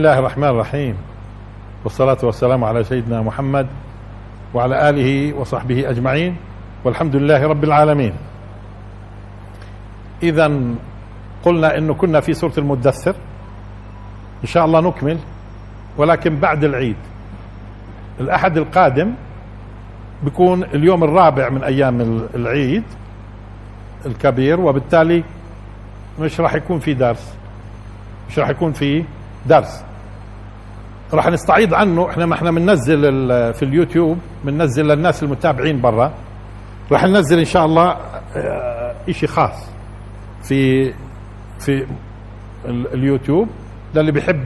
الله 0.00 0.18
الرحمن 0.18 0.48
الرحيم 0.48 0.96
والصلاة 1.84 2.16
والسلام 2.22 2.64
على 2.64 2.84
سيدنا 2.84 3.22
محمد 3.22 3.66
وعلى 4.54 4.88
آله 4.90 5.34
وصحبه 5.36 5.90
أجمعين 5.90 6.36
والحمد 6.84 7.16
لله 7.16 7.46
رب 7.46 7.64
العالمين 7.64 8.12
إذا 10.22 10.52
قلنا 11.44 11.78
أنه 11.78 11.94
كنا 11.94 12.20
في 12.20 12.34
سورة 12.34 12.52
المدثر 12.58 13.14
إن 14.42 14.46
شاء 14.48 14.64
الله 14.64 14.80
نكمل 14.80 15.18
ولكن 15.96 16.36
بعد 16.36 16.64
العيد 16.64 16.96
الأحد 18.20 18.56
القادم 18.56 19.12
بيكون 20.24 20.64
اليوم 20.64 21.04
الرابع 21.04 21.48
من 21.48 21.64
أيام 21.64 22.00
العيد 22.34 22.84
الكبير 24.06 24.60
وبالتالي 24.60 25.24
مش 26.20 26.40
راح 26.40 26.54
يكون 26.54 26.78
في 26.78 26.94
درس 26.94 27.34
مش 28.30 28.38
راح 28.38 28.48
يكون 28.48 28.72
في 28.72 29.04
درس 29.46 29.84
راح 31.12 31.26
نستعيض 31.26 31.74
عنه. 31.74 32.10
إحنا 32.10 32.26
ما 32.26 32.34
إحنا 32.34 32.50
بننزل 32.50 33.02
في 33.54 33.62
اليوتيوب 33.62 34.18
بننزل 34.44 34.86
للناس 34.86 35.22
المتابعين 35.22 35.80
برا. 35.80 36.12
راح 36.92 37.04
ننزل 37.04 37.38
إن 37.38 37.44
شاء 37.44 37.66
الله 37.66 37.96
آه 38.36 38.94
إشي 39.08 39.26
خاص 39.26 39.70
في 40.42 40.92
في 41.58 41.86
اليوتيوب 42.66 43.48
للي 43.94 44.12
بيحب 44.12 44.44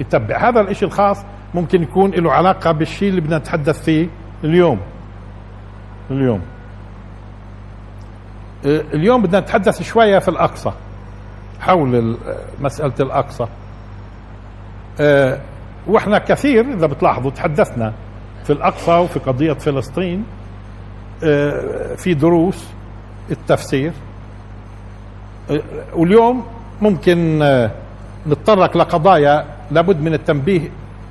يتبع. 0.00 0.48
هذا 0.48 0.60
الإشي 0.60 0.84
الخاص 0.84 1.24
ممكن 1.54 1.82
يكون 1.82 2.10
له 2.10 2.32
علاقة 2.32 2.72
بالشيء 2.72 3.08
اللي 3.08 3.20
بدنا 3.20 3.38
نتحدث 3.38 3.84
فيه 3.84 4.08
اليوم. 4.44 4.80
اليوم. 6.10 6.40
آه 8.66 8.80
اليوم 8.94 9.22
بدنا 9.22 9.40
نتحدث 9.40 9.82
شوية 9.82 10.18
في 10.18 10.28
الأقصى 10.28 10.72
حول 11.60 12.16
مسألة 12.60 12.94
الأقصى. 13.00 13.46
آه 15.00 15.40
وإحنا 15.86 16.18
كثير 16.18 16.72
إذا 16.74 16.86
بتلاحظوا 16.86 17.30
تحدثنا 17.30 17.92
في 18.44 18.52
الأقصى 18.52 18.90
وفي 18.92 19.18
قضية 19.18 19.52
فلسطين 19.52 20.24
آه 21.24 21.94
في 21.94 22.14
دروس 22.14 22.68
التفسير. 23.30 23.92
آه 25.50 25.60
واليوم 25.94 26.44
ممكن 26.82 27.38
نتطرق 28.26 28.76
لقضايا 28.76 29.44
لابد 29.70 30.00
من 30.00 30.14
التنبيه 30.14 30.68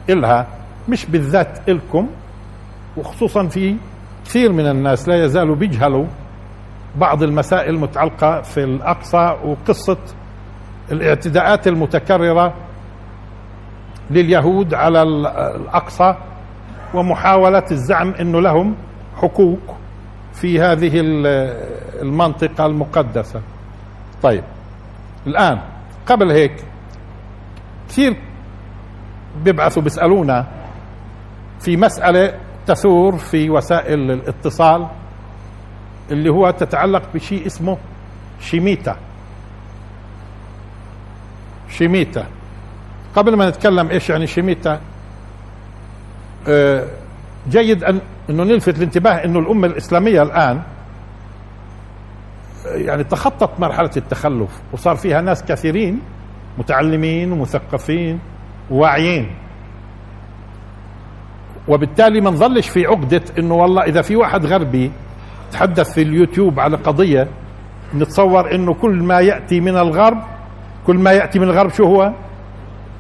إلها 0.10 0.48
مش 0.90 1.06
بالذات 1.06 1.70
إلكم 1.70 2.08
وخصوصا 2.98 3.48
في 3.48 3.76
كثير 4.26 4.52
من 4.52 4.68
الناس 4.68 5.08
لا 5.10 5.24
يزالوا 5.26 5.56
بيجهلوا 5.56 6.06
بعض 6.96 7.24
المسائل 7.24 7.74
المتعلقة 7.76 8.42
في 8.42 8.64
الأقصى 8.64 9.36
وقصة 9.46 9.98
الاعتداءات 10.92 11.68
المتكررة 11.68 12.54
لليهود 14.12 14.74
على 14.74 15.02
الأقصى 15.04 16.16
ومحاولة 16.94 17.64
الزعم 17.72 18.10
إنه 18.20 18.42
لهم 18.42 18.76
حقوق 19.18 19.60
في 20.34 20.62
هذه 20.62 20.92
المنطقة 22.02 22.66
المقدسة. 22.66 23.42
طيب 24.24 24.44
الآن 25.28 25.60
قبل 26.08 26.32
هيك 26.32 26.64
كثير 27.90 28.18
بيبعثوا 29.44 29.82
بيسألونا 29.84 30.48
في 31.60 31.78
مسألة 31.78 32.34
تثور 32.68 33.18
في 33.18 33.50
وسائل 33.50 34.12
الاتصال 34.12 34.88
اللي 36.12 36.30
هو 36.30 36.52
تتعلق 36.52 37.02
بشيء 37.14 37.46
اسمه 37.46 37.78
شيميتا 38.40 38.96
شيميتا 41.70 42.26
قبل 43.16 43.36
ما 43.36 43.50
نتكلم 43.50 43.90
إيش 43.90 44.10
يعني 44.10 44.28
شيميتا 44.28 44.80
آه 46.48 46.86
جيد 47.50 47.84
ان 47.84 48.00
إنه 48.30 48.44
نلفت 48.44 48.78
الانتباه 48.78 49.14
إنه 49.26 49.40
الأمة 49.40 49.68
الإسلامية 49.68 50.22
الآن 50.22 50.62
يعني 52.66 53.04
تخطت 53.04 53.60
مرحلة 53.60 53.92
التخلف 53.98 54.62
وصار 54.74 54.96
فيها 54.96 55.22
ناس 55.22 55.44
كثيرين 55.44 56.00
متعلمين 56.58 57.32
ومثقفين 57.32 58.20
وواعيين. 58.72 59.32
وبالتالي 61.68 62.22
ما 62.22 62.30
نظلش 62.32 62.70
في 62.70 62.86
عقدة 62.86 63.22
إنه 63.40 63.56
والله 63.56 63.84
إذا 63.84 64.02
في 64.02 64.16
واحد 64.16 64.46
غربي 64.46 64.92
تحدث 65.52 65.94
في 65.94 66.02
اليوتيوب 66.02 66.60
على 66.60 66.78
قضية 66.78 67.28
نتصور 67.96 68.56
إنه 68.56 68.74
كل 68.74 69.04
ما 69.04 69.20
يأتي 69.20 69.60
من 69.60 69.78
الغرب 69.78 70.18
كل 70.88 70.98
ما 70.98 71.12
يأتي 71.12 71.40
من 71.40 71.48
الغرب 71.50 71.70
شو 71.74 71.86
هو؟ 71.86 72.14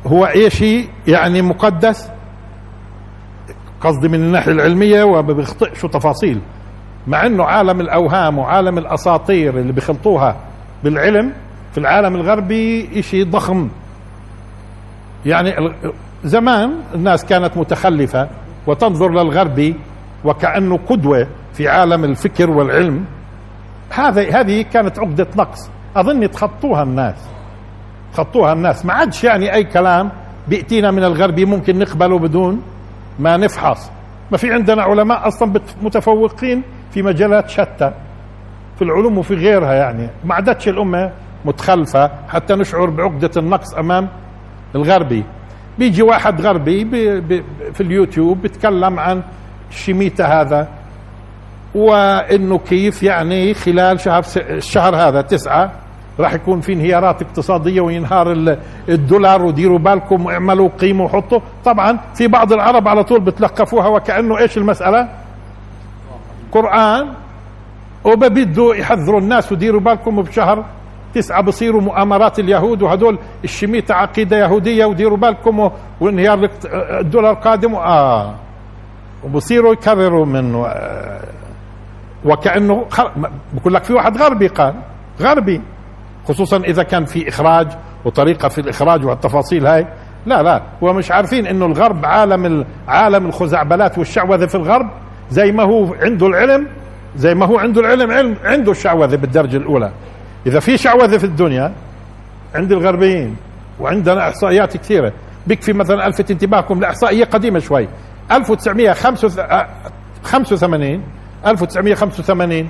هو 0.05 0.25
اي 0.25 0.49
شيء 0.49 0.89
يعني 1.07 1.41
مقدس 1.41 2.09
قصدي 3.81 4.07
من 4.07 4.15
الناحية 4.15 4.51
العلمية 4.51 5.03
وما 5.03 5.21
بيخطئش 5.33 5.81
تفاصيل. 5.81 6.41
مع 7.07 7.25
إنه 7.25 7.43
عالم 7.43 7.81
الأوهام 7.81 8.37
وعالم 8.37 8.77
الأساطير 8.77 9.59
اللي 9.59 9.73
بيخلطوها 9.73 10.35
بالعلم 10.83 11.33
في 11.71 11.77
العالم 11.77 12.15
الغربي 12.15 13.03
شيء 13.03 13.29
ضخم. 13.29 13.69
يعني 15.25 15.73
زمان 16.23 16.73
الناس 16.95 17.25
كانت 17.25 17.57
متخلفة 17.57 18.29
وتنظر 18.67 19.09
للغربي 19.11 19.75
وكأنه 20.25 20.79
قدوة 20.89 21.27
في 21.53 21.67
عالم 21.67 22.03
الفكر 22.03 22.49
والعلم. 22.49 23.05
هذا 23.89 24.39
هذه 24.39 24.61
كانت 24.61 24.99
عقدة 24.99 25.27
نقص. 25.37 25.69
أظن 25.95 26.31
تخطوها 26.31 26.83
الناس. 26.83 27.15
خطوها 28.13 28.53
الناس. 28.53 28.85
ما 28.85 28.93
عادش 28.93 29.23
يعني 29.23 29.53
أي 29.53 29.63
كلام 29.63 30.11
بيأتينا 30.47 30.91
من 30.91 31.03
الغربي 31.03 31.45
ممكن 31.45 31.79
نقبله 31.79 32.19
بدون 32.19 32.61
ما 33.19 33.37
نفحص. 33.37 33.91
ما 34.31 34.37
في 34.37 34.53
عندنا 34.53 34.83
علماء 34.83 35.27
أصلا 35.27 35.53
متفوقين 35.81 36.61
في 36.91 37.01
مجالات 37.01 37.49
شتى. 37.49 37.91
في 38.75 38.81
العلوم 38.81 39.17
وفي 39.17 39.35
غيرها 39.35 39.73
يعني. 39.73 40.09
ما 40.25 40.35
عادتش 40.35 40.67
الأمة 40.67 41.11
متخلفة. 41.45 42.11
حتى 42.29 42.55
نشعر 42.55 42.89
بعقدة 42.89 43.31
النقص 43.37 43.73
أمام 43.73 44.09
الغربي. 44.75 45.23
بيجي 45.79 46.01
واحد 46.01 46.41
غربي 46.41 46.83
بي 46.83 47.19
بي 47.19 47.43
في 47.73 47.81
اليوتيوب 47.81 48.41
بيتكلم 48.41 48.99
عن 48.99 49.21
شيميتا 49.69 50.25
هذا. 50.25 50.67
وإنه 51.75 52.57
كيف 52.57 53.03
يعني 53.03 53.53
خلال 53.53 53.99
شهر 53.99 54.23
الشهر 54.37 54.95
هذا 54.95 55.21
تسعة 55.21 55.71
راح 56.19 56.33
يكون 56.33 56.61
في 56.61 56.73
انهيارات 56.73 57.21
اقتصادية 57.21 57.81
وينهار 57.81 58.57
الدولار 58.89 59.45
وديروا 59.45 59.79
بالكم 59.79 60.25
واعملوا 60.25 60.69
قيموا 60.79 61.05
وحطوا. 61.05 61.39
طبعا 61.65 61.99
في 62.15 62.27
بعض 62.27 62.53
العرب 62.53 62.87
على 62.87 63.03
طول 63.03 63.19
بتلقفوها 63.19 63.87
وكأنه 63.87 64.37
إيش 64.37 64.57
المسألة؟ 64.57 65.09
قرآن. 66.51 67.07
وببدوا 68.03 68.75
يحذروا 68.75 69.19
الناس 69.19 69.51
وديروا 69.51 69.81
بالكم 69.81 70.21
بشهر 70.21 70.65
تسعة 71.13 71.41
بصيروا 71.41 71.81
مؤامرات 71.81 72.39
اليهود 72.39 72.81
وهدول 72.81 73.17
الشميتة 73.43 73.95
عقيدة 73.95 74.37
يهودية 74.37 74.85
وديروا 74.85 75.17
بالكم 75.17 75.71
وانهيار 75.99 76.49
الدولار 76.99 77.33
قادم. 77.33 77.75
آه. 77.75 78.35
وبصيروا 79.23 79.73
يكرروا 79.73 80.25
منه. 80.25 80.65
آه. 80.67 81.21
وكأنه. 82.25 82.85
بقول 83.53 83.73
لك 83.73 83.83
في 83.83 83.93
واحد 83.93 84.17
غربي 84.17 84.47
قال 84.47 84.73
غربي. 85.21 85.61
خصوصا 86.27 86.57
إذا 86.57 86.83
كان 86.83 87.05
في 87.05 87.29
إخراج 87.29 87.67
وطريقة 88.05 88.49
في 88.49 88.61
الإخراج 88.61 89.05
والتفاصيل 89.05 89.67
هاي. 89.67 89.87
لا 90.25 90.43
لا 90.43 90.61
هو 90.83 90.93
مش 90.93 91.11
عارفين 91.11 91.47
إنه 91.47 91.65
الغرب 91.65 92.05
عالم 92.05 92.65
عالم 92.87 93.25
الخزعبلات 93.25 93.97
والشعوذة 93.97 94.45
في 94.45 94.55
الغرب 94.55 94.89
زي 95.29 95.51
ما 95.51 95.63
هو 95.63 95.93
عنده 95.93 96.27
العلم 96.27 96.67
زي 97.15 97.35
ما 97.35 97.45
هو 97.45 97.57
عنده 97.57 97.81
العلم 97.81 98.11
علم 98.11 98.35
عنده 98.43 98.71
الشعوذة 98.71 99.15
بالدرجة 99.15 99.57
الأولى. 99.57 99.91
إذا 100.47 100.59
في 100.59 100.77
شعوذة 100.77 101.17
في 101.17 101.23
الدنيا 101.23 101.73
عند 102.55 102.71
الغربيين 102.71 103.35
وعندنا 103.79 104.29
إحصائيات 104.29 104.77
كثيرة 104.77 105.13
بكفي 105.47 105.73
مثلا 105.73 106.07
ألفت 106.07 106.31
انتباهكم 106.31 106.79
لإحصائية 106.79 107.25
قديمة 107.25 107.59
شوي. 107.59 107.87
1985 108.31 111.03
1985 111.47 112.69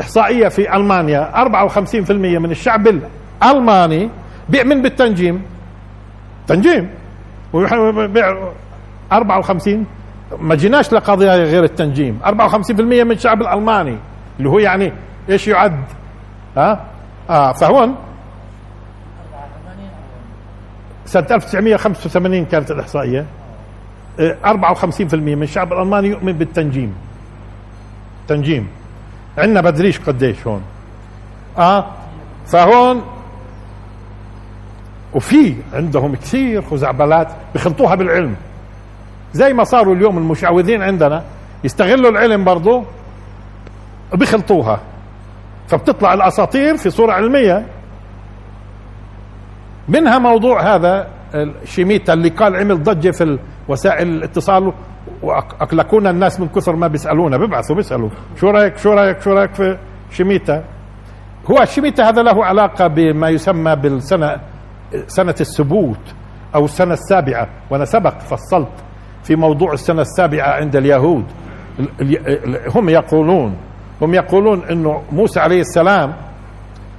إحصائية 0.00 0.48
في 0.48 0.76
ألمانيا. 0.76 1.30
54% 1.34 2.38
من 2.38 2.50
الشعب 2.50 2.88
الألماني 3.42 4.10
بيؤمن 4.48 4.82
بالتنجيم. 4.82 5.42
تنجيم. 6.46 6.90
54 9.12 9.86
ما 10.38 10.54
جيناش 10.54 10.92
لقضية 10.92 11.36
غير 11.36 11.64
التنجيم. 11.64 12.20
54% 12.24 13.04
من 13.04 13.12
الشعب 13.12 13.42
الألماني. 13.42 13.96
اللي 14.38 14.48
هو 14.48 14.58
يعني 14.58 14.92
إيش 15.28 15.48
يعد؟ 15.48 15.84
ها؟ 16.56 16.84
آه 17.30 17.52
فهون 17.52 17.94
سنة 21.04 21.26
1985 21.30 22.44
كانت 22.44 22.70
الإحصائية. 22.70 23.26
54% 24.44 25.14
من 25.14 25.42
الشعب 25.42 25.72
الألماني 25.72 26.08
يؤمن 26.08 26.32
بالتنجيم. 26.32 26.94
تنجيم. 28.28 28.68
عندنا 29.38 29.60
بدريش 29.60 30.00
قديش 30.00 30.46
هون. 30.46 30.62
آه؟ 31.58 31.86
فهون 32.46 33.02
وفي 35.14 35.54
عندهم 35.72 36.14
كثير 36.14 36.62
خزعبلات 36.62 37.28
بخلطوها 37.54 37.94
بالعلم. 37.94 38.36
زي 39.32 39.52
ما 39.52 39.64
صاروا 39.64 39.94
اليوم 39.94 40.18
المشعوذين 40.18 40.82
عندنا 40.82 41.24
يستغلوا 41.64 42.10
العلم 42.10 42.44
برضه 42.44 42.84
بخلطوها 44.12 44.80
فبتطلع 45.68 46.14
الأساطير 46.14 46.76
في 46.76 46.90
صورة 46.90 47.12
علمية. 47.12 47.66
منها 49.88 50.18
موضوع 50.18 50.74
هذا 50.74 51.08
شيميتا 51.64 52.12
اللي 52.12 52.28
قال 52.28 52.56
عمل 52.56 52.82
ضجة 52.82 53.10
في 53.10 53.38
وسائل 53.68 54.08
الاتصال 54.08 54.72
واقلقونا 55.22 56.10
الناس 56.10 56.40
من 56.40 56.48
كثر 56.48 56.76
ما 56.76 56.86
بيسألونا 56.88 57.36
بيبعثوا 57.36 57.76
بيسألوا. 57.76 58.10
شو 58.36 58.50
رأيك؟ 58.50 58.76
شو 58.76 58.92
رأيك؟ 58.92 59.20
شو 59.20 59.32
رأيك 59.32 59.54
في 59.54 59.78
شيميتا؟ 60.10 60.64
هو 61.50 61.64
شيميتا 61.64 62.08
هذا 62.08 62.22
له 62.22 62.44
علاقة 62.44 62.86
بما 62.86 63.28
يسمى 63.28 63.76
بالسنة 63.76 64.36
سنة 65.06 65.34
السبوت 65.40 66.14
أو 66.54 66.64
السنة 66.64 66.94
السابعة. 66.94 67.48
وأنا 67.70 67.84
سبق 67.84 68.18
فصلت 68.18 68.72
في 69.24 69.36
موضوع 69.36 69.72
السنة 69.72 70.02
السابعة 70.02 70.48
عند 70.48 70.76
اليهود. 70.76 71.24
هم 72.74 72.88
يقولون 72.88 73.56
هم 74.02 74.14
يقولون 74.14 74.62
إنه 74.70 75.02
موسى 75.12 75.40
عليه 75.40 75.60
السلام 75.60 76.12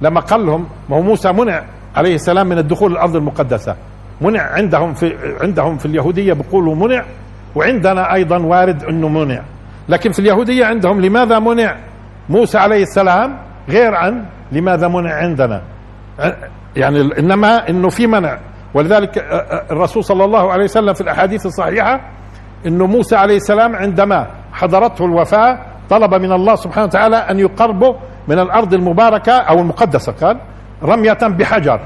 لما 0.00 0.20
قال 0.20 0.46
لهم 0.46 0.66
ما 0.88 0.96
هو 0.96 1.02
موسى 1.02 1.32
منع 1.32 1.64
عليه 1.96 2.14
السلام 2.14 2.46
من 2.46 2.58
الدخول 2.58 2.92
الأرض 2.92 3.16
المقدسة. 3.16 3.76
منع 4.20 4.42
عندهم 4.42 4.94
في 4.94 5.36
عندهم 5.40 5.76
في 5.76 5.86
اليهودية 5.86 6.32
بيقولوا 6.32 6.74
منع 6.74 7.04
وعندنا 7.54 8.14
أيضا 8.14 8.38
وارد 8.38 8.84
إنه 8.84 9.08
منع. 9.08 9.40
لكن 9.88 10.12
في 10.12 10.18
اليهودية 10.18 10.66
عندهم 10.66 11.00
لماذا 11.00 11.38
منع 11.38 11.76
موسى 12.28 12.58
عليه 12.58 12.82
السلام 12.82 13.38
غير 13.68 13.94
عن 13.94 14.24
لماذا 14.52 14.88
منع 14.88 15.14
عندنا؟ 15.14 15.62
يعني 16.76 17.18
إنما 17.18 17.68
إنه 17.68 17.88
في 17.88 18.06
منع. 18.06 18.38
ولذلك 18.74 19.18
الرسول 19.70 20.04
صلى 20.04 20.24
الله 20.24 20.52
عليه 20.52 20.64
وسلم 20.64 20.94
في 20.94 21.00
الأحاديث 21.00 21.46
الصحيحة 21.46 22.00
إنه 22.66 22.86
موسى 22.86 23.16
عليه 23.16 23.36
السلام 23.36 23.76
عندما 23.76 24.26
حضرته 24.52 25.04
الوفاة 25.04 25.58
طلب 25.90 26.14
من 26.14 26.32
الله 26.32 26.54
سبحانه 26.54 26.86
وتعالى 26.86 27.16
أن 27.16 27.38
يقربه 27.38 27.96
من 28.28 28.38
الأرض 28.38 28.74
المباركة 28.74 29.32
أو 29.32 29.58
المقدسة 29.58 30.12
قال 30.12 30.40
رمية 30.82 31.18
بحجر. 31.22 31.80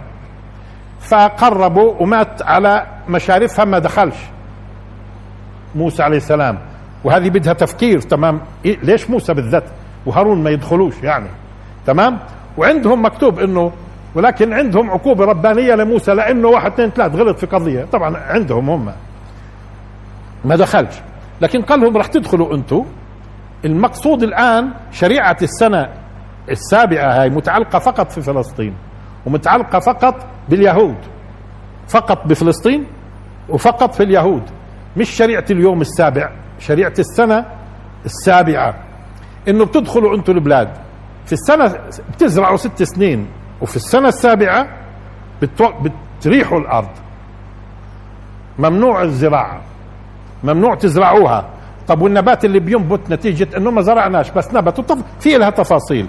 فقربوا 1.00 1.94
ومات 2.03 2.43
على 2.43 2.87
مشارفها 3.09 3.65
ما 3.65 3.79
دخلش. 3.79 4.17
موسى 5.75 6.03
عليه 6.03 6.17
السلام. 6.17 6.59
وهذه 7.05 7.31
بدها 7.31 7.53
تفكير 7.53 8.00
تمام؟ 8.00 8.41
إيه 8.65 8.79
ليش 8.82 9.11
موسى 9.11 9.35
بالذات؟ 9.35 9.65
وهارون 10.06 10.43
ما 10.43 10.50
يدخلوش 10.50 10.94
يعني 11.03 11.29
تمام؟ 11.87 12.19
وعندهم 12.59 13.05
مكتوب 13.05 13.38
إنه 13.38 13.73
ولكن 14.15 14.53
عندهم 14.53 14.91
عقوبة 14.91 15.25
ربانية 15.25 15.75
لموسى 15.75 16.15
لأنه 16.15 16.49
واحد 16.49 16.73
اثنين 16.73 16.91
ثلاث 16.91 17.15
غلط 17.15 17.38
في 17.38 17.47
قضية. 17.47 17.85
طبعا 17.85 18.17
عندهم 18.17 18.70
هم. 18.70 18.93
ما 20.44 20.56
دخلش. 20.56 20.94
لكن 21.41 21.62
قال 21.62 21.81
لهم 21.81 21.97
راح 21.97 22.06
تدخلوا 22.06 22.55
أنتم 22.55 22.85
المقصود 23.65 24.23
الآن 24.23 24.70
شريعة 24.93 25.37
السنة 25.43 25.88
السابعة 26.50 27.23
هاي 27.23 27.31
متعلقة 27.31 27.79
فقط 27.79 28.12
في 28.12 28.23
فلسطين 28.23 28.75
ومتعلقة 29.26 29.79
فقط 29.79 30.26
باليهود. 30.49 30.97
فقط 31.88 32.26
بفلسطين 32.26 32.87
وفقط 33.49 33.94
في 33.94 34.03
اليهود. 34.03 34.43
مش 34.98 35.10
شريعة 35.10 35.44
اليوم 35.50 35.80
السابع 35.80 36.30
شريعة 36.58 36.94
السنة 36.98 37.44
السابعة. 38.04 38.74
إنه 39.48 39.64
بتدخلوا 39.64 40.16
أنتم 40.16 40.32
البلاد. 40.32 40.68
في 41.26 41.32
السنة 41.32 41.74
بتزرعوا 42.14 42.56
ست 42.56 42.82
سنين 42.82 43.26
وفي 43.60 43.76
السنة 43.76 44.08
السابعة 44.08 44.68
بتو... 45.42 45.72
بتريحوا 46.18 46.58
الأرض. 46.58 46.88
ممنوع 48.58 49.02
الزراعة. 49.02 49.60
ممنوع 50.44 50.74
تزرعوها. 50.74 51.48
طب 51.88 52.02
والنبات 52.02 52.44
اللي 52.44 52.60
بينبت 52.60 53.10
نتيجة 53.10 53.56
إنه 53.56 53.70
ما 53.70 53.82
زرعناش 53.82 54.30
بس 54.30 54.54
نبت 54.54 54.78
وطف... 54.78 54.98
في 55.20 55.38
لها 55.38 55.50
تفاصيل. 55.50 56.06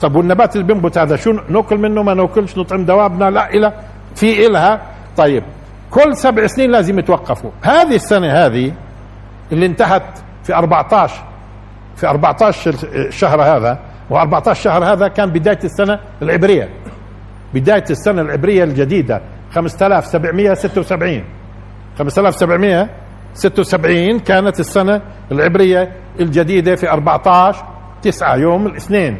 طب 0.00 0.16
والنبات 0.16 0.56
اللي 0.56 0.66
بينبت 0.66 0.98
هذا 0.98 1.16
شو 1.16 1.32
ناكل 1.48 1.78
منه 1.78 2.02
ما 2.02 2.14
ناكلش 2.14 2.58
نطعم 2.58 2.84
دوابنا 2.84 3.30
لا 3.30 3.50
إلى 3.50 3.72
في 4.14 4.46
إلها. 4.46 4.80
طيب 5.16 5.42
كل 5.90 6.16
سبع 6.16 6.46
سنين 6.46 6.70
لازم 6.70 6.98
يتوقفوا. 6.98 7.50
هذه 7.62 7.94
السنة 7.94 8.32
هذه 8.32 8.72
اللي 9.52 9.66
انتهت 9.66 10.18
في 10.44 10.54
14 10.54 11.24
في 11.96 12.06
14 12.06 12.74
الشهر 12.94 13.42
هذا 13.42 13.78
و14 14.10 14.52
شهر 14.52 14.84
هذا 14.84 15.08
كان 15.08 15.30
بداية 15.30 15.58
السنة 15.64 16.00
العبرية. 16.22 16.68
بداية 17.54 17.84
السنة 17.90 18.22
العبرية 18.22 18.64
الجديدة 18.64 19.20
5776 19.52 21.24
5700 21.98 22.88
76 23.34 24.18
كانت 24.18 24.60
السنة 24.60 25.00
العبرية 25.32 25.92
الجديدة 26.20 26.76
في 26.76 26.90
14 26.90 27.64
9 28.02 28.36
يوم 28.36 28.66
الاثنين 28.66 29.18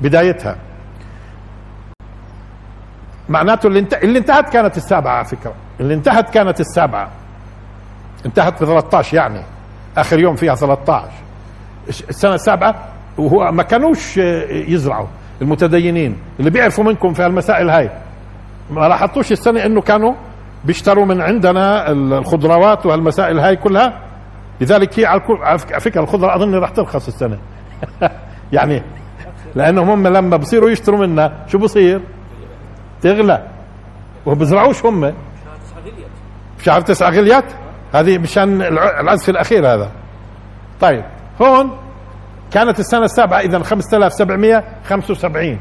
بدايتها. 0.00 0.56
معناته 3.28 3.66
اللي. 3.66 3.86
اللي 4.02 4.18
انتهت 4.18 4.48
كانت 4.48 4.76
السابعة 4.76 5.12
على 5.12 5.24
فكرة. 5.24 5.54
اللي 5.80 5.94
انتهت 5.94 6.30
كانت 6.30 6.60
السابعة. 6.60 7.10
انتهت 8.26 8.62
ب 8.62 8.66
13 8.66 9.16
يعني. 9.16 9.40
آخر 9.96 10.18
يوم 10.18 10.36
فيها 10.36 10.54
13 10.54 11.08
السنة 11.88 12.34
السابعة 12.34 12.74
وهو 13.18 13.52
ما 13.52 13.62
كانوش 13.62 14.16
يزرعوا 14.50 15.06
المتدينين. 15.42 16.16
اللي 16.40 16.50
بيعرفوا 16.50 16.84
منكم 16.84 17.12
في 17.12 17.26
المسائل 17.26 17.70
هاي. 17.70 17.90
ما 18.70 18.88
لاحظتوش 18.88 19.32
السنة 19.32 19.66
إنه 19.66 19.80
كانوا 19.80 20.14
بيشتروا 20.64 21.04
من 21.04 21.20
عندنا 21.20 21.90
الخضروات 21.90 22.86
وهالمسائل 22.86 23.38
هاي 23.38 23.56
كلها؟ 23.56 24.00
لذلك 24.60 24.98
هي 25.00 25.06
على 25.06 25.58
فكرة 25.58 26.00
الخضرة 26.00 26.36
أظن 26.36 26.54
راح 26.54 26.70
ترخص 26.70 27.06
السنة. 27.06 27.38
يعني 28.52 28.82
لأنهم 29.54 29.90
هم 29.90 30.06
لما 30.06 30.36
بصيروا 30.36 30.70
يشتروا 30.70 31.06
منا 31.06 31.32
شو 31.46 31.58
بصير؟ 31.58 32.00
تغلى. 33.02 33.42
وبزرعوش 34.26 34.84
هم. 34.84 35.14
شهر 36.62 36.80
تسعة 36.80 37.10
غليت 37.10 37.44
هذه 37.94 38.18
مشان 38.18 38.62
العزف 38.62 39.28
الأخير 39.28 39.74
هذا. 39.74 39.90
طيب 40.80 41.04
هون 41.42 41.78
كانت 42.50 42.80
السنة 42.80 43.04
السابعة 43.04 43.40
إذا 43.40 43.62
5775 43.62 45.58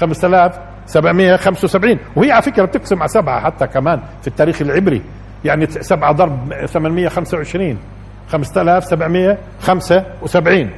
5000 0.00 0.58
775 0.86 1.98
وهي 2.16 2.32
على 2.32 2.42
فكرة 2.42 2.64
بتقسم 2.64 2.98
على 2.98 3.08
سبعة 3.08 3.40
حتى 3.40 3.66
كمان 3.66 4.00
في 4.20 4.28
التاريخ 4.28 4.62
العبري. 4.62 5.02
يعني 5.44 5.66
سبعة 5.66 6.12
ضرب 6.12 6.66
825 6.66 7.78
5775 8.30 10.70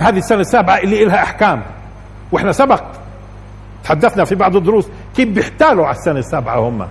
هذه 0.00 0.18
السنة 0.18 0.40
السابعة 0.40 0.78
اللي 0.78 1.04
لها 1.04 1.22
أحكام. 1.22 1.62
وإحنا 2.32 2.52
سبق 2.52 2.82
تحدثنا 3.84 4.24
في 4.24 4.34
بعض 4.34 4.56
الدروس 4.56 4.88
كيف 5.16 5.28
بيحتالوا 5.28 5.86
على 5.86 5.96
السنة 5.96 6.18
السابعة 6.18 6.68
هم؟ 6.68 6.86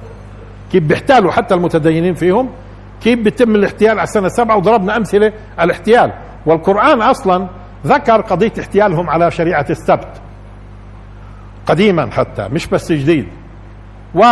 كيف 0.72 0.84
بيحتالوا 0.84 1.32
حتى 1.32 1.54
المتدينين 1.54 2.14
فيهم؟ 2.14 2.50
كيف 3.02 3.20
بيتم 3.20 3.56
الاحتيال 3.56 3.92
على 3.92 4.04
السنة 4.04 4.26
السابعة؟ 4.26 4.58
وضربنا 4.58 4.98
أمثلة 4.98 5.34
على 5.58 5.66
الاحتيال. 5.66 6.14
والقرآن 6.46 7.02
أصلا 7.02 7.48
ذكر 7.86 8.22
قضية 8.22 8.52
احتيالهم 8.60 9.10
على 9.10 9.32
شريعة 9.32 9.66
السبت. 9.70 10.22
قديما 11.66 12.12
حتى 12.12 12.48
مش 12.48 12.68
بس 12.68 12.92
جديد. 12.92 13.28
و 14.16 14.24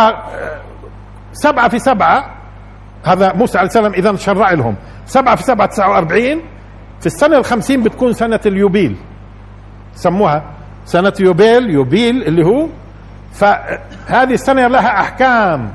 سبعة 1.32 1.68
في 1.68 1.78
سبعة 1.78 2.34
هذا 3.04 3.32
موسى 3.32 3.58
عليه 3.58 3.68
السلام 3.68 3.92
إذا 3.92 4.16
شرع 4.16 4.52
لهم. 4.52 4.76
سبعة 5.06 5.36
في 5.36 5.42
سبعة 5.42 5.66
تسعة 5.66 5.90
وأربعين 5.90 6.40
في 7.00 7.06
السنة 7.06 7.38
الخمسين 7.38 7.82
بتكون 7.82 8.12
سنة 8.12 8.40
اليوبيل. 8.46 8.96
سموها 9.94 10.42
سنة 10.84 11.12
يوبيل 11.20 11.70
يوبيل 11.70 12.22
اللي 12.22 12.46
هو 12.46 12.66
فهذه 13.32 14.34
السنة 14.34 14.66
لها 14.66 15.00
أحكام. 15.00 15.72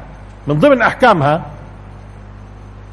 من 0.47 0.59
ضمن 0.59 0.81
أحكامها 0.81 1.45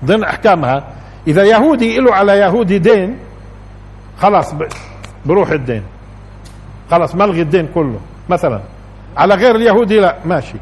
ضمن 0.04 0.24
أحكامها 0.24 0.84
إذا 1.26 1.42
يهودي 1.44 1.98
له 1.98 2.14
على 2.14 2.38
يهودي 2.38 2.78
دين 2.78 3.18
خلاص 4.18 4.54
بروح 5.26 5.50
الدين. 5.50 5.82
خلاص 6.90 7.14
ملغي 7.14 7.42
الدين 7.42 7.68
كله. 7.74 8.00
مثلا 8.28 8.60
على 9.16 9.34
غير 9.34 9.56
اليهودي 9.56 10.00
لا 10.00 10.16
ماشي. 10.24 10.58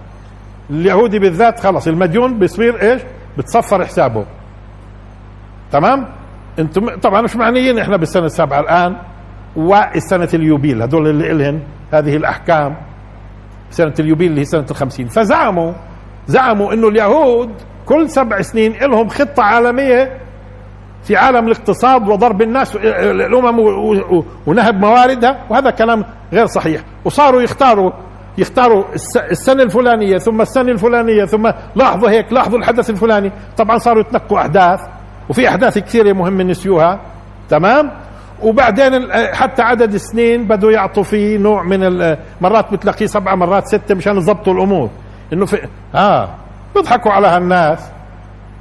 اليهودي 0.71 1.19
بالذات 1.19 1.61
خلص 1.61 1.87
المديون 1.87 2.39
بيصير 2.39 2.83
إيش؟ 2.83 3.03
بتصفر 3.39 3.85
حسابه. 3.85 4.25
تمام؟ 5.73 6.07
أنتم 6.59 6.97
طبعا 7.01 7.21
مش 7.23 7.37
معنيين 7.37 7.79
إحنا 7.79 7.97
بالسنة 7.97 8.27
السابعة 8.27 8.61
الآن. 8.61 8.97
والسنة 9.57 10.29
اليوبيل. 10.35 10.83
هذول 10.83 11.09
اللي 11.09 11.31
إلهن 11.31 11.61
هذه 11.93 12.17
الأحكام. 12.17 12.77
سنة 13.71 13.95
اليوبيل 14.01 14.31
اللي 14.31 14.41
هي 14.41 14.45
سنة 14.45 14.67
الخمسين. 14.71 15.09
فزعموا 15.09 15.73
زعموا 16.27 16.73
إنه 16.73 16.89
اليهود 16.89 17.51
كل 17.87 18.11
سبع 18.11 18.43
سنين 18.43 18.73
لهم 18.73 19.09
خطة 19.09 19.43
عالمية 19.43 20.19
في 21.05 21.17
عالم 21.17 21.47
الاقتصاد 21.47 22.09
وضرب 22.09 22.43
الناس 22.43 22.77
الأمم 22.77 23.59
ونهب 24.47 24.75
مواردها 24.75 25.47
وهذا 25.51 25.71
كلام 25.71 26.05
غير 26.33 26.47
صحيح. 26.47 26.83
وصاروا 27.05 27.43
يختاروا 27.43 27.91
يختاروا 28.39 28.85
السنة 29.31 29.63
الفلانية 29.63 30.19
ثم 30.19 30.41
السنة 30.41 30.73
الفلانية 30.73 31.25
ثم 31.25 31.51
لاحظوا 31.75 32.11
هيك 32.11 32.33
لاحظوا 32.33 32.59
الحدث 32.59 32.91
الفلاني. 32.91 33.33
طبعا 33.57 33.79
صاروا 33.79 34.01
يتنقوا 34.01 34.39
أحداث 34.39 34.81
وفي 35.29 35.49
أحداث 35.49 35.79
كثيرة 35.79 36.13
مهم 36.13 36.43
نسيوها. 36.43 37.01
تمام؟ 37.49 37.91
وبعدين 38.43 39.13
حتى 39.33 39.63
عدد 39.63 39.95
السنين 39.95 40.49
بدوا 40.49 40.71
يعطوا 40.73 41.03
فيه 41.03 41.39
نوع 41.39 41.63
من 41.63 41.81
مرات 42.41 42.73
بتلاقيه 42.73 43.07
سبعة 43.07 43.35
مرات 43.35 43.67
ستة 43.67 43.95
مشان 43.95 44.17
يضبطوا 44.17 44.53
الأمور. 44.55 44.91
إنه 45.33 45.47
في 45.47 45.69
آه 45.95 46.29
بيضحكوا 46.75 47.13
على 47.13 47.27
هالناس. 47.27 47.91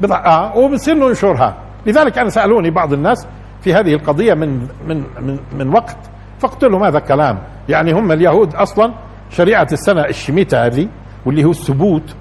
بضح... 0.02 0.26
آه 0.26 0.58
وبصير 0.58 0.96
ننشرها 0.96 1.56
لذلك 1.86 2.18
أنا 2.18 2.30
سألوني 2.30 2.70
بعض 2.70 2.94
الناس 2.94 3.28
في 3.62 3.74
هذه 3.74 3.94
القضية 3.94 4.34
من 4.34 4.68
من 4.88 5.04
من, 5.22 5.40
من 5.58 5.74
وقت 5.74 5.98
فقلت 6.40 6.64
لهم 6.64 6.84
هذا 6.84 7.00
كلام. 7.00 7.40
يعني 7.70 7.92
هم 7.92 8.12
اليهود 8.12 8.56
أصلا 8.56 8.94
شريعة 9.30 9.68
السنة 9.72 10.06
الشميتة 10.06 10.66
هذه 10.66 10.88
واللي 11.26 11.44
هو 11.44 11.52
الثبوت 11.52 12.16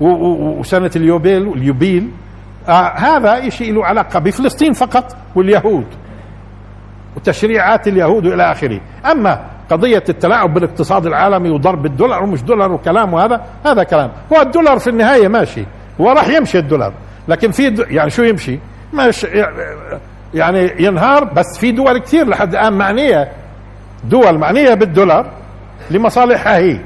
وسنة 0.00 0.90
اليوبيل 0.96 1.46
واليوبيل 1.46 2.10
آه 2.68 2.88
هذا 2.88 3.48
شيء 3.48 3.74
له 3.74 3.84
علاقة 3.84 4.18
بفلسطين 4.18 4.72
فقط 4.72 5.16
واليهود. 5.34 5.86
وتشريعات 7.24 7.88
اليهود 7.88 8.26
والى 8.26 8.52
آخره. 8.52 8.80
أما 9.10 9.40
قضية 9.70 10.04
التلاعب 10.08 10.54
بالاقتصاد 10.54 11.06
العالمي 11.06 11.50
وضرب 11.50 11.86
الدولار 11.86 12.22
ومش 12.22 12.42
دولار 12.42 12.72
وكلام 12.72 13.14
وهذا 13.14 13.40
هذا 13.66 13.82
كلام. 13.82 14.10
هو 14.32 14.42
الدولار 14.42 14.78
في 14.78 14.90
النهاية 14.90 15.28
ماشي. 15.28 15.64
هو 16.00 16.10
راح 16.10 16.28
يمشي 16.28 16.58
الدولار. 16.58 16.92
لكن 17.28 17.50
في 17.50 17.84
يعني 17.90 18.10
شو 18.10 18.22
يمشي؟ 18.22 18.58
مش 18.94 19.26
يعني 20.34 20.72
ينهار 20.78 21.24
بس 21.24 21.58
في 21.58 21.72
دول 21.72 21.98
كثير 21.98 22.28
لحد 22.28 22.54
الآن 22.54 22.72
معنية. 22.72 23.28
دول 24.04 24.38
معنية 24.38 24.74
بالدولار 24.74 25.26
لمصالحها 25.90 26.56
هي. 26.56 26.78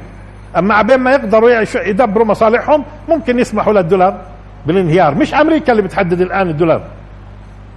أما 0.56 0.74
عبين 0.74 0.98
ما 0.98 1.10
يقدروا 1.10 1.50
يدبروا 1.74 2.26
مصالحهم 2.26 2.84
ممكن 3.08 3.38
يسمحوا 3.38 3.72
للدولار 3.72 4.20
بالانهيار. 4.66 5.14
مش 5.14 5.34
أمريكا 5.34 5.72
اللي 5.72 5.82
بتحدد 5.82 6.20
الآن 6.20 6.48
الدولار. 6.48 6.82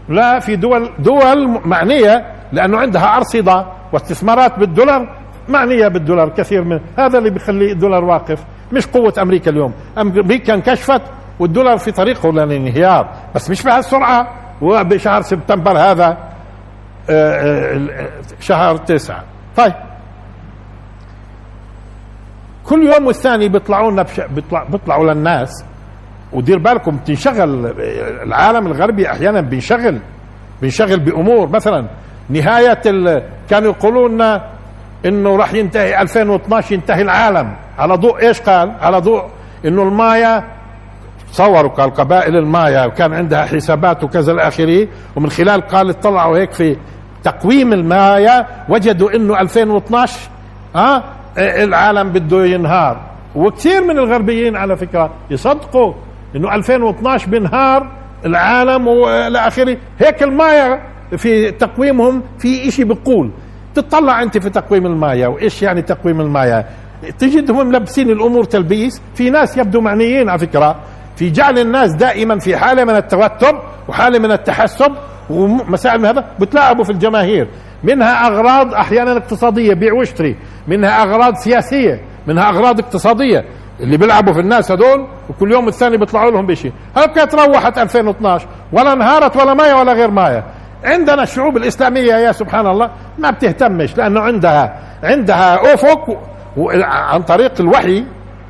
لا 0.10 0.40
في 0.40 0.56
دول 0.56 0.90
دول 1.00 1.60
معنية 1.66 2.26
لأنه 2.52 2.78
عندها 2.78 3.18
ارصده 3.18 3.66
واستثمارات 3.94 4.60
بالدولار 4.60 5.16
معنية 5.50 5.88
بالدولار 5.88 6.30
كثير 6.30 6.64
من 6.64 6.80
هذا 6.98 7.18
اللي 7.18 7.30
بيخلي 7.30 7.72
الدولار 7.72 8.04
واقف 8.04 8.44
مش 8.72 8.88
قوة 8.88 9.14
أمريكا 9.22 9.52
اليوم. 9.52 9.74
أمريكا 9.98 10.54
انكشفت 10.54 11.02
والدولار 11.40 11.78
في 11.78 11.92
طريقه 11.92 12.32
للانهيار 12.32 13.10
بس 13.36 13.50
مش 13.50 13.64
بهالسرعة. 13.64 14.28
وبشهر 14.62 15.22
سبتمبر 15.22 15.78
هذا 15.78 16.18
آه، 17.10 17.78
آه، 17.90 18.10
شهر 18.40 18.78
تسعة. 18.78 19.24
طيب. 19.58 19.74
كل 22.66 22.84
يوم 22.94 23.08
والثاني 23.08 23.50
بيطلعوا 23.50 23.92
لنا 23.92 24.06
بيطلع 24.30 24.64
بيطلعوا 24.64 25.14
للناس. 25.14 25.66
ودير 26.34 26.58
بالكم 26.60 26.98
تنشغل 26.98 27.74
العالم 28.24 28.68
الغربي 28.68 29.12
أحيانا 29.12 29.42
بينشغل 29.42 30.00
بينشغل 30.62 31.00
بأمور. 31.00 31.48
مثلا 31.50 31.88
نهاية 32.32 32.82
كانوا 33.50 33.72
يقولون 33.72 34.12
لنا 34.12 34.42
إنه 35.06 35.36
راح 35.36 35.54
ينتهي 35.54 36.02
2012 36.02 36.74
ينتهي 36.74 37.02
العالم. 37.02 37.54
على 37.80 37.94
ضوء 37.94 38.22
إيش 38.28 38.42
قال؟ 38.42 38.72
على 38.82 38.98
ضوء 38.98 39.24
إنه 39.66 39.84
المايا 39.84 40.44
صوروا 41.32 41.70
قال 41.72 41.94
قبائل 41.94 42.36
المايا 42.38 42.86
وكان 42.86 43.14
عندها 43.14 43.46
حسابات 43.46 44.04
وكذا 44.04 44.32
الاخره 44.32 44.88
ومن 45.16 45.30
خلال 45.30 45.62
قال 45.62 45.90
اطلعوا 45.90 46.38
هيك 46.38 46.52
في 46.52 46.78
تقويم 47.24 47.74
المايا 47.74 48.48
وجدوا 48.70 49.16
إنه 49.16 49.42
2012 49.42 50.20
ها 50.76 51.04
العالم 51.38 52.10
بده 52.10 52.46
ينهار. 52.46 53.02
وكثير 53.36 53.84
من 53.84 53.98
الغربيين 53.98 54.56
على 54.56 54.78
فكرة 54.78 55.10
يصدقوا 55.30 55.94
إنه 56.36 56.56
2012 56.56 57.30
بنهار 57.30 57.88
العالم 58.26 58.88
والى 58.88 59.40
اخره 59.48 59.78
هيك 60.00 60.24
المايا 60.24 60.91
في 61.18 61.52
تقويمهم 61.52 62.24
في 62.40 62.72
شيء 62.72 62.86
بيقول 62.86 63.32
تطلع 63.76 64.22
أنت 64.22 64.38
في 64.38 64.50
تقويم 64.50 64.86
المايا 64.86 65.28
وإيش 65.28 65.62
يعني 65.62 65.82
تقويم 65.82 66.22
المايا؟ 66.22 66.66
تجدهم 67.20 67.68
ملبسين 67.68 68.10
الأمور 68.10 68.44
تلبيس 68.44 69.02
في 69.16 69.30
ناس 69.30 69.58
يبدو 69.58 69.82
معنيين 69.82 70.30
على 70.30 70.40
فكرة. 70.40 70.76
في 71.16 71.30
جعل 71.30 71.60
الناس 71.60 71.94
دائما 71.94 72.40
في 72.40 72.58
حالة 72.58 72.84
من 72.84 72.96
التوتر 72.96 73.62
وحالة 73.88 74.20
من 74.20 74.32
التحسب 74.32 74.92
ومسائل 75.30 76.06
هذا 76.06 76.26
بتلاعبوا 76.40 76.84
في 76.84 76.92
الجماهير. 76.92 77.48
منها 77.84 78.28
أغراض 78.28 78.74
أحيانا 78.74 79.12
اقتصادية 79.18 79.74
بيع 79.74 79.94
واشتري. 79.94 80.36
منها 80.68 81.04
أغراض 81.04 81.36
سياسية 81.36 82.02
منها 82.28 82.50
أغراض 82.50 82.80
اقتصادية. 82.80 83.46
اللي 83.80 83.98
بيلعبوا 83.98 84.34
في 84.34 84.40
الناس 84.40 84.72
هدول 84.72 85.08
وكل 85.30 85.52
يوم 85.52 85.68
الثاني 85.68 85.98
بيطلعوا 85.98 86.32
لهم 86.32 86.46
بشيء 86.46 86.72
كانت 87.16 87.36
روحت 87.36 87.78
2012 87.78 88.48
ولا 88.74 88.94
انهارت 88.94 89.38
ولا 89.38 89.54
مايا 89.54 89.74
ولا 89.74 89.94
غير 89.94 90.12
مايا. 90.12 90.44
عندنا 90.84 91.24
الشعوب 91.24 91.58
الإسلامية 91.58 92.14
يا 92.14 92.32
سبحان 92.32 92.68
الله 92.68 92.92
ما 93.18 93.30
بتهتمش 93.32 93.98
لأنه 93.98 94.20
عندها 94.22 94.80
عندها 95.04 95.74
أفق 95.74 96.18
عن 96.84 97.22
طريق 97.22 97.52
الوحي 97.60 98.04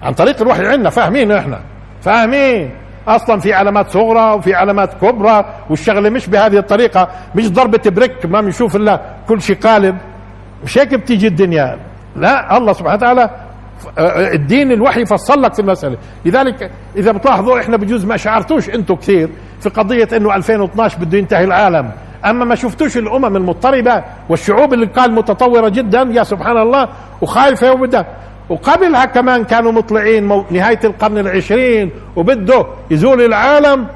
عن 0.04 0.14
طريق 0.14 0.42
الوحي 0.42 0.68
عندنا 0.68 0.90
فاهمين 0.90 1.32
إحنا؟ 1.32 1.60
فاهمين؟ 2.02 2.72
أصلا 3.08 3.40
في 3.40 3.54
علامات 3.54 3.90
صغرى 3.90 4.34
وفي 4.34 4.54
علامات 4.54 4.94
كبرى 4.94 5.46
والشغلة 5.70 6.10
مش 6.10 6.28
بهذه 6.28 6.58
الطريقة 6.58 7.08
مش 7.36 7.52
ضربة 7.52 7.82
بريك 7.86 8.26
ما 8.26 8.42
بنشوف 8.42 8.76
إلا 8.76 9.02
كل 9.28 9.42
شيء 9.42 9.56
قالب. 9.56 9.98
مش 10.64 10.78
هيك 10.78 10.94
بتيجي 10.96 11.28
الدنيا؟ 11.28 11.78
لا 12.16 12.58
الله 12.58 12.74
سبحانه 12.74 12.96
وتعالى 12.96 13.30
الدين 14.34 14.72
الوحي 14.72 15.06
فصل 15.06 15.42
لك 15.42 15.54
في 15.54 15.60
المسألة. 15.60 15.98
لذلك 16.26 16.72
إذا 16.96 17.12
بتلاحظوا 17.12 17.60
إحنا 17.60 17.78
بجوز 17.78 18.06
ما 18.06 18.18
شعرتوش 18.18 18.70
أنتم 18.70 18.96
كثير 18.96 19.30
في 19.60 19.70
قضية 19.70 20.08
أنه 20.18 20.36
2012 20.36 20.98
بده 21.00 21.18
ينتهي 21.18 21.44
العالم. 21.44 21.92
أما 22.26 22.46
ما 22.46 22.56
شفتوش 22.56 22.98
الأمم 22.98 23.36
المضطربة 23.38 24.04
والشعوب 24.30 24.74
اللي 24.74 24.86
قال 24.86 25.12
متطورة 25.14 25.70
جدا 25.70 26.02
يا 26.12 26.24
سبحان 26.24 26.58
الله 26.58 26.90
وخايفة 27.22 27.72
وبدها 27.72 28.06
وقبلها 28.50 29.06
كمان 29.06 29.44
كانوا 29.44 29.72
مطلعين 29.72 30.44
نهاية 30.52 30.80
القرن 30.84 31.18
العشرين 31.18 31.92
وبده 32.16 32.66
يزول 32.92 33.22
العالم. 33.22 33.88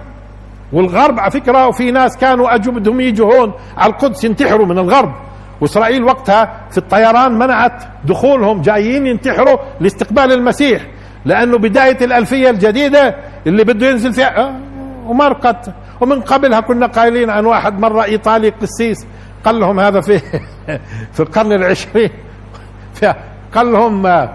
والغرب 0.74 1.20
على 1.20 1.32
فكرة 1.32 1.68
وفي 1.68 1.92
ناس 1.92 2.18
كانوا 2.18 2.56
أجوا 2.56 2.74
بدهم 2.74 3.02
يجوا 3.02 3.36
هون 3.36 3.52
على 3.78 3.92
القدس 3.94 4.24
ينتحروا 4.24 4.66
من 4.66 4.78
الغرب. 4.78 5.14
وإسرائيل 5.62 6.04
وقتها 6.04 6.54
في 6.72 6.78
الطيران 6.78 7.32
منعت 7.40 7.84
دخولهم 8.06 8.62
جايين 8.62 9.08
ينتحروا 9.08 9.58
لاستقبال 9.80 10.32
المسيح. 10.32 10.82
لأنه 11.26 11.58
بداية 11.58 12.06
الألفية 12.06 12.50
الجديدة 12.50 13.16
اللي 13.48 13.64
بده 13.64 13.90
ينزل 13.90 14.14
فيها 14.14 14.38
آه، 14.38 14.56
ومرقت 15.08 15.70
ومن 16.02 16.22
قبلها 16.22 16.60
كنا 16.60 16.88
قايلين 16.88 17.30
عن 17.30 17.46
واحد 17.46 17.80
مرة 17.80 18.04
إيطالي 18.04 18.50
قسيس 18.50 19.06
قال 19.46 19.60
لهم 19.60 19.80
هذا 19.80 20.02
في 20.02 20.20
في 21.14 21.20
القرن 21.20 21.52
العشرين. 21.52 22.10
قال 23.56 23.72
لهم 23.72 24.28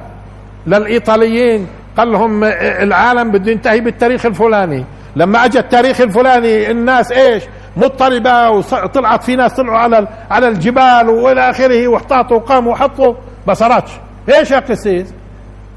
للإيطاليين 0.66 1.66
قال 1.96 2.12
لهم 2.12 2.44
العالم 2.54 3.30
بده 3.30 3.52
ينتهي 3.52 3.80
بالتاريخ 3.80 4.26
الفلاني. 4.26 4.84
لما 5.16 5.44
أجى 5.44 5.58
التاريخ 5.58 6.00
الفلاني 6.00 6.70
الناس 6.70 7.12
إيش؟ 7.12 7.44
مضطربة 7.76 8.50
وطلعت 8.50 9.22
في 9.24 9.36
ناس 9.36 9.52
طلعوا 9.52 9.78
على 9.78 10.08
على 10.30 10.48
الجبال 10.48 11.08
وإلى 11.08 11.50
آخره 11.50 11.88
واحتاطوا 11.88 12.36
وقاموا 12.36 12.72
وحطوا 12.72 13.14
ما 13.46 13.54
صارتش 13.54 13.90
إيش 14.28 14.50
يا 14.50 14.58
قسيس؟ 14.58 15.14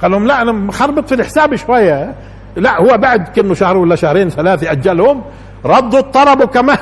قال 0.02 0.12
لهم 0.12 0.28
لا 0.28 0.42
أنا 0.42 0.52
مخربط 0.52 1.08
في 1.08 1.16
الحساب 1.16 1.56
شوية. 1.56 2.14
لا 2.56 2.82
هو 2.82 2.98
بعد 2.98 3.28
كأنه 3.28 3.54
شهر 3.54 3.78
ولا 3.78 3.96
شهرين 3.96 4.30
ثلاثة 4.30 4.72
أجلهم. 4.72 5.24
ردوا 5.66 6.00
اضطربوا 6.00 6.46
كمان 6.46 6.78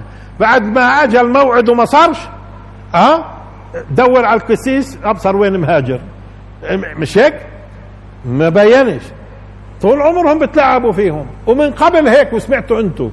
بعد 0.40 0.62
ما 0.62 0.80
اجى 0.80 1.20
الموعد 1.20 1.68
وما 1.68 1.84
صارش 1.84 2.18
ها؟ 2.94 3.14
أه؟ 3.14 3.24
دور 3.90 4.24
على 4.24 4.40
القسيس 4.40 4.98
أبصر 5.04 5.36
وين 5.36 5.60
مهاجر. 5.60 6.00
مش 6.72 7.18
هيك؟ 7.18 7.34
ما 8.24 8.48
بينش. 8.48 9.02
طول 9.82 10.02
عمرهم 10.02 10.38
بتلعبوا 10.38 10.92
فيهم. 10.92 11.26
ومن 11.46 11.70
قبل 11.70 12.08
هيك 12.08 12.32
وسمعتوا 12.32 12.80
أنتم 12.80 13.10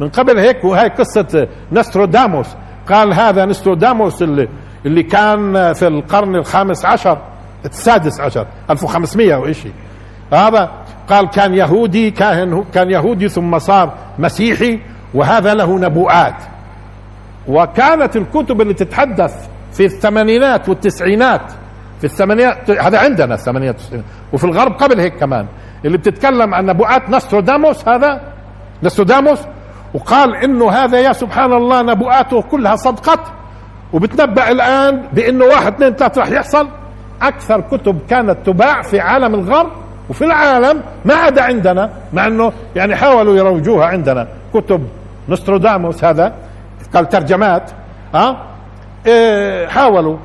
من 0.00 0.08
قبل 0.08 0.38
هيك 0.38 0.64
وهي 0.64 0.88
قصة 0.88 1.48
نستروداموس. 1.72 2.46
قال 2.88 3.14
هذا 3.14 3.44
نستروداموس 3.44 4.22
اللي 4.22 4.48
اللي 4.86 5.02
كان 5.02 5.72
في 5.72 5.86
القرن 5.86 6.36
الخامس 6.36 6.84
عشر 6.84 7.18
السادس 7.64 8.20
عشر 8.20 8.46
1500 8.70 9.34
وإشي. 9.34 9.68
هذا 10.32 10.70
قال 11.10 11.30
كان 11.30 11.54
يهودي 11.54 12.10
كان 12.10 12.64
كان 12.74 12.90
يهودي 12.90 13.28
ثم 13.28 13.58
صار 13.58 13.94
مسيحي 14.18 14.80
وهذا 15.14 15.54
له 15.54 15.78
نبوءات. 15.78 16.34
وكانت 17.48 18.16
الكتب 18.16 18.60
اللي 18.60 18.74
تتحدث 18.74 19.48
في 19.72 19.84
الثمانينات 19.84 20.68
والتسعينات 20.68 21.52
في 21.98 22.04
الثمانينات 22.04 22.70
هذا 22.70 22.98
عندنا 22.98 23.34
الثمانينات 23.34 23.74
والتسعينات 23.74 24.06
وفي 24.32 24.44
الغرب 24.44 24.72
قبل 24.72 25.00
هيك 25.00 25.16
كمان 25.16 25.46
اللي 25.84 25.98
بتتكلم 25.98 26.54
عن 26.54 26.66
نبوءات 26.66 27.10
نستروداموس 27.10 27.88
هذا؟ 27.88 28.20
نستروداموس 28.82 29.38
وقال 29.94 30.36
إنه 30.36 30.70
هذا 30.70 31.00
يا 31.00 31.12
سبحان 31.12 31.52
الله 31.52 31.82
نبوءاته 31.82 32.42
كلها 32.42 32.76
صدقت 32.76 33.20
وبتنبأ 33.92 34.50
الآن 34.50 35.02
بإنه 35.12 35.44
واحد 35.44 35.74
اثنين 35.74 35.92
ثلاثة 35.92 36.20
راح 36.20 36.28
يحصل. 36.30 36.68
أكثر 37.22 37.60
كتب 37.60 37.98
كانت 38.10 38.36
تباع 38.46 38.82
في 38.82 39.00
عالم 39.00 39.34
الغرب 39.34 39.70
وفي 40.08 40.24
العالم 40.24 40.82
ما 41.04 41.14
عدا 41.14 41.42
عندنا 41.42 41.90
مع 42.12 42.26
إنه 42.26 42.52
يعني 42.76 42.96
حاولوا 42.96 43.36
يروجوها 43.36 43.86
عندنا. 43.86 44.28
كتب 44.54 44.88
نستروداموس 45.28 46.04
هذا 46.04 46.34
قال 46.94 47.08
ترجمات 47.08 47.70
ها؟ 48.14 48.46
إيه 49.06 49.66
حاولوا. 49.66 50.16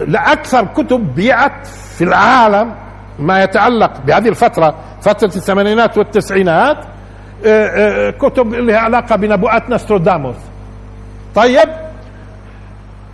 لأكثر 0.00 0.64
كتب 0.64 1.14
بيعت 1.14 1.66
في 1.66 2.04
العالم 2.04 2.74
ما 3.18 3.42
يتعلق 3.42 3.92
بهذه 4.06 4.28
الفترة 4.28 4.74
فترة 5.02 5.26
الثمانينات 5.26 5.98
والتسعينات 5.98 6.78
إيه 7.44 7.74
إيه 7.74 8.10
كتب 8.10 8.54
لها 8.54 8.78
علاقة 8.78 9.16
بنبوءات 9.16 9.70
نستروداموس. 9.70 10.36
طيب؟ 11.34 11.68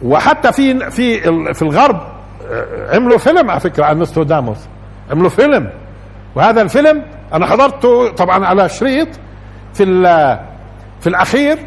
وحتى 0.02 0.52
في 0.52 0.90
في 0.90 1.20
في 1.54 1.62
الغرب 1.62 2.00
عملوا 2.92 3.18
فيلم 3.18 3.50
على 3.50 3.60
فكرة 3.60 3.84
عن 3.84 3.98
نستروداموس. 3.98 4.58
عملوا 5.10 5.30
فيلم. 5.30 5.70
وهذا 6.34 6.62
الفيلم 6.62 7.04
أنا 7.32 7.46
حضرته 7.46 8.08
طبعا 8.08 8.46
على 8.46 8.68
شريط 8.68 9.08
في 9.74 9.84
في 11.00 11.06
الأخير 11.06 11.58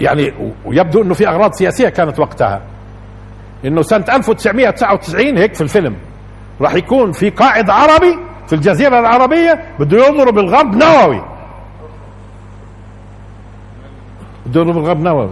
يعني 0.00 0.32
ويبدو 0.64 1.02
إنه 1.02 1.14
في 1.14 1.28
أغراض 1.28 1.52
سياسية 1.52 1.88
كانت 1.88 2.18
وقتها. 2.18 2.60
إنه 3.64 3.82
سنة 3.82 4.04
1999 4.08 5.38
هيك 5.38 5.54
في 5.54 5.60
الفيلم. 5.60 5.96
راح 6.60 6.74
يكون 6.74 7.12
في 7.12 7.30
قائد 7.30 7.70
عربي 7.70 8.18
في 8.46 8.52
الجزيرة 8.54 9.00
العربية 9.00 9.64
بده 9.78 10.06
يضرب 10.06 10.38
الغرب 10.38 10.74
نووي. 10.74 11.22
بده 14.46 14.60
يضرب 14.60 14.76
الغرب 14.78 15.00
نووي. 15.00 15.30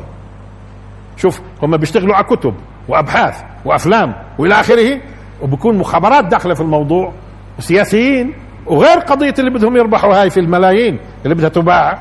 شوف 1.17 1.41
هم 1.63 1.77
بيشتغلوا 1.77 2.15
على 2.15 2.25
كتب 2.25 2.55
وأبحاث 2.89 3.43
وأفلام 3.65 4.15
وإلى 4.39 4.61
آخره 4.61 5.01
وبكون 5.43 5.79
مخابرات 5.79 6.25
داخلة 6.25 6.55
في 6.55 6.61
الموضوع. 6.61 7.13
وسياسيين 7.59 8.35
وغير 8.67 8.99
قضية 8.99 9.35
اللي 9.39 9.51
بدهم 9.51 9.77
يربحوا 9.77 10.21
هاي 10.23 10.31
في 10.31 10.41
الملايين 10.41 10.99
اللي 11.25 11.35
بدها 11.35 11.49
تباع 11.49 11.99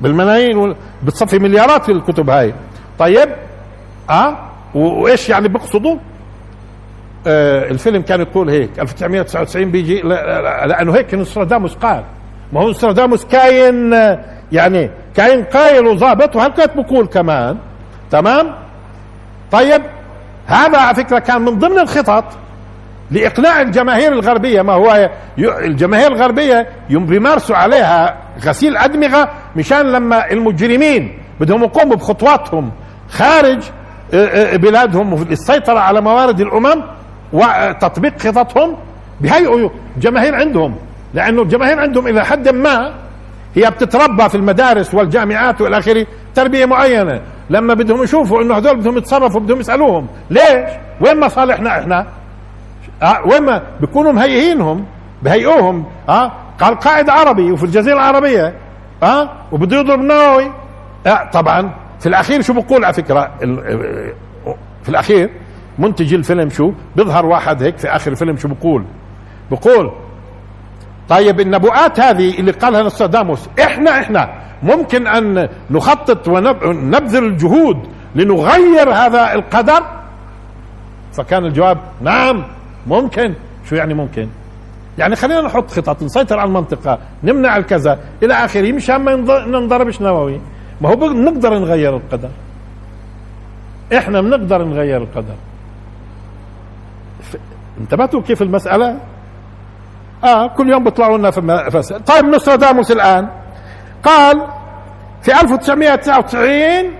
بالملايين 0.00 0.74
بتصفي 1.02 1.38
مليارات 1.38 1.84
في 1.84 1.92
الكتب 1.92 2.30
هاي. 2.30 2.54
طيب 2.98 3.28
آه؟ 4.10 4.36
وإيش 4.74 5.28
يعني 5.28 5.48
بيقصدوا 5.48 5.96
آه 7.26 7.70
الفيلم 7.70 8.02
كان 8.02 8.20
يقول 8.20 8.50
هيك 8.50 8.70
1999 8.80 9.70
بيجي 9.70 10.00
لأنه 10.66 10.94
هيك 10.94 11.14
نوستراداموس 11.14 11.74
قال. 11.74 12.04
ما 12.52 12.60
هو 12.60 12.66
نوستراداموس 12.66 13.24
كاين 13.24 13.92
يعني 14.52 14.90
كاين 15.16 15.44
قايل 15.44 15.86
وظابط 15.86 16.36
وهالكات 16.36 16.76
بقول 16.76 17.06
كمان؟ 17.06 17.58
تمام؟ 18.10 18.54
طيب 19.52 19.82
هذا 20.46 20.78
على 20.78 20.94
فكرة 20.96 21.18
كان 21.18 21.42
من 21.42 21.58
ضمن 21.58 21.78
الخطط 21.78 22.24
لإقناع 23.10 23.60
الجماهير 23.60 24.12
الغربية 24.12 24.62
ما 24.62 24.72
هو 24.72 25.10
الجماهير 25.38 26.12
الغربية 26.12 26.68
يوم 26.90 27.06
بيمارسوا 27.06 27.56
عليها 27.56 28.16
غسيل 28.44 28.76
أدمغة 28.76 29.28
مشان 29.56 29.92
لما 29.92 30.30
المجرمين 30.30 31.18
بدهم 31.40 31.62
يقوموا 31.62 31.96
بخطواتهم 31.96 32.70
خارج 33.10 33.62
بلادهم 34.54 35.24
للسيطره 35.30 35.78
على 35.78 36.00
موارد 36.00 36.40
الأمم 36.40 36.82
وتطبيق 37.32 38.18
خططهم 38.18 38.76
بهيئوا 39.20 39.68
الجماهير 39.96 40.34
عندهم. 40.34 40.76
لأنه 41.14 41.42
الجماهير 41.42 41.80
عندهم 41.80 42.06
إلى 42.06 42.24
حد 42.24 42.48
ما 42.48 42.94
هي 43.54 43.70
بتتربى 43.70 44.28
في 44.28 44.34
المدارس 44.34 44.94
والجامعات 44.94 45.60
والى 45.60 45.78
آخره 45.78 46.06
تربية 46.34 46.66
معينة. 46.66 47.20
لما 47.50 47.74
بدهم 47.74 48.02
يشوفوا 48.02 48.42
إنه 48.42 48.56
هذول 48.56 48.76
بدهم 48.76 48.98
يتصرفوا 48.98 49.40
بدهم 49.40 49.60
يسألوهم 49.60 50.08
ليش؟ 50.30 50.70
وين 51.00 51.20
مصالحنا 51.20 51.78
إحنا؟ 51.78 52.06
أه 53.02 53.26
وين 53.26 53.42
ما 53.42 53.62
بيكونوا 53.80 54.12
مهيئينهم 54.12 54.84
بهيئوهم 55.22 55.84
آه 56.08 56.32
قال 56.60 56.78
قائد 56.78 57.10
عربي 57.10 57.52
وفي 57.52 57.64
الجزيرة 57.64 57.94
العربية 57.94 58.54
آه 59.02 59.30
وبده 59.52 59.76
يضرب 59.76 60.00
نووي 60.00 60.50
آه 61.06 61.30
طبعا 61.32 61.70
في 62.00 62.08
الأخير 62.08 62.42
شو 62.42 62.52
بقول 62.52 62.84
على 62.84 62.94
فكرة؟ 62.94 63.30
في 64.82 64.88
الأخير 64.88 65.30
منتج 65.78 66.14
الفيلم 66.14 66.50
شو؟ 66.50 66.72
بيظهر 66.96 67.26
واحد 67.26 67.62
هيك 67.62 67.78
في 67.78 67.88
آخر 67.88 68.10
الفيلم 68.10 68.36
شو 68.36 68.48
بقول؟ 68.48 68.84
بقول 69.50 69.92
طيب 71.08 71.40
النبوءات 71.40 72.00
هذه 72.00 72.38
اللي 72.38 72.52
قالها 72.52 72.82
نوستراداموس 72.82 73.48
إحنا 73.62 74.00
إحنا 74.00 74.32
ممكن 74.62 75.06
أن 75.06 75.48
نخطط 75.70 76.28
ونبذل 76.28 77.24
الجهود 77.24 77.78
لنغير 78.14 78.90
هذا 78.90 79.32
القدر؟ 79.34 79.82
فكان 81.12 81.44
الجواب 81.44 81.78
نعم. 82.00 82.44
ممكن؟ 82.86 83.34
شو 83.68 83.74
يعني 83.74 83.94
ممكن؟ 83.94 84.28
يعني 84.98 85.16
خلينا 85.16 85.40
نحط 85.40 85.70
خطط 85.70 86.02
نسيطر 86.02 86.38
على 86.38 86.48
المنطقة 86.48 86.98
نمنع 87.24 87.56
الكذا 87.56 87.98
إلى 88.22 88.34
آخره 88.34 88.72
مشان 88.72 88.96
ما 88.96 89.14
ننضربش 89.46 90.00
نووي. 90.02 90.40
ما 90.80 90.88
هو 90.88 90.96
بنقدر 90.96 91.58
نغير 91.58 91.96
القدر. 91.96 92.28
إحنا 93.96 94.20
بنقدر 94.20 94.64
نغير 94.64 95.02
القدر. 95.02 95.34
انتبهتوا 97.80 98.22
كيف 98.22 98.42
المسألة؟ 98.42 98.98
آه 100.24 100.46
كل 100.46 100.70
يوم 100.70 100.84
بيطلعوا 100.84 101.18
لنا 101.18 101.30
في 101.30 101.70
فس... 101.70 101.92
طيب 101.92 102.24
نوستراداموس 102.24 102.92
الآن. 102.92 103.28
قال 104.02 104.46
في 105.22 105.40
1999 105.40 106.90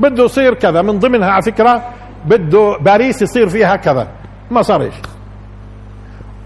بده 0.00 0.24
يصير 0.24 0.54
كذا. 0.54 0.82
من 0.82 0.98
ضمنها 0.98 1.30
على 1.30 1.42
فكرة 1.42 1.82
بده 2.26 2.76
باريس 2.80 3.22
يصير 3.22 3.48
فيها 3.48 3.76
كذا. 3.76 4.08
ما 4.50 4.62
صارش 4.62 4.94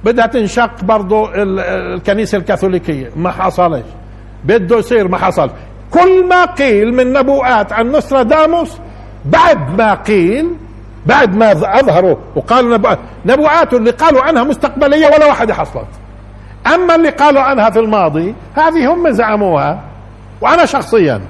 بدها 0.04 0.26
تنشق 0.26 0.84
برضه 0.84 1.30
الكنيسة 1.34 2.38
الكاثوليكية. 2.38 3.10
ما 3.16 3.30
حصلش 3.30 3.84
بده 4.44 4.78
يصير 4.78 5.08
ما 5.08 5.18
حصل. 5.18 5.50
كل 5.90 6.26
ما 6.28 6.44
قيل 6.44 6.94
من 6.94 7.12
نبوءات 7.12 7.72
عن 7.72 7.90
نوستراداموس 7.92 8.78
بعد 9.24 9.78
ما 9.78 9.94
قيل 9.94 10.46
بعد 11.06 11.36
ما 11.36 11.52
أظهروا 11.52 12.16
وقالوا 12.36 12.76
نبوءات 12.76 12.98
نبوءاته 13.26 13.76
اللي 13.76 13.90
قالوا 13.90 14.22
عنها 14.22 14.44
مستقبلية 14.44 15.06
ولا 15.06 15.26
واحدة 15.26 15.54
حصلت. 15.54 15.88
أما 16.74 16.94
اللي 16.94 17.10
قالوا 17.10 17.42
عنها 17.42 17.70
في 17.70 17.78
الماضي 17.78 18.34
هذه 18.54 18.92
هم 18.92 19.10
زعموها 19.10 19.80
وأنا 20.40 20.66
شخصيا 20.66 21.20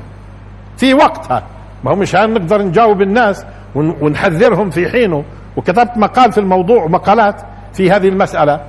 في 0.77 0.95
وقتها. 0.95 1.43
ما 1.85 1.91
هو 1.91 1.97
مشان 1.97 2.35
نقدر 2.35 2.63
نجاوب 2.63 3.03
الناس 3.03 3.47
ونحذرهم 3.75 4.71
في 4.71 4.89
حينه. 4.89 5.25
وكتبت 5.61 5.97
مقال 5.97 6.33
في 6.33 6.39
الموضوع 6.39 6.85
ومقالات 6.85 7.43
في 7.73 7.91
هذه 7.91 8.09
المسألة. 8.09 8.61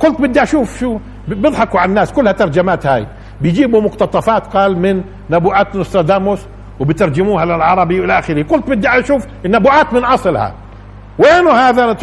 قلت 0.00 0.20
بدي 0.20 0.42
أشوف 0.42 0.78
شو 0.78 0.98
بيضحكوا 1.28 1.80
على 1.80 1.88
الناس 1.88 2.12
كلها 2.12 2.32
ترجمات 2.32 2.86
هاي. 2.86 3.06
بيجيبوا 3.40 3.80
مقتطفات 3.80 4.46
قال 4.46 4.78
من 4.78 5.02
نبوءات 5.30 5.76
نوستراداموس 5.76 6.40
وبترجموها 6.80 7.44
للعربي 7.44 8.00
وإلى 8.00 8.18
آخره. 8.18 8.42
قلت 8.42 8.70
بدي 8.70 8.88
أشوف 8.88 9.26
النبوءات 9.44 9.92
من 9.92 10.04
أصلها. 10.04 10.54
وينه 11.18 11.52
هذا؟ 11.52 11.96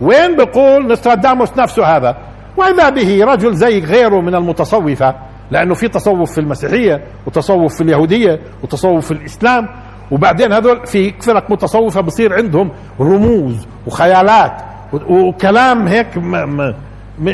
وين 0.00 0.36
بيقول 0.36 0.88
نوستراداموس 0.88 1.58
نفسه 1.58 1.96
هذا؟ 1.96 2.16
واذا 2.56 2.88
به 2.88 3.24
رجل 3.24 3.54
زي 3.54 3.80
غيره 3.80 4.20
من 4.20 4.34
المتصوفة 4.34 5.14
لأنه 5.50 5.74
في 5.74 5.88
تصوف 5.88 6.32
في 6.32 6.40
المسيحية 6.40 7.04
وتصوف 7.26 7.74
في 7.74 7.80
اليهودية 7.80 8.40
وتصوف 8.62 9.06
في 9.06 9.10
الإسلام. 9.10 9.68
وبعدين 10.12 10.52
هذول 10.52 10.86
في 10.86 11.12
فرق 11.20 11.50
متصوفة 11.50 12.00
بصير 12.00 12.34
عندهم 12.34 12.70
رموز 13.00 13.66
وخيالات 13.86 14.52
وكلام 15.08 15.88
هيك 15.88 16.18
ما 16.18 16.44
ما 16.44 16.74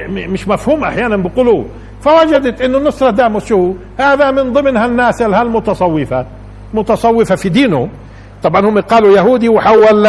مش 0.08 0.48
مفهوم 0.48 0.84
أحيانا 0.84 1.16
بيقولوا. 1.16 1.64
فوجدت 2.00 2.60
إنه 2.60 2.78
نصراداموس 2.78 3.44
شو؟ 3.44 3.74
هذا 3.98 4.30
من 4.30 4.52
ضمن 4.52 4.76
هالناس 4.76 5.22
هالمتصوفة 5.22 6.26
متصوفة 6.74 7.34
في 7.34 7.48
دينه. 7.48 7.88
طبعا 8.42 8.60
هم 8.60 8.80
قالوا 8.80 9.16
يهودي 9.16 9.48
وحول 9.48 10.08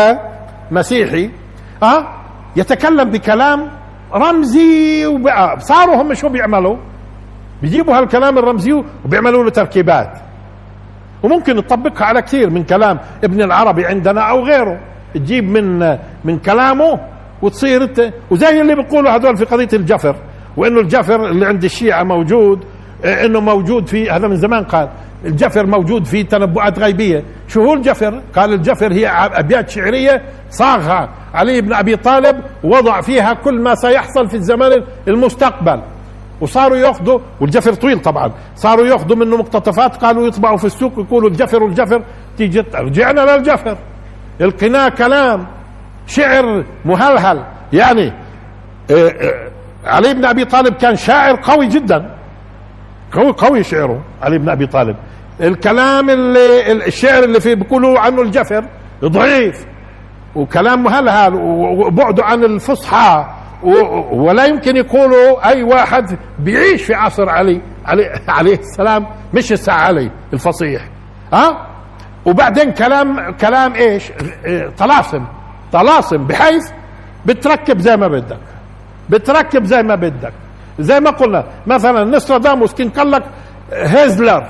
مسيحي. 0.72 1.30
آه؟ 1.84 2.08
يتكلم 2.56 3.10
بكلام 3.10 3.68
رمزي 4.14 5.06
وبقى 5.06 5.60
صاروا 5.60 6.02
هم 6.02 6.14
شو 6.14 6.30
بيعملوا؟ 6.30 6.78
بيجيبوا 7.62 7.98
هالكلام 7.98 8.38
الرمزي 8.38 8.84
وبيعملوا 9.06 9.44
له 9.44 9.50
تركيبات. 9.50 10.29
وممكن 11.24 11.56
تطبقها 11.56 12.06
على 12.06 12.22
كثير 12.22 12.50
من 12.50 12.64
كلام 12.64 13.00
ابن 13.24 13.42
العربي 13.42 13.86
عندنا 13.86 14.22
أو 14.22 14.44
غيره. 14.46 14.80
تجيب 15.14 15.44
من 15.50 15.98
من 16.24 16.40
كلامه 16.40 17.00
وتصير 17.42 17.84
انت 17.84 18.14
وزي 18.32 18.62
اللي 18.62 18.76
بيقولوا 18.76 19.12
هذول 19.12 19.38
في 19.38 19.46
قضية 19.46 19.70
الجفر 19.74 20.16
وإنه 20.58 20.80
الجفر 20.80 21.26
اللي 21.26 21.46
عند 21.46 21.64
الشيعة 21.64 22.04
موجود 22.04 22.64
إنه 23.06 23.40
موجود 23.40 23.88
في 23.88 24.10
هذا 24.10 24.28
من 24.28 24.36
زمان 24.36 24.64
قال 24.64 24.90
الجفر 25.26 25.66
موجود 25.66 26.06
في 26.06 26.24
تنبؤات 26.24 26.80
غيبية. 26.80 27.24
شو 27.48 27.64
هو 27.64 27.74
الجفر؟ 27.74 28.22
قال 28.36 28.54
الجفر 28.54 28.94
هي 28.94 29.08
أبيات 29.08 29.70
شعرية 29.70 30.22
صاغها. 30.50 31.10
علي 31.34 31.62
بن 31.62 31.74
أبي 31.74 31.96
طالب 31.96 32.42
ووضع 32.64 33.02
فيها 33.02 33.34
كل 33.34 33.62
ما 33.62 33.76
سيحصل 33.76 34.30
في 34.30 34.36
الزمن 34.36 34.84
المستقبل. 35.08 35.82
وصاروا 36.42 36.78
ياخذوا 36.78 37.20
والجفر 37.40 37.74
طويل 37.74 38.00
طبعا 38.00 38.32
صاروا 38.56 38.88
ياخذوا 38.88 39.18
منه 39.18 39.38
مقتطفات 39.38 39.96
قالوا 39.96 40.28
يطبعوا 40.28 40.58
في 40.58 40.66
السوق 40.66 40.94
يقولوا 40.98 41.30
الجفر 41.30 41.64
والجفر 41.64 42.04
تيجي 42.38 42.60
رجعنا 42.76 43.22
للجفر. 43.22 43.78
القناة 44.42 44.90
كلام 44.90 45.48
شعر 46.08 46.64
مهلهل. 46.86 47.44
يعني 47.74 48.14
آه، 48.92 49.08
آه، 49.08 49.50
علي 49.86 50.14
بن 50.14 50.26
أبي 50.26 50.46
طالب 50.46 50.74
كان 50.74 50.96
شاعر 50.96 51.40
قوي 51.44 51.68
جدا. 51.68 52.16
قوي 53.14 53.32
قوي 53.32 53.64
شعره 53.64 54.02
علي 54.22 54.38
بن 54.38 54.50
أبي 54.50 54.68
طالب. 54.68 54.96
الكلام 55.42 56.10
اللي 56.10 56.72
الشعر 56.72 57.24
اللي 57.24 57.40
فيه 57.40 57.54
بيقولوا 57.54 58.00
عنه 58.00 58.22
الجفر 58.22 58.66
ضعيف 59.06 59.66
وكلام 60.36 60.84
مهلهل 60.84 61.34
وبعده 61.36 62.26
عن 62.26 62.44
الفصحى. 62.44 63.26
ولا 64.12 64.46
يمكن 64.46 64.76
يقولوا 64.76 65.50
أي 65.50 65.64
واحد 65.64 66.18
بيعيش 66.40 66.84
في 66.84 66.94
عصر 66.94 67.30
علي 67.30 67.62
علي 67.86 68.20
عليه 68.28 68.60
السلام 68.60 69.08
مش 69.34 69.52
الساعة 69.52 69.78
علي 69.82 70.12
الفصيح. 70.34 70.90
ها؟ 71.34 71.68
وبعدين 72.26 72.72
كلام 72.72 73.32
كلام 73.32 73.74
إيش؟ 73.74 74.12
طلاسم. 74.78 75.26
طلاسم 75.72 76.18
بحيث 76.18 76.72
بتركب 77.26 77.80
زي 77.80 77.98
ما 77.98 78.08
بدك. 78.08 78.40
بتركب 79.10 79.64
زي 79.64 79.84
ما 79.84 79.96
بدك. 79.96 80.34
زي 80.80 81.00
ما 81.00 81.10
قلنا 81.10 81.46
مثلا 81.68 82.04
نستراداموس 82.04 82.74
كان 82.74 82.90
قال 82.90 83.12
لك 83.12 83.24
هزلر 83.74 84.50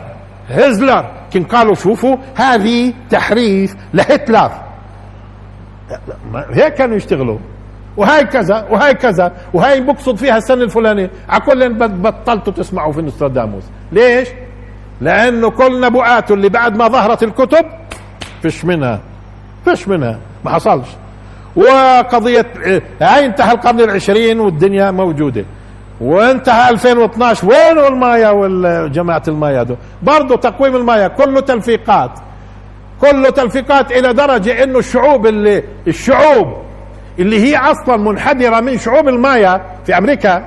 هزلر 0.50 1.12
كان 1.34 1.43
قالوا 1.43 1.76
شوفوا 1.76 2.17
هذه 2.36 2.93
تحريف 3.10 3.76
لهتلر. 3.93 4.52
هيك 6.54 6.74
كانوا 6.74 6.95
يشتغلوا. 6.95 7.38
وهاي 7.99 8.25
كذا 8.25 8.65
وهاي 8.69 8.93
كذا 8.93 9.31
وهاي 9.53 9.81
بقصد 9.81 10.15
فيها 10.15 10.38
السنة 10.38 10.63
الفلانية. 10.63 11.09
على 11.29 11.41
كل 11.41 11.73
بطلتوا 11.73 12.53
تسمعوا 12.53 12.93
في 12.93 13.01
نستراداموس 13.01 13.63
ليش؟ 13.91 14.27
لأنه 15.01 15.49
كل 15.49 15.81
نبوءاته 15.81 16.33
اللي 16.33 16.49
بعد 16.49 16.77
ما 16.77 16.88
ظهرت 16.88 17.23
الكتب 17.23 17.65
فيش 18.41 18.65
منها 18.65 18.99
فيش 19.65 19.88
منها 19.88 20.19
ما 20.45 20.51
حصلش. 20.51 20.88
وقضية 21.55 22.45
هاي 23.01 23.25
انتهى 23.25 23.51
القرن 23.51 23.79
العشرين 23.79 24.39
والدنيا 24.39 24.91
موجودة. 24.91 25.45
وانتهى 26.01 26.69
2012 26.69 27.47
وين 27.47 27.85
المايا 27.88 28.29
والجماعة 28.29 29.23
المايا 29.27 29.63
دو 29.63 29.75
برضو 30.03 30.35
تقويم 30.35 30.75
المايا. 30.75 31.07
كله 31.07 31.39
تلفيقات. 31.41 32.12
كله 33.01 33.29
تلفيقات 33.29 33.91
إلى 33.91 34.13
درجة 34.13 34.63
إنه 34.63 34.79
الشعوب 34.79 35.27
اللي 35.27 35.63
الشعوب 35.88 36.68
اللي 37.19 37.39
هي 37.43 37.58
أصلا 37.58 37.97
منحدرة 37.97 38.60
من 38.60 38.77
شعوب 38.77 39.08
المايا 39.08 39.62
في 39.86 39.97
أمريكا 39.97 40.45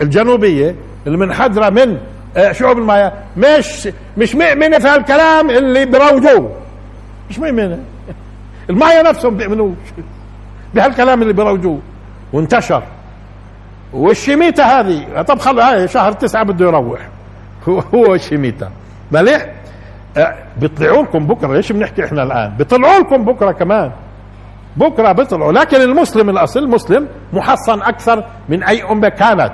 الجنوبية 0.00 0.74
المنحدرة 1.06 1.70
من 1.70 1.98
آه، 2.36 2.52
شعوب 2.52 2.78
المايا. 2.78 3.12
مش 3.36 3.88
مش 4.18 4.34
مؤمنة 4.34 4.78
في 4.78 4.88
هالكلام 4.88 5.50
اللي 5.50 5.84
بروجوه 5.84 6.52
مش 7.30 7.38
مؤمنة 7.38 7.78
المايا 8.70 9.02
نفسهم 9.02 9.36
بيؤمنوش 9.36 9.76
بهالكلام 10.74 11.22
اللي 11.22 11.32
بروجوه 11.32 11.78
وانتشر. 12.32 12.82
والشميتة 13.92 14.64
هذه؟ 14.64 15.22
طب 15.22 15.38
خلوا 15.38 15.62
هاي 15.64 15.88
شهر 15.88 16.12
تسعة 16.12 16.42
بده 16.42 16.66
يروح. 16.66 17.00
هو 17.68 17.78
هو 17.94 18.14
الشميتة 18.14 18.68
مليح؟ 19.12 19.46
آه، 20.16 20.34
بيطلعوا 20.56 21.02
لكم 21.02 21.26
بكرة. 21.26 21.52
ليش 21.54 21.72
بنحكي 21.72 22.04
إحنا 22.04 22.22
الآن؟ 22.22 22.54
بيطلعوا 22.58 22.98
لكم 23.00 23.24
بكرة 23.24 23.52
كمان. 23.52 23.90
بكرة 24.76 25.12
بيطلعوا. 25.12 25.52
لكن 25.52 25.80
المسلم 25.80 26.30
الأصل 26.30 26.60
المسلم 26.60 27.08
محصن 27.32 27.82
أكثر 27.82 28.24
من 28.48 28.62
أي 28.62 28.82
أمة 28.82 29.08
كانت. 29.08 29.52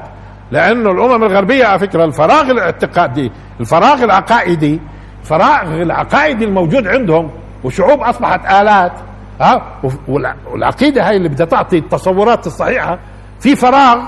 لأنه 0.50 0.90
الأمم 0.90 1.24
الغربية 1.24 1.64
على 1.64 1.78
فكرة 1.78 2.04
الفراغ 2.04 2.50
الاعتقادي 2.50 3.32
الفراغ 3.60 4.04
العقائدي 4.04 4.80
الفراغ 5.22 5.82
العقائدي 5.82 6.44
الموجود 6.44 6.86
عندهم 6.86 7.30
وشعوب 7.64 8.00
أصبحت 8.00 8.52
آلات. 8.52 8.92
ها؟ 9.40 9.80
والعقيدة 10.08 11.08
هاي 11.08 11.16
اللي 11.16 11.28
بدها 11.28 11.46
تعطي 11.46 11.78
التصورات 11.78 12.46
الصحيحة. 12.46 12.98
في 13.40 13.56
فراغ. 13.56 13.98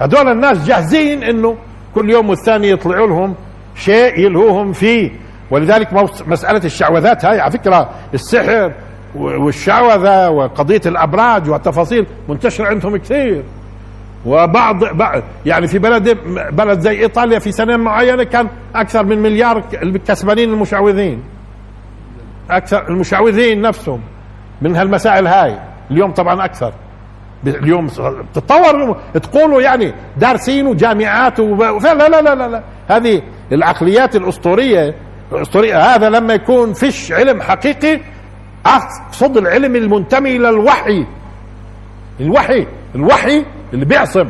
هذول 0.00 0.28
الناس 0.28 0.66
جاهزين 0.66 1.22
إنه 1.22 1.56
كل 1.94 2.10
يوم 2.10 2.30
والثاني 2.30 2.70
يطلعوا 2.70 3.06
لهم 3.06 3.34
شيء 3.74 4.18
يلهوهم 4.18 4.72
فيه. 4.72 5.10
ولذلك 5.50 5.92
مسألة 6.26 6.64
الشعوذات 6.64 7.24
هاي 7.24 7.40
على 7.40 7.50
فكرة 7.50 7.90
السحر 8.14 8.72
والشعوذة 9.16 10.30
وقضية 10.30 10.80
الأبراج 10.86 11.50
والتفاصيل 11.50 12.06
منتشرة 12.28 12.66
عندهم 12.66 12.96
كثير. 12.96 13.42
وبعض 14.26 14.76
يعني 15.46 15.66
في 15.66 15.78
بلد 15.78 16.18
بلد 16.52 16.80
زي 16.80 17.00
إيطاليا 17.00 17.38
في 17.38 17.52
سنة 17.52 17.76
معينة 17.76 18.24
كان 18.24 18.48
أكثر 18.74 19.04
من 19.04 19.22
مليار 19.22 19.64
الكسبانين 19.82 20.52
المشعوذين. 20.52 21.22
أكثر 22.50 22.88
المشعوذين 22.88 23.60
نفسهم 23.60 24.00
من 24.62 24.76
هالمسائل 24.76 25.26
هاي. 25.26 25.58
اليوم 25.90 26.12
طبعا 26.12 26.44
أكثر. 26.44 26.72
اليوم 27.46 27.86
تطور 28.34 28.96
تقولوا 29.22 29.62
يعني 29.62 29.92
دارسين 30.16 30.66
وجامعات 30.66 31.40
لا 31.40 32.08
لا 32.08 32.08
لا 32.08 32.34
لا 32.34 32.48
لا. 32.48 32.62
هذه 32.88 33.22
العقليات 33.52 34.16
الاسطوريه 34.16 34.94
الأسطورية. 35.32 35.78
هذا 35.78 36.08
لما 36.08 36.34
يكون 36.34 36.72
فيش 36.72 37.12
علم 37.12 37.42
حقيقي 37.42 38.00
اقصد 38.66 39.36
العلم 39.36 39.76
المنتمي 39.76 40.36
إلى 40.36 40.48
الوحي. 40.48 41.06
الوحي 42.20 42.66
الوحي 42.94 43.44
اللي 43.72 43.84
بيعصم. 43.84 44.28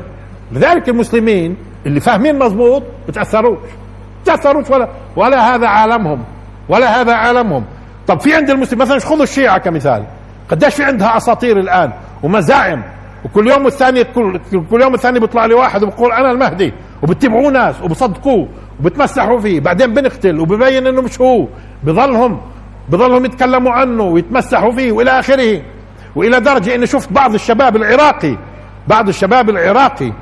لذلك 0.53 0.89
المسلمين 0.89 1.57
اللي 1.87 2.01
فاهمين 2.01 2.39
مضبوط 2.39 2.83
بتاثروش 3.09 3.59
بتاثروش 4.23 4.71
ولا 4.71 4.89
ولا 5.17 5.55
هذا 5.55 5.67
عالمهم 5.67 6.25
ولا 6.69 7.01
هذا 7.01 7.15
عالمهم. 7.15 7.65
طب 8.07 8.21
في 8.21 8.35
عند 8.35 8.51
المسلم 8.51 8.79
مثلا 8.79 8.99
خذوا 8.99 9.23
الشيعة 9.23 9.59
كمثال. 9.59 10.05
قديش 10.51 10.75
في 10.75 10.85
عندها 10.85 11.17
أساطير 11.17 11.59
الآن 11.61 11.93
ومزاعم. 12.23 12.83
وكل 13.25 13.51
يوم 13.51 13.65
والثاني 13.65 14.05
كل, 14.05 14.41
كل 14.71 14.83
يوم 14.83 14.93
والثاني 14.93 15.21
بيطلع 15.21 15.47
لي 15.47 15.55
واحد 15.55 15.83
وبقول 15.83 16.13
أنا 16.13 16.31
المهدي. 16.31 16.73
وبتبعوه 17.03 17.51
ناس 17.51 17.83
وبصدقوه 17.83 18.49
وبتمسحوا 18.81 19.41
فيه. 19.41 19.61
بعدين 19.61 19.95
بنقتل 19.95 20.41
وببين 20.41 20.87
إنه 20.87 21.03
مش 21.03 21.21
هو. 21.21 21.47
بظلهم 21.85 22.41
بظلهم 22.89 23.25
يتكلموا 23.25 23.73
عنه 23.73 24.03
ويتمسحوا 24.03 24.73
فيه 24.73 24.93
وإلى 24.93 25.19
آخره. 25.19 25.63
وإلى 26.17 26.41
درجة 26.41 26.75
إني 26.75 26.87
شفت 26.87 27.13
بعض 27.13 27.35
الشباب 27.35 27.77
العراقي 27.77 28.37
بعض 28.89 29.09
الشباب 29.09 29.51
العراقي 29.51 30.13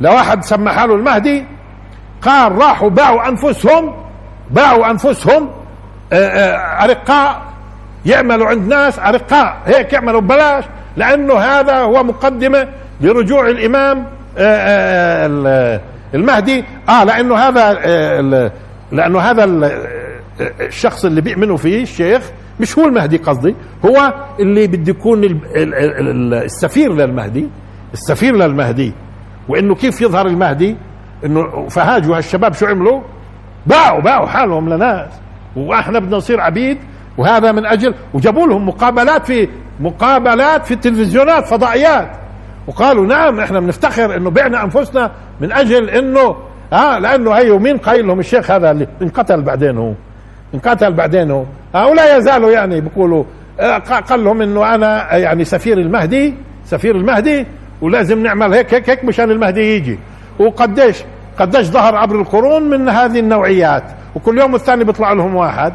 لواحد 0.00 0.44
سمى 0.44 0.70
حاله 0.70 0.94
المهدي 0.94 1.44
قال 2.22 2.52
راحوا 2.52 2.90
باعوا 2.90 3.28
أنفسهم 3.28 3.94
باعوا 4.50 4.90
أنفسهم 4.90 5.50
آه، 6.12 6.16
آه، 6.16 6.84
أرقاء 6.84 7.42
يعملوا 8.06 8.46
عند 8.46 8.68
ناس 8.68 8.98
أرقاء 8.98 9.56
هيك 9.66 9.92
يعملوا 9.92 10.20
ببلاش 10.20 10.64
لأنه 10.96 11.34
هذا 11.34 11.78
هو 11.78 12.02
مقدمة 12.02 12.68
لرجوع 13.00 13.48
الإمام 13.48 14.06
آه، 14.38 15.80
المهدي. 16.14 16.64
آه 16.88 17.04
لأنه 17.04 17.36
هذا 17.36 17.72
لأنه 18.92 19.18
هذا 19.18 19.44
الشخص 20.40 21.04
اللي 21.04 21.20
بيؤمنوا 21.20 21.56
فيه 21.56 21.82
الشيخ 21.82 22.30
مش 22.60 22.78
هو 22.78 22.84
المهدي 22.84 23.16
قصدي 23.16 23.54
هو 23.84 24.14
اللي 24.40 24.66
بده 24.66 24.90
يكون 24.90 25.40
السفير 25.54 26.92
للمهدي 26.92 27.48
السفير 27.92 28.36
للمهدي. 28.36 28.92
وإنه 29.48 29.74
كيف 29.74 30.00
يظهر 30.00 30.26
المهدي؟ 30.26 30.76
إنه 31.24 31.68
فهاج 31.68 32.08
وهالشباب 32.08 32.54
شو 32.54 32.66
عملوا؟ 32.66 33.00
باعوا 33.66 34.00
باعوا 34.00 34.26
حالهم 34.26 34.68
لناس. 34.68 35.08
وإحنا 35.56 35.98
بدنا 35.98 36.16
نصير 36.16 36.40
عبيد 36.40 36.78
وهذا 37.18 37.52
من 37.52 37.66
أجل 37.66 37.94
وجابوا 38.14 38.46
لهم 38.46 38.68
مقابلات 38.68 39.26
في 39.26 39.48
مقابلات 39.80 40.66
في 40.66 40.74
التلفزيونات 40.74 41.46
فضائيات. 41.46 42.10
وقالوا 42.66 43.06
نعم 43.06 43.40
إحنا 43.40 43.60
بنفتخر 43.60 44.16
إنه 44.16 44.30
بعنا 44.30 44.64
أنفسنا 44.64 45.10
من 45.40 45.52
أجل 45.52 45.90
إنه 45.90 46.36
آه 46.72 46.98
لأنه 46.98 47.32
هي 47.32 47.50
ومين؟ 47.50 47.76
قايل 47.78 48.06
لهم 48.06 48.20
الشيخ 48.20 48.50
هذا 48.50 48.70
اللي 48.70 48.88
انقتل 49.02 49.42
بعدين 49.42 49.78
هو. 49.78 49.92
انقتل 50.54 50.92
بعدين. 50.92 51.30
هو 51.30 51.44
آه 51.74 51.86
ولا 51.86 52.16
يزالوا 52.16 52.50
يعني 52.50 52.80
بيقولوا 52.80 53.24
آه 53.60 53.78
قال 53.78 54.24
لهم 54.24 54.42
إنه 54.42 54.74
أنا 54.74 55.16
يعني 55.16 55.44
سفير 55.44 55.78
المهدي 55.78 56.34
سفير 56.64 56.96
المهدي 56.96 57.46
ولازم 57.82 58.22
نعمل 58.22 58.54
هيك 58.54 58.74
هيك 58.74 58.90
هيك 58.90 59.04
مشان 59.04 59.30
المهدي 59.30 59.76
يجي. 59.76 59.98
وقديش 60.38 60.96
قديش 61.38 61.66
ظهر 61.66 61.96
عبر 61.96 62.20
القرون 62.20 62.62
من 62.62 62.88
هذه 62.88 63.18
النوعيات. 63.20 63.84
وكل 64.14 64.38
يوم 64.38 64.52
والثاني 64.52 64.84
بيطلع 64.84 65.12
لهم 65.12 65.34
واحد. 65.36 65.72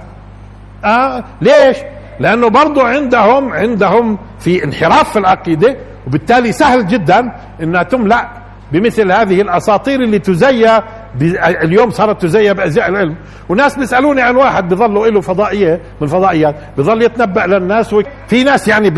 آه 0.85 1.23
ليش؟ 1.41 1.77
لأنه 2.19 2.47
برضو 2.49 2.81
عندهم 2.81 3.53
عندهم 3.53 4.17
في 4.39 4.63
انحراف 4.63 5.11
في 5.11 5.19
العقيدة 5.19 5.75
وبالتالي 6.07 6.51
سهل 6.51 6.88
جدا 6.88 7.31
إنها 7.63 7.83
تملأ 7.83 8.29
بمثل 8.71 9.11
هذه 9.11 9.41
الأساطير 9.41 10.01
اللي 10.01 10.19
تزيى 10.19 10.81
اليوم 11.21 11.89
صارت 11.89 12.21
تزيى 12.21 12.54
بأزياء 12.54 12.89
العلم. 12.89 13.15
وناس 13.49 13.75
بيسألوني 13.80 14.21
عن 14.21 14.36
واحد 14.36 14.69
بظلوا 14.73 15.08
له 15.08 15.21
فضائية 15.21 15.73
من 15.73 16.08
الفضائيات 16.08 16.56
بظل 16.78 17.01
يتنبأ 17.01 17.47
للناس 17.47 17.95
في 18.28 18.43
ناس 18.43 18.67
يعني 18.67 18.89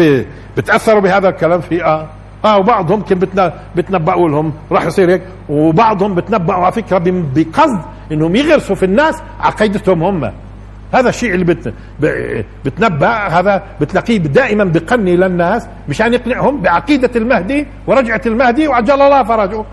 بتأثروا 0.57 0.99
بهذا 1.01 1.29
الكلام 1.29 1.61
في 1.61 1.83
آه. 1.83 2.07
آه 2.45 2.57
وبعضهم 2.57 2.99
يمكن 2.99 3.19
بتنبأوا 3.75 4.29
لهم. 4.29 4.53
راح 4.71 4.85
يصير 4.85 5.11
هيك. 5.11 5.21
وبعضهم 5.49 6.15
بتنبأوا 6.15 6.63
على 6.63 6.71
فكرة 6.71 7.01
بقصد 7.35 7.79
إنهم 8.11 8.35
يغرسوا 8.35 8.75
في 8.75 8.83
الناس 8.85 9.21
عقيدتهم 9.39 10.03
هم. 10.03 10.31
هذا 10.93 11.09
الشيء 11.09 11.33
اللي 11.33 11.45
بت... 11.45 11.73
بتنبأ 12.65 13.07
هذا 13.27 13.63
بتلاقيه 13.81 14.17
دائما 14.17 14.63
بقني 14.63 15.15
للناس 15.15 15.67
مشان 15.89 16.13
يقنعهم 16.13 16.61
بعقيدة 16.61 17.09
المهدي 17.15 17.67
ورجعة 17.87 18.21
المهدي 18.25 18.67
وعجل 18.67 19.01
الله 19.01 19.23
فرجه. 19.23 19.65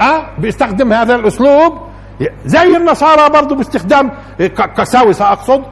آه 0.00 0.26
بيستخدم 0.38 0.92
هذا 0.92 1.14
الأسلوب. 1.14 1.78
زي 2.44 2.76
النصارى 2.76 3.30
برضه 3.30 3.56
باستخدام 3.56 4.10
كساوسة 4.76 5.32
اقصد 5.32 5.62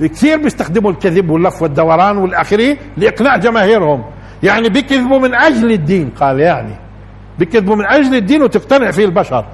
كثير 0.00 0.38
بيستخدموا 0.38 0.90
الكذب 0.90 1.30
واللف 1.30 1.62
والدوران 1.62 2.16
والاخره 2.16 2.76
لإقناع 2.96 3.36
جماهيرهم. 3.36 4.04
يعني 4.42 4.68
بيكذبوا 4.68 5.18
من 5.18 5.34
أجل 5.34 5.72
الدين 5.72 6.10
قال 6.20 6.40
يعني. 6.40 6.74
بيكذبوا 7.38 7.76
من 7.76 7.84
أجل 7.86 8.14
الدين 8.14 8.42
وتقتنع 8.42 8.90
فيه 8.90 9.04
البشر. 9.04 9.44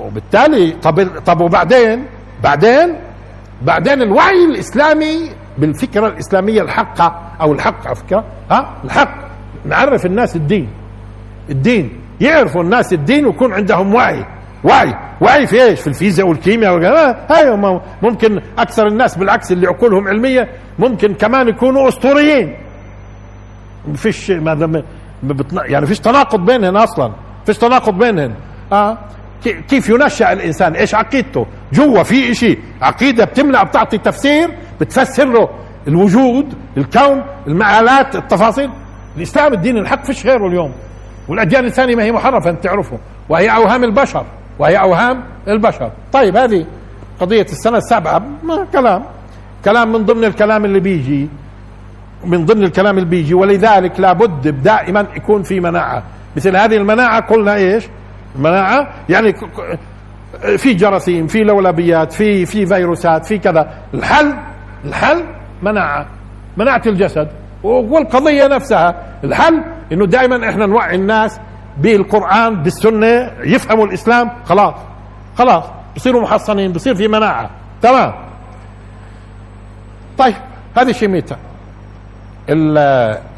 وبالتالي 0.00 0.70
طب 0.70 1.08
طب 1.26 1.40
وبعدين؟ 1.40 2.04
بعدين؟ 2.42 2.96
بعدين 3.62 4.02
الوعي 4.02 4.44
الإسلامي 4.44 5.30
بالفكرة 5.58 6.06
الإسلامية 6.06 6.62
الحقة 6.62 7.22
أو 7.40 7.52
الحق 7.52 7.86
على 7.86 7.96
فكره 7.96 8.24
ها؟ 8.50 8.74
الحق. 8.84 9.14
نعرف 9.64 10.06
الناس 10.06 10.36
الدين. 10.36 10.68
الدين. 11.50 12.01
يعرفوا 12.22 12.62
الناس 12.62 12.92
الدين 12.92 13.26
ويكون 13.26 13.52
عندهم 13.52 13.94
وعي. 13.94 14.24
وعي. 14.64 14.94
وعي 15.20 15.46
في 15.46 15.62
إيش؟ 15.62 15.80
في 15.80 15.86
الفيزياء 15.86 16.28
والكيمياء 16.28 16.72
هاي 17.30 17.76
ممكن 18.02 18.40
أكثر 18.58 18.86
الناس 18.86 19.16
بالعكس 19.16 19.52
اللي 19.52 19.66
عقولهم 19.66 20.08
علمية 20.08 20.48
ممكن 20.78 21.14
كمان 21.14 21.48
يكونوا 21.48 21.88
أسطوريين. 21.88 22.56
فيش 23.94 24.30
ما 24.30 24.82
يعني 25.54 25.86
فيش 25.86 26.00
تناقض 26.00 26.44
بينهن 26.44 26.76
أصلا. 26.76 27.12
فيش 27.46 27.58
تناقض 27.58 27.98
بينهن. 27.98 28.34
آه؟ 28.72 28.98
كيف 29.68 29.88
ينشأ 29.88 30.32
الإنسان؟ 30.32 30.74
إيش 30.74 30.94
عقيدته؟ 30.94 31.46
جوا 31.72 32.02
في 32.02 32.34
شيء 32.34 32.58
عقيدة 32.82 33.24
بتملأ 33.24 33.62
بتعطي 33.62 33.98
تفسير 33.98 34.50
بتفسر 34.80 35.24
له 35.24 35.48
الوجود 35.88 36.54
الكون 36.76 37.22
المعالات 37.46 38.16
التفاصيل. 38.16 38.70
الإسلام 39.16 39.52
الدين 39.52 39.76
الحق 39.76 40.04
فيش 40.04 40.26
غيره 40.26 40.46
اليوم. 40.46 40.72
والأديان 41.28 41.64
الثانية 41.64 41.96
ما 41.96 42.02
هي 42.02 42.12
محرفة 42.12 42.50
أنت 42.50 42.64
تعرفه 42.64 42.98
وهي 43.28 43.48
أوهام 43.56 43.84
البشر 43.84 44.24
وهي 44.58 44.80
أوهام 44.80 45.22
البشر. 45.48 45.90
طيب 46.12 46.36
هذه 46.36 46.66
قضية 47.20 47.42
السنة 47.42 47.76
السابعة 47.78 48.22
ما 48.42 48.66
كلام. 48.72 49.02
كلام 49.64 49.92
من 49.92 50.04
ضمن 50.04 50.24
الكلام 50.24 50.64
اللي 50.64 50.80
بيجي 50.80 51.28
من 52.24 52.46
ضمن 52.46 52.64
الكلام 52.64 52.98
اللي 52.98 53.08
بيجي 53.08 53.34
ولذلك 53.34 54.00
لابد 54.00 54.62
دائما 54.62 55.06
يكون 55.16 55.42
في 55.42 55.60
مناعة. 55.60 56.02
مثل 56.36 56.56
هذه 56.56 56.76
المناعة 56.76 57.20
قلنا 57.20 57.54
إيش؟ 57.54 57.84
مناعة 58.36 58.88
يعني 59.08 59.34
في 60.56 60.74
جراثيم 60.74 61.26
في 61.26 61.44
لولبيات 61.44 62.12
في 62.12 62.46
في 62.46 62.66
فيروسات 62.66 63.26
في 63.26 63.38
كذا. 63.38 63.70
الحل 63.94 64.34
الحل 64.84 65.24
مناعة 65.62 66.06
مناعة 66.56 66.82
الجسد 66.86 67.28
والقضية 67.62 68.46
نفسها. 68.46 68.94
الحل 69.24 69.62
إنه 69.92 70.06
دائما 70.06 70.48
إحنا 70.50 70.66
نوعي 70.66 70.94
الناس 70.96 71.40
بالقرآن 71.78 72.62
بالسنة 72.62 73.30
يفهموا 73.44 73.86
الإسلام 73.86 74.30
خلاص. 74.44 74.74
خلاص 75.38 75.64
بصيروا 75.96 76.22
محصنين 76.22 76.72
بصير 76.72 76.94
في 76.94 77.08
مناعة. 77.08 77.50
تمام. 77.82 78.12
طيب 80.18 80.34
هذه 80.76 80.92
شيميتها 80.92 81.38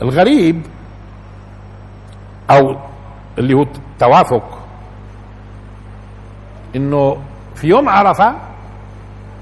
الغريب 0.03 0.63
أو 2.51 2.77
اللي 3.39 3.55
هو 3.55 3.67
توافق 3.99 4.59
إنه 6.77 7.17
في 7.55 7.67
يوم 7.67 7.89
عرفة 7.89 8.35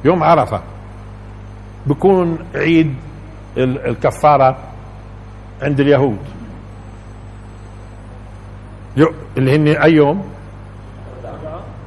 يوم 0.05 0.22
عرفة 0.22 0.62
بكون 1.87 2.38
عيد 2.55 2.94
الكفارة 3.57 4.57
عند 5.62 5.81
اليهود. 5.81 6.18
اللي 9.37 9.57
هن 9.57 9.68
أي 9.68 9.92
يوم؟ 9.92 10.24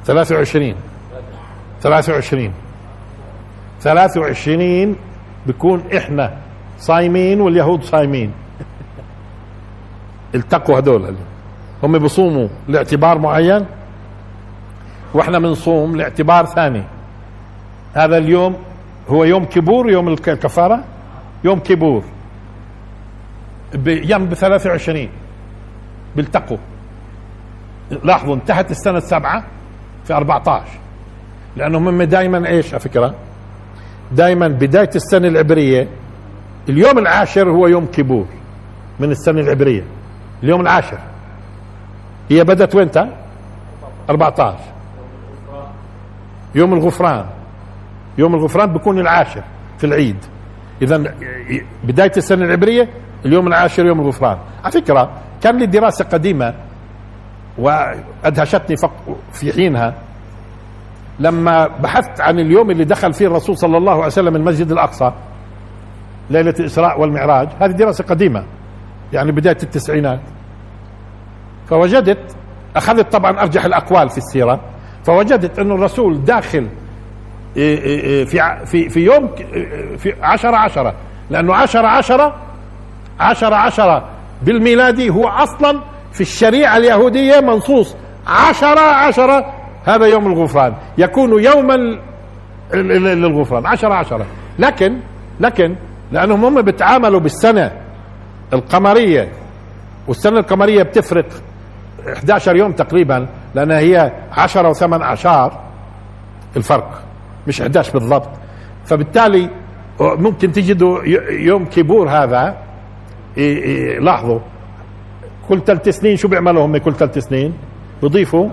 23 0.04 0.74
23 1.82 2.52
23 3.80 4.96
بكون 5.46 5.82
إحنا 5.96 6.36
صايمين 6.78 7.40
واليهود 7.40 7.82
صايمين. 7.82 8.32
التقوا 10.34 10.78
هدول 10.78 11.14
هم 11.82 11.98
بصوموا 11.98 12.48
لاعتبار 12.68 13.18
معين؟ 13.18 13.66
وإحنا 15.14 15.38
بنصوم 15.38 15.96
لاعتبار 15.96 16.46
ثاني. 16.46 16.82
هذا 17.94 18.18
اليوم 18.18 18.56
هو 19.08 19.24
يوم 19.24 19.44
كبور 19.44 19.90
يوم 19.90 20.08
الكفارة؟ 20.08 20.84
يوم 21.44 21.58
كبور. 21.58 22.04
يوم 23.86 24.26
ب 24.26 24.34
23 24.34 25.08
بيلتقوا. 26.16 26.58
لاحظوا 27.90 28.34
انتهت 28.34 28.70
السنة 28.70 28.98
السابعة 28.98 29.44
في 30.04 30.14
14 30.14 30.64
لأنهم 31.56 31.88
هم 31.88 32.02
دائما 32.02 32.48
إيش؟ 32.48 32.74
على 32.74 32.80
فكرة. 32.80 33.14
دائما 34.12 34.48
بداية 34.48 34.90
السنة 34.94 35.28
العبرية 35.28 35.88
اليوم 36.68 36.98
العاشر 36.98 37.50
هو 37.50 37.66
يوم 37.66 37.86
كبور 37.86 38.26
من 39.00 39.10
السنة 39.10 39.40
العبرية. 39.40 39.84
اليوم 40.42 40.60
العاشر. 40.60 40.98
هي 42.30 42.44
بدأت 42.44 42.74
وين 42.74 42.90
14 44.10 44.58
يوم 46.54 46.74
الغفران. 46.74 47.26
يوم 48.18 48.34
الغفران 48.34 48.72
بيكون 48.72 48.98
العاشر 48.98 49.42
في 49.78 49.84
العيد. 49.86 50.16
اذا 50.82 51.14
بداية 51.84 52.12
السنة 52.16 52.44
العبرية 52.44 52.88
اليوم 53.24 53.46
العاشر 53.46 53.86
يوم 53.86 54.00
الغفران. 54.00 54.38
على 54.64 54.72
فكرة 54.72 55.10
كان 55.42 55.58
لي 55.58 55.66
دراسة 55.66 56.04
قديمة 56.04 56.54
وأدهشتني 57.58 58.76
في 59.32 59.52
حينها. 59.52 59.94
لما 61.20 61.66
بحثت 61.66 62.20
عن 62.20 62.38
اليوم 62.38 62.70
اللي 62.70 62.84
دخل 62.84 63.12
فيه 63.12 63.26
الرسول 63.26 63.58
صلى 63.58 63.76
الله 63.76 63.92
عليه 63.92 64.06
وسلم 64.06 64.36
المسجد 64.36 64.72
الأقصى 64.72 65.12
ليلة 66.30 66.54
الإسراء 66.60 67.00
والمعراج 67.00 67.48
هذه 67.60 67.70
دراسة 67.70 68.04
قديمة 68.04 68.44
يعني 69.12 69.32
بداية 69.32 69.56
التسعينات. 69.62 70.20
فوجدت 71.68 72.36
أخذت 72.76 73.12
طبعا 73.12 73.40
أرجح 73.40 73.64
الأقوال 73.64 74.08
في 74.10 74.18
السيرة 74.18 74.60
فوجدت 75.04 75.58
أن 75.58 75.72
الرسول 75.72 76.24
داخل 76.24 76.68
إيه، 77.56 77.78
إيه، 77.78 78.00
إيه، 78.00 78.24
في 78.24 78.66
في 78.66 78.88
في 78.88 79.00
يوم 79.00 79.30
في 79.98 80.14
عشرة 80.22 80.56
عشرة 80.56 80.94
لأنه 81.30 81.54
عشرة 81.54 81.86
عشرة 81.86 82.34
عشرة 83.20 83.54
عشرة 83.56 84.08
بالميلادي 84.42 85.10
هو 85.10 85.28
أصلا 85.28 85.80
في 86.16 86.20
الشريعة 86.20 86.76
اليهودية 86.76 87.40
منصوص 87.40 87.96
عشرة 88.26 88.80
عشرة 88.80 89.52
هذا 89.84 90.06
يوم 90.06 90.26
الغفران. 90.26 90.74
يكون 90.98 91.44
يوما 91.44 91.98
للغفران. 92.74 93.66
عشرة 93.66 93.94
عشرة. 93.94 94.26
لكن 94.58 94.98
لكن 95.40 95.76
لأنهم 96.12 96.44
هم 96.44 96.62
بيتعاملوا 96.62 97.20
بالسنة 97.20 97.72
القمرية. 98.52 99.28
والسنة 100.08 100.38
القمرية 100.38 100.82
بتفرق 100.82 101.26
11 102.12 102.56
يوم 102.56 102.72
تقريبا 102.72 103.26
لأنها 103.54 103.78
هي 103.78 104.12
10 104.32 104.68
وثمان 104.68 105.02
أعشار 105.02 105.60
الفرق 106.56 107.02
مش 107.46 107.60
11 107.60 107.92
بالضبط. 107.92 108.28
فبالتالي 108.84 109.50
ممكن 110.00 110.52
تجدوا 110.52 110.98
يوم 111.30 111.64
كيبور 111.64 112.08
هذا. 112.08 112.56
لاحظوا. 114.00 114.38
كل 115.48 115.60
ثلاث 115.64 115.88
سنين 115.88 116.16
شو 116.16 116.28
بيعملوا 116.28 116.66
هم 116.66 116.76
كل 116.76 116.94
ثلاث 116.94 117.18
سنين؟ 117.18 117.54
بضيفوا 118.02 118.48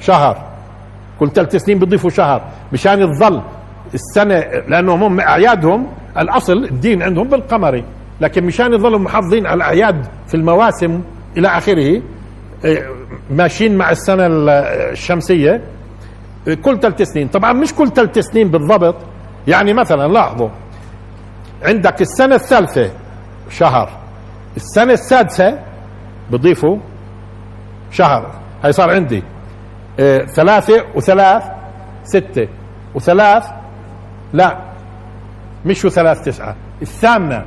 شهر. 0.00 0.36
كل 1.20 1.30
ثلاث 1.30 1.56
سنين 1.56 1.78
بضيفوا 1.78 2.10
شهر. 2.10 2.42
مشان 2.72 3.12
تظل 3.12 3.42
السنة 3.94 4.38
لأنهم 4.68 5.02
هم 5.04 5.20
أعيادهم 5.20 5.86
الأصل 6.18 6.52
الدين 6.52 7.02
عندهم 7.02 7.28
بالقمري 7.28 7.84
لكن 8.20 8.44
مشان 8.44 8.72
يظلوا 8.72 8.98
محافظين 8.98 9.46
على 9.46 9.54
الأعياد 9.56 10.06
في 10.26 10.34
المواسم 10.34 11.00
إلى 11.36 11.48
آخره 11.48 12.02
إيه، 12.64 12.86
ماشيين 13.30 13.76
مع 13.76 13.90
السنة 13.90 14.26
الشمسية 14.26 15.62
كل 16.62 16.80
ثلاث 16.80 17.02
سنين. 17.02 17.28
طبعا 17.28 17.52
مش 17.52 17.74
كل 17.74 17.88
ثلاث 17.88 18.18
سنين 18.18 18.48
بالضبط. 18.48 18.96
يعني 19.46 19.74
مثلا 19.74 20.12
لاحظوا 20.12 20.48
عندك 21.62 22.00
السنة 22.00 22.34
الثالثة 22.34 22.90
شهر 23.50 23.90
السنة 24.56 24.92
السادسة 24.92 25.58
بضيفوا 26.30 26.78
شهر. 27.90 28.30
هاي 28.64 28.72
صار 28.72 28.90
عندي. 28.90 29.22
آه 30.00 30.24
ثلاثة 30.24 30.84
وثلاث 30.94 31.42
ستة 32.04 32.48
وثلاث 32.94 33.44
لا 34.32 34.58
مش 35.66 35.80
ثلاث 35.80 36.20
تسعة. 36.24 36.56
الثامنة 36.82 37.44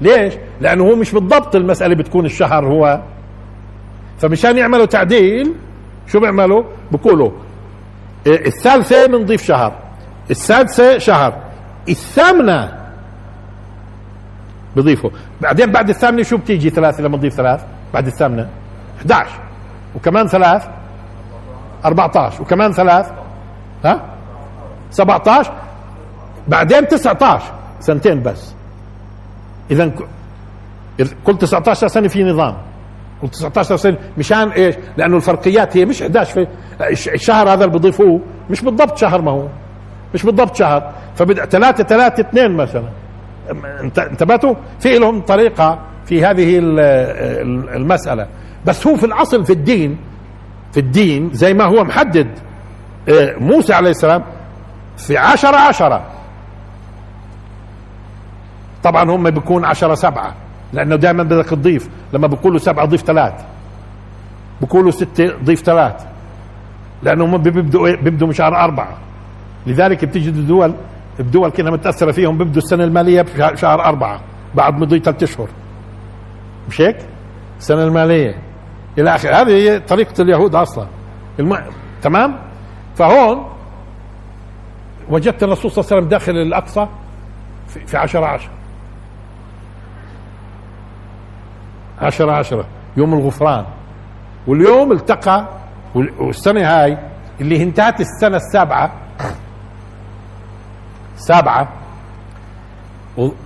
ليش؟ 0.00 0.34
لأنه 0.60 0.84
هو 0.84 0.96
مش 0.96 1.12
بالضبط 1.12 1.56
المسألة 1.56 1.94
بتكون 1.94 2.26
الشهر 2.26 2.66
هو. 2.66 3.00
فمشان 4.18 4.58
يعملوا 4.58 4.86
تعديل 4.86 5.54
شو 6.06 6.20
بيعملوا؟ 6.20 6.64
بقولوا 6.92 7.30
إيه، 8.26 8.46
الثالثة 8.46 9.06
بنضيف 9.06 9.42
شهر 9.42 9.72
السادسة 10.30 10.98
شهر 10.98 11.42
الثامنة 11.88 12.84
بضيفه. 14.76 15.10
بعدين 15.40 15.72
بعد 15.72 15.88
الثامنة 15.88 16.22
شو 16.22 16.36
بتيجي 16.36 16.70
ثلاثة 16.70 17.02
لما 17.02 17.16
تضيف 17.16 17.34
ثلاث؟ 17.34 17.64
بعد 17.94 18.06
الثامنة. 18.06 18.48
11 18.98 19.30
وكمان 19.96 20.26
ثلاث. 20.26 20.68
14 21.84 22.42
وكمان 22.42 22.72
ثلاث. 22.72 23.12
ها؟ 23.84 24.00
17 24.90 25.52
بعدين 26.48 26.88
19 26.88 27.52
سنتين 27.80 28.22
بس. 28.22 28.54
اذا 29.70 29.92
كل 31.24 31.38
19 31.38 31.88
سنه 31.88 32.08
في 32.08 32.24
نظام. 32.24 32.56
كل 33.22 33.28
19 33.28 33.76
سنه 33.76 33.96
مشان 34.18 34.48
إيش؟ 34.48 34.74
لأنه 34.96 35.16
الفرقيات 35.16 35.76
هي 35.76 35.84
مش 35.84 36.02
11 36.02 36.32
في 36.32 36.46
الشهر 37.14 37.48
هذا 37.48 37.64
اللي 37.64 37.78
بضيفوه 37.78 38.20
مش 38.50 38.60
بالضبط 38.60 38.96
شهر 38.96 39.22
ما 39.22 39.30
هو. 39.30 39.48
مش 40.14 40.22
بالضبط 40.22 40.56
شهر. 40.56 40.92
فبدأ 41.14 41.44
ثلاثة 41.46 41.84
ثلاثة 41.84 42.20
اثنين 42.20 42.56
مثلا. 42.56 42.88
انتبهتوا؟ 43.98 44.54
في 44.80 44.98
لهم 44.98 45.20
طريقة 45.20 45.78
في 46.06 46.24
هذه 46.24 46.58
المسألة. 47.76 48.26
بس 48.66 48.86
هو 48.86 48.96
في 48.96 49.06
الأصل 49.06 49.44
في 49.44 49.52
الدين 49.52 49.96
في 50.72 50.80
الدين 50.80 51.30
زي 51.32 51.54
ما 51.54 51.64
هو 51.64 51.84
محدد 51.84 52.28
آه، 53.08 53.34
موسى 53.38 53.74
عليه 53.74 53.90
السلام 53.90 54.22
في 54.96 55.18
عشرة 55.18 55.56
عشرة. 55.56 56.04
طبعا 58.82 59.10
هم 59.10 59.30
بيكون 59.30 59.64
عشرة 59.64 59.94
سبعة 59.94 60.34
لأنه 60.72 60.96
دائما 60.96 61.22
بدك 61.22 61.48
تضيف 61.48 61.88
لما 62.12 62.26
بيقولوا 62.26 62.58
سبعة 62.58 62.86
ضيف 62.86 63.02
ثلاث. 63.02 63.32
بيقولوا 64.60 64.90
ستة 64.90 65.32
ضيف 65.44 65.62
ثلاث. 65.62 66.06
لأنه 67.02 67.24
هم 67.24 67.36
بيبدوا 67.36 67.86
إيه؟ 67.86 67.96
بيبدوا 67.96 68.28
مشهر 68.28 68.56
أربعة. 68.56 68.96
لذلك 69.66 70.04
بتجد 70.04 70.36
الدول 70.36 70.74
الدول 71.20 71.50
كنا 71.50 71.70
متأثرة 71.70 72.12
فيهم 72.12 72.38
بيبدوا 72.38 72.62
السنة 72.62 72.84
المالية 72.84 73.22
بشهر 73.22 73.84
أربعة 73.84 74.20
بعد 74.54 74.78
مضي 74.78 74.98
ثلاث 74.98 75.22
أشهر. 75.22 75.48
مش 76.68 76.80
هيك؟ 76.80 76.96
السنة 77.58 77.84
المالية. 77.84 78.42
إلى 78.98 79.14
آخره 79.14 79.34
هذه 79.34 79.50
هي 79.50 79.80
طريقة 79.80 80.22
اليهود 80.22 80.54
أصلا. 80.54 80.86
الم... 81.38 81.58
تمام؟ 82.02 82.38
فهون 82.96 83.50
وجدت 85.08 85.42
الرسول 85.42 85.70
صلى 85.70 85.82
الله 85.82 85.92
عليه 85.92 85.96
وسلم 85.96 86.08
داخل 86.08 86.32
الأقصى 86.32 86.86
في, 87.86 87.96
عشرة 87.96 88.26
عشرة 88.26 88.50
عشرة 91.98 92.32
عشرة. 92.32 92.66
يوم 92.96 93.14
الغفران. 93.14 93.64
واليوم 94.46 94.92
التقى 94.92 95.48
والسنة 95.94 96.60
هاي 96.60 96.98
اللي 97.40 97.62
انتهت 97.62 98.00
السنة 98.00 98.36
السابعة. 98.36 98.92
سابعة. 101.16 101.68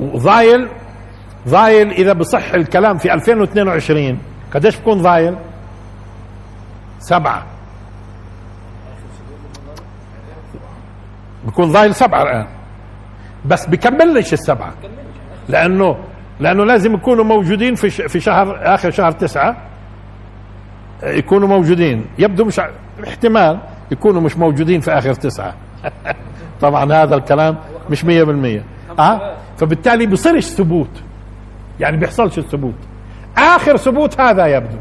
وضايل 0.01 0.69
ضايل 1.49 1.91
إذا 1.91 2.13
بصح 2.13 2.55
الكلام 2.55 2.99
في 2.99 3.15
2022 3.15 4.19
قديش 4.55 4.77
بكون 4.77 5.03
ضايل؟ 5.03 5.37
سبعة. 6.99 7.47
بكون 11.47 11.73
ضايل 11.73 11.95
سبعة 11.95 12.23
الآن. 12.23 12.47
بس 13.45 13.67
بكملش 13.67 14.33
السبعة. 14.33 14.75
لأنه 15.49 15.97
لأنه 16.41 16.65
لازم 16.65 16.95
يكونوا 16.95 17.25
موجودين 17.25 17.75
في 17.75 17.91
في 17.91 18.21
شهر 18.21 18.75
آخر 18.75 18.91
شهر 18.91 19.13
تسعة. 19.13 19.57
يكونوا 21.03 21.49
موجودين. 21.49 22.07
يبدو 22.19 22.45
مش 22.45 22.61
احتمال 23.09 23.61
يكونوا 23.91 24.21
مش 24.21 24.37
موجودين 24.37 24.81
في 24.81 24.91
آخر 24.91 25.15
تسعة. 25.15 25.55
طبعا 26.63 26.93
هذا 26.93 27.15
الكلام 27.15 27.57
مش 27.91 28.05
مية 28.05 28.23
بالمية. 28.23 28.65
أه؟ 28.99 29.37
فبالتالي 29.57 30.07
بيصيرش 30.07 30.45
ثبوت. 30.45 31.08
يعني 31.81 31.97
بيحصلش 31.97 32.39
الثبوت. 32.39 32.75
آخر 33.39 33.77
ثبوت 33.77 34.21
هذا 34.21 34.47
يبدو. 34.47 34.77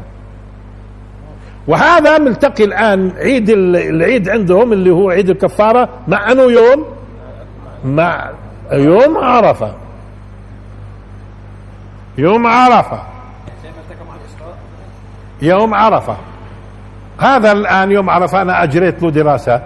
وهذا 1.68 2.18
ملتقي 2.18 2.64
الآن 2.64 3.12
عيد 3.16 3.50
العيد 3.50 4.28
عندهم 4.28 4.72
اللي 4.72 4.90
هو 4.90 5.10
عيد 5.10 5.30
الكفارة 5.30 5.88
مع 6.08 6.32
أنه 6.32 6.42
يوم 6.42 6.84
مع 7.84 8.30
يوم 8.72 9.18
عرفة. 9.18 9.74
يوم 12.18 12.46
عرفة. 12.46 13.02
يوم 15.42 15.74
عرفة. 15.74 16.16
هذا 17.18 17.52
الآن 17.52 17.92
يوم 17.92 18.10
عرفة 18.10 18.42
أنا 18.42 18.62
أجريت 18.62 19.02
له 19.02 19.10
دراسة. 19.10 19.62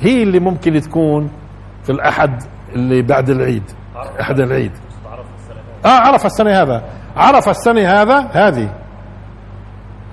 هي 0.00 0.22
اللي 0.22 0.38
ممكن 0.38 0.80
تكون 0.80 1.30
في 1.84 1.92
الأحد 1.92 2.42
اللي 2.74 3.02
بعد 3.02 3.30
العيد 3.30 3.62
أحد 4.20 4.40
العيد. 4.40 4.72
آه 5.84 5.88
عرف 5.88 6.26
السنة 6.26 6.62
هذا. 6.62 6.82
عرف 7.16 7.48
السنة 7.48 7.88
هذا 7.88 8.18
هذه. 8.32 8.68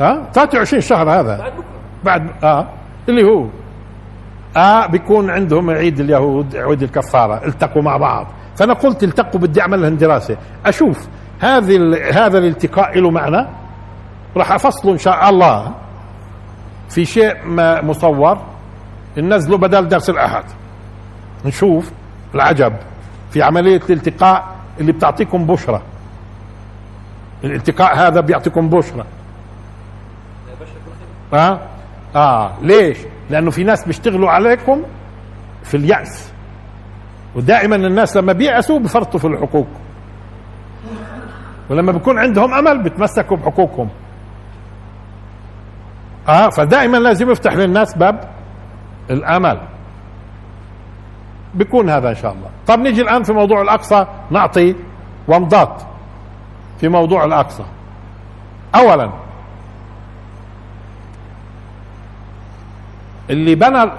ها؟ 0.01 0.23
23 0.33 0.81
شهر 0.81 1.09
هذا. 1.09 1.51
بعد 2.03 2.29
آه. 2.43 2.67
اللي 3.09 3.23
هو. 3.23 3.47
آه 4.57 4.87
بيكون 4.87 5.29
عندهم 5.29 5.69
عيد 5.69 5.99
اليهود 5.99 6.55
عيد 6.55 6.83
الكفارة 6.83 7.45
التقوا 7.45 7.81
مع 7.81 7.97
بعض. 7.97 8.27
فأنا 8.55 8.73
قلت 8.73 9.03
التقوا 9.03 9.39
بدي 9.39 9.61
أعمل 9.61 9.81
لهم 9.81 9.95
دراسة. 9.95 10.37
أشوف 10.65 11.07
هذه 11.39 11.77
هذا 12.13 12.37
الالتقاء 12.37 12.99
له 12.99 13.11
معنى. 13.11 13.47
راح 14.37 14.51
أفصله 14.51 14.93
إن 14.93 14.97
شاء 14.97 15.29
الله. 15.29 15.73
في 16.89 17.05
شيء 17.05 17.45
ما 17.45 17.81
مصور. 17.81 18.37
ننزله 19.17 19.57
بدل 19.57 19.87
درس 19.87 20.09
الأحد. 20.09 20.43
نشوف 21.45 21.91
العجب. 22.35 22.73
في 23.31 23.43
عملية 23.43 23.81
الالتقاء 23.89 24.56
اللي 24.79 24.91
بتعطيكم 24.91 25.45
بشرة. 25.45 25.81
الالتقاء 27.43 27.97
هذا 27.97 28.21
بيعطيكم 28.21 28.69
بشرة. 28.69 29.05
آه 31.33 31.59
آه. 32.15 32.51
ليش؟ 32.61 32.97
لأنه 33.29 33.51
في 33.51 33.63
ناس 33.63 33.85
بيشتغلوا 33.87 34.29
عليكم 34.29 34.83
في 35.63 35.77
اليأس. 35.77 36.31
ودائما 37.35 37.75
الناس 37.75 38.17
لما 38.17 38.33
بيأسوا 38.33 38.79
بفرطوا 38.79 39.19
في 39.19 39.27
الحقوق. 39.27 39.67
ولما 41.69 41.91
بيكون 41.91 42.19
عندهم 42.19 42.53
أمل 42.53 42.83
بتمسكوا 42.83 43.37
بحقوقهم. 43.37 43.89
آه. 46.27 46.49
فدائما 46.49 46.97
لازم 46.97 47.31
يفتح 47.31 47.53
للناس 47.53 47.97
باب 47.97 48.29
الأمل. 49.09 49.59
بيكون 51.53 51.89
هذا 51.89 52.09
إن 52.09 52.15
شاء 52.15 52.31
الله. 52.31 52.49
طب 52.67 52.79
نيجي 52.79 53.01
الآن 53.01 53.23
في 53.23 53.33
موضوع 53.33 53.61
الأقصى 53.61 54.05
نعطي 54.31 54.75
ومضات 55.27 55.81
في 56.79 56.87
موضوع 56.87 57.25
الأقصى. 57.25 57.63
اولا 58.75 59.09
اللي 63.29 63.55
بنى 63.55 63.91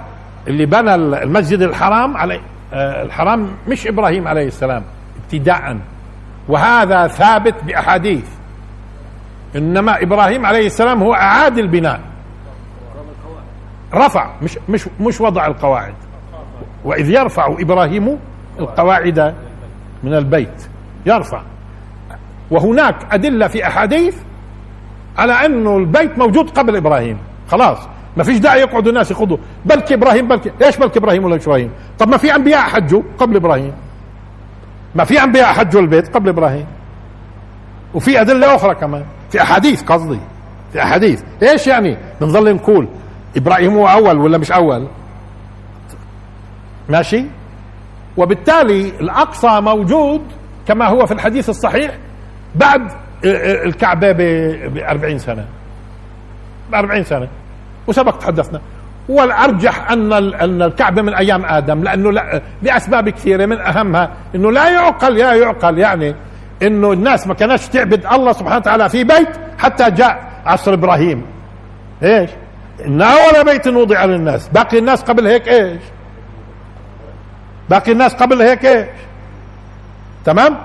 اللي 0.49 0.67
بنى 0.67 0.95
المسجد 0.95 1.63
الحرام 1.63 2.17
عليه 2.17 2.41
آه، 2.73 3.03
الحرام 3.03 3.51
مش 3.69 3.87
إبراهيم 3.87 4.29
عليه 4.29 4.47
السلام 4.47 4.83
ابتداء. 5.25 5.77
وهذا 6.49 7.07
ثابت 7.07 7.65
بأحاديث. 7.65 8.29
إنما 9.57 10.03
إبراهيم 10.03 10.47
عليه 10.47 10.67
السلام 10.67 11.03
هو 11.03 11.15
أعاد 11.15 11.59
البناء. 11.59 12.01
رفع 13.95 14.31
مش 14.43 14.59
مش 14.69 14.89
مش 15.01 15.21
وضع 15.21 15.47
القواعد. 15.47 15.95
وإذ 16.89 17.11
يرفع 17.11 17.57
إبراهيم 17.61 18.19
القواعد 18.59 19.35
من 20.03 20.15
البيت. 20.15 20.67
يرفع. 21.07 21.43
وهناك 22.51 22.97
أدلة 23.11 23.47
في 23.47 23.67
أحاديث 23.67 24.17
على 25.19 25.33
انه 25.33 25.77
البيت 25.77 26.19
موجود 26.19 26.51
قبل 26.51 26.77
إبراهيم. 26.77 27.19
خلاص. 27.49 27.79
ما 28.17 28.25
فيش 28.25 28.39
داعي 28.39 28.61
يقعدوا 28.61 28.89
الناس 28.93 29.11
يخوضوا. 29.11 29.37
بلكي 29.65 29.95
إبراهيم 29.95 30.29
بلكي. 30.29 30.51
إيش 30.65 30.77
بلكي 30.77 30.99
إبراهيم 30.99 31.25
ولا 31.25 31.35
إبراهيم؟ 31.35 31.71
طب 31.99 32.09
ما 32.09 32.17
في 32.17 32.35
أنبياء 32.35 32.61
حجوا 32.61 33.03
قبل 33.19 33.37
إبراهيم. 33.37 33.73
ما 34.95 35.05
في 35.05 35.23
أنبياء 35.23 35.47
حجوا 35.47 35.81
البيت 35.81 36.15
قبل 36.15 36.29
إبراهيم. 36.29 36.67
وفي 37.95 38.21
أدلة 38.21 38.55
أخرى 38.55 38.75
كمان. 38.75 39.05
في 39.31 39.43
أحاديث 39.43 39.83
قصدي. 39.83 40.21
في 40.73 40.83
أحاديث. 40.83 41.23
إيش 41.43 41.67
يعني؟ 41.67 41.97
بنظل 42.21 42.55
نقول 42.55 42.89
إبراهيم 43.37 43.73
هو 43.75 43.89
أول 43.89 44.19
ولا 44.19 44.39
مش 44.39 44.53
أول؟ 44.53 44.89
ماشي؟ 46.89 47.25
وبالتالي 48.17 48.89
الأقصى 49.01 49.61
موجود 49.61 50.23
كما 50.69 50.87
هو 50.87 51.07
في 51.07 51.13
الحديث 51.15 51.49
الصحيح 51.49 51.91
بعد 52.55 52.91
الكعبة 53.25 54.13
ب 54.13 54.21
40 54.79 55.19
سنة. 55.19 55.47
ب 56.71 56.75
40 56.75 57.05
سنة. 57.05 57.29
وسبق 57.87 58.19
تحدثنا. 58.19 58.61
والأرجح 59.09 59.91
أن 59.91 60.13
أن 60.13 60.63
الكعبة 60.63 61.03
من 61.03 61.15
أيام 61.15 61.45
آدم 61.45 61.83
لأنه 61.83 62.13
لا 62.13 62.43
لأسباب 62.63 63.09
كثيرة 63.09 63.47
من 63.47 63.61
أهمها 63.61 64.11
إنه 64.35 64.53
لا 64.53 64.71
يعقل 64.71 65.17
يا 65.17 65.35
يعقل 65.35 65.79
يعني 65.79 66.15
إنه 66.63 66.93
الناس 66.93 67.27
ما 67.27 67.35
كانتش 67.35 67.69
تعبد 67.69 68.07
الله 68.07 68.33
سبحانه 68.33 68.57
وتعالى 68.57 68.89
في 68.89 69.05
بيت 69.05 69.29
حتى 69.59 69.91
جاء 69.91 70.31
عصر 70.47 70.73
إبراهيم. 70.73 71.23
إيش؟ 72.03 72.31
ان 72.87 73.03
اول 73.03 73.45
بيت 73.45 73.67
وضع 73.69 74.05
للناس. 74.05 74.49
باقي 74.49 74.79
الناس 74.79 75.03
قبل 75.03 75.27
هيك 75.27 75.49
إيش؟ 75.49 75.81
باقي 77.71 77.93
الناس 77.93 78.15
قبل 78.15 78.43
هيك 78.43 78.67
إيش؟ 78.67 78.89
تمام؟ 80.25 80.59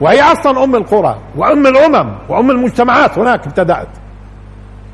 وهي 0.00 0.22
أصلا 0.22 0.64
أم 0.64 0.76
القرى 0.76 1.18
وأم 1.36 1.66
الأمم 1.66 2.14
وأم 2.28 2.50
المجتمعات 2.50 3.18
هناك 3.18 3.46
ابتدأت. 3.46 3.88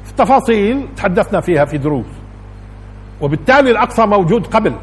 في 0.05 0.13
تفاصيل 0.13 0.89
تحدثنا 0.97 1.41
فيها 1.41 1.65
في 1.65 1.79
دروس. 1.79 2.07
وبالتالي 3.21 3.71
الأقصى 3.71 4.07
موجود 4.07 4.47
قبل. 4.47 4.75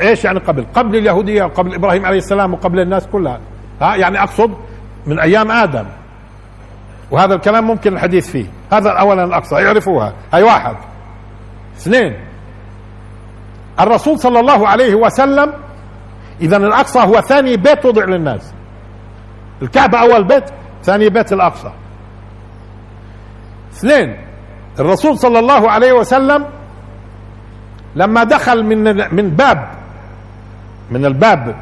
إيش 0.00 0.24
يعني 0.24 0.38
قبل؟ 0.38 0.66
قبل 0.74 0.96
اليهودية 0.96 1.44
وقبل 1.44 1.74
إبراهيم 1.74 2.06
عليه 2.06 2.18
السلام 2.18 2.54
وقبل 2.54 2.80
الناس 2.80 3.06
كلها. 3.06 3.40
ها؟ 3.80 3.96
يعني 3.96 4.22
أقصد 4.22 4.54
من 5.06 5.18
أيام 5.18 5.50
آدم. 5.50 5.84
وهذا 7.10 7.34
الكلام 7.34 7.66
ممكن 7.66 7.92
الحديث 7.92 8.30
فيه. 8.30 8.46
هذا 8.72 8.90
اولا 8.90 9.24
الأقصى 9.24 9.54
يعرفوها. 9.54 10.12
هاي 10.32 10.42
واحد. 10.42 10.76
اثنين. 11.76 12.16
الرسول 13.80 14.18
صلى 14.18 14.40
الله 14.40 14.68
عليه 14.68 14.94
وسلم 14.94 15.52
اذا 16.40 16.56
الأقصى 16.56 16.98
هو 16.98 17.20
ثاني 17.20 17.56
بيت 17.56 17.86
وضع 17.86 18.04
للناس. 18.04 18.52
الكعبة 19.62 19.98
أول 19.98 20.24
بيت 20.24 20.44
ثاني 20.82 21.08
بيت 21.08 21.32
الأقصى. 21.32 21.70
اثنين 23.72 24.16
الرسول 24.80 25.18
صلى 25.18 25.38
الله 25.38 25.70
عليه 25.70 25.92
وسلم 25.92 26.46
لما 27.96 28.24
دخل 28.24 28.64
من 28.64 28.84
من 29.16 29.30
باب 29.30 29.68
من 30.90 31.04
الباب 31.04 31.56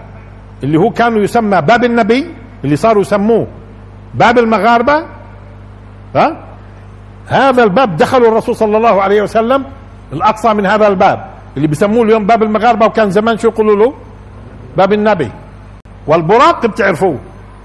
اللي 0.65 0.79
هو 0.79 0.91
كانوا 0.91 1.23
يسمى 1.23 1.61
باب 1.61 1.85
النبي 1.85 2.35
اللي 2.65 2.77
صاروا 2.77 3.03
يسموه 3.03 3.47
باب 4.15 4.39
المغاربة 4.39 5.05
ها؟ 6.17 6.45
هذا 7.27 7.65
الباب 7.65 7.97
دخلوا 7.97 8.29
الرسول 8.29 8.57
صلى 8.57 8.77
الله 8.77 9.03
عليه 9.03 9.23
وسلم 9.23 9.65
الأقصى 10.13 10.55
من 10.55 10.67
هذا 10.67 10.89
الباب. 10.89 11.32
اللي 11.57 11.69
بيسموه 11.69 12.03
اليوم 12.05 12.27
باب 12.27 12.43
المغاربة 12.43 12.87
وكان 12.87 13.11
زمان 13.11 13.39
شو 13.39 13.49
يقولوا 13.49 13.77
له؟ 13.77 13.95
باب 14.77 14.93
النبي. 14.93 15.31
والبراق 16.07 16.67
بتعرفوه. 16.67 17.19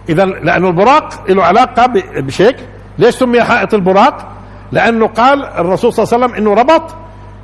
إذا 0.09 0.25
لأنه 0.25 0.67
البراق 0.67 1.31
له 1.31 1.43
علاقة 1.43 1.85
بشيك. 2.17 2.55
ليش 2.99 3.15
سمي 3.15 3.43
حائط 3.43 3.73
البراق؟ 3.73 4.27
لأنه 4.71 5.07
قال 5.07 5.45
الرسول 5.45 5.93
صلى 5.93 6.03
الله 6.03 6.13
عليه 6.13 6.25
وسلم 6.25 6.37
إنه 6.37 6.53
ربط 6.61 6.95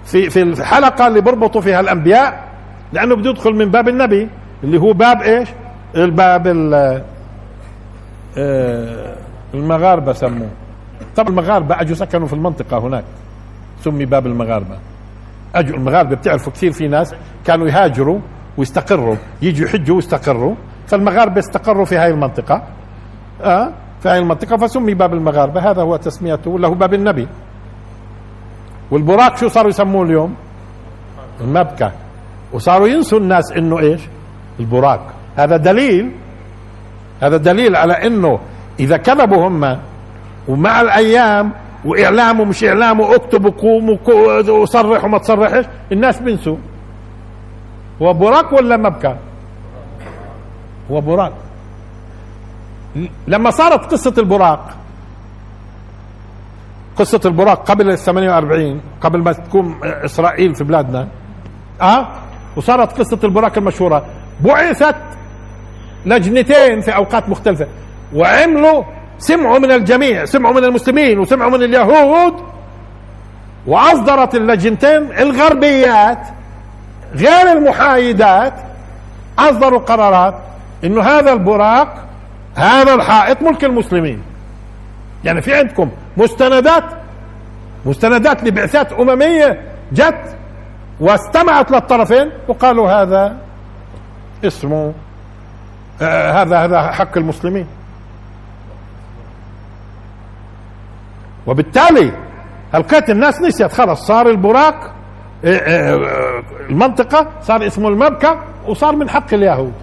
في 0.05 0.29
في 0.29 0.41
الحلقة 0.41 1.07
اللي 1.07 1.21
بربطوا 1.21 1.61
فيها 1.61 1.79
الأنبياء 1.79 2.43
لأنه 2.93 3.15
بده 3.15 3.29
يدخل 3.29 3.53
من 3.53 3.65
باب 3.71 3.89
النبي 3.89 4.29
اللي 4.63 4.77
هو 4.79 4.93
باب 4.93 5.21
إيش؟ 5.21 5.49
الباب 5.95 6.47
آه، 8.37 9.15
المغاربة 9.53 10.13
سموه. 10.13 10.49
طبعا 11.15 11.29
المغاربة 11.29 11.81
اجوا 11.81 11.95
سكنوا 11.95 12.27
في 12.27 12.33
المنطقة 12.33 12.77
هناك. 12.77 13.03
سمي 13.83 14.05
باب 14.05 14.27
المغاربة. 14.27 14.77
اجوا 15.55 15.77
المغاربة 15.77 16.15
بتعرفوا 16.15 16.53
كثير 16.53 16.71
في 16.71 16.87
ناس 16.87 17.15
كانوا 17.45 17.67
يهاجروا 17.67 18.19
ويستقروا 18.57 19.15
يجوا 19.41 19.67
يحجوا 19.67 19.95
ويستقروا 19.95 20.55
فالمغاربة 20.87 21.39
استقروا 21.39 21.85
في 21.85 21.97
هاي 21.97 22.11
المنطقة. 22.11 22.63
آه 23.41 23.73
في 24.01 24.09
هاي 24.09 24.19
المنطقة 24.19 24.57
فسمي 24.57 24.93
باب 24.93 25.13
المغاربة 25.13 25.71
هذا 25.71 25.81
هو 25.81 25.95
تسميته 25.95 26.49
هو 26.49 26.73
باب 26.73 26.93
النبي. 26.93 27.27
والبراق 28.91 29.37
شو 29.37 29.47
صاروا 29.47 29.69
يسموه 29.69 30.05
اليوم؟ 30.05 30.35
المبكى. 31.41 31.91
وصاروا 32.53 32.87
ينسوا 32.87 33.19
الناس 33.19 33.51
إنه 33.51 33.79
إيش؟ 33.79 34.01
البراق 34.59 35.13
هذا 35.35 35.57
دليل 35.57 36.11
هذا 37.21 37.37
دليل 37.37 37.75
على 37.75 37.93
إنه 37.93 38.39
إذا 38.79 38.97
كذبوا 38.97 39.47
هم 39.47 39.77
ومع 40.47 40.81
الأيام 40.81 41.51
واعلام 41.85 42.39
ومش 42.39 42.63
اعلام 42.63 42.99
واكتب 42.99 43.45
وقوم 43.45 43.99
وصرح 44.49 45.03
وما 45.05 45.17
تصرحش 45.17 45.65
الناس 45.91 46.19
بينسوا. 46.19 46.57
هو 48.01 48.13
براق 48.13 48.53
ولا 48.53 48.77
مبكى 48.77 49.15
هو 50.91 51.01
براق 51.01 51.33
لما 53.27 53.51
صارت 53.51 53.91
قصة 53.91 54.13
البراق 54.17 54.69
قصة 56.95 57.21
البراق 57.25 57.71
قبل 57.71 57.89
ال 57.89 57.97
48 57.97 58.81
قبل 59.01 59.19
ما 59.19 59.31
تكون 59.33 59.75
إسرائيل 59.83 60.55
في 60.55 60.63
بلادنا 60.63 61.07
أه؟ 61.81 62.07
وصارت 62.55 62.99
قصة 62.99 63.19
البراق 63.23 63.57
المشهورة. 63.57 64.05
بعثت 64.41 64.95
لجنتين 66.05 66.81
في 66.81 66.95
أوقات 66.95 67.29
مختلفة 67.29 67.67
وعملوا 68.15 68.83
سمعوا 69.17 69.59
من 69.59 69.71
الجميع 69.71 70.25
سمعوا 70.25 70.53
من 70.53 70.63
المسلمين 70.63 71.19
وسمعوا 71.19 71.51
من 71.51 71.63
اليهود. 71.63 72.33
وأصدرت 73.67 74.35
اللجنتين 74.35 75.11
الغربيات 75.19 76.19
غير 77.15 77.51
المحايدات 77.51 78.53
أصدروا 79.39 79.79
قرارات 79.79 80.35
إنه 80.83 81.01
هذا 81.01 81.33
البراق 81.33 82.05
هذا 82.55 82.93
الحائط 82.93 83.41
ملك 83.41 83.63
المسلمين. 83.63 84.23
يعني 85.23 85.41
في 85.41 85.55
عندكم 85.55 85.91
مستندات 86.17 86.83
مستندات 87.85 88.43
لبعثات 88.43 88.93
أممية 88.93 89.61
جت 89.91 90.35
واستمعت 90.99 91.71
للطرفين 91.71 92.31
وقالوا 92.47 92.91
هذا 92.91 93.37
اسمه 94.43 94.93
آه 96.01 96.31
هذا 96.31 96.57
هذا 96.57 96.91
حق 96.91 97.17
المسلمين. 97.17 97.67
وبالتالي 101.47 102.11
هلقيت 102.73 103.09
الناس 103.09 103.41
نسيت 103.41 103.71
خلص 103.71 104.07
صار 104.07 104.29
البراق 104.29 104.93
آه، 105.45 105.57
آه، 105.57 106.43
المنطقة 106.69 107.27
صار 107.41 107.67
اسمه 107.67 107.89
المبكى 107.89 108.35
وصار 108.67 108.95
من 108.95 109.09
حق 109.09 109.33
اليهود. 109.33 109.73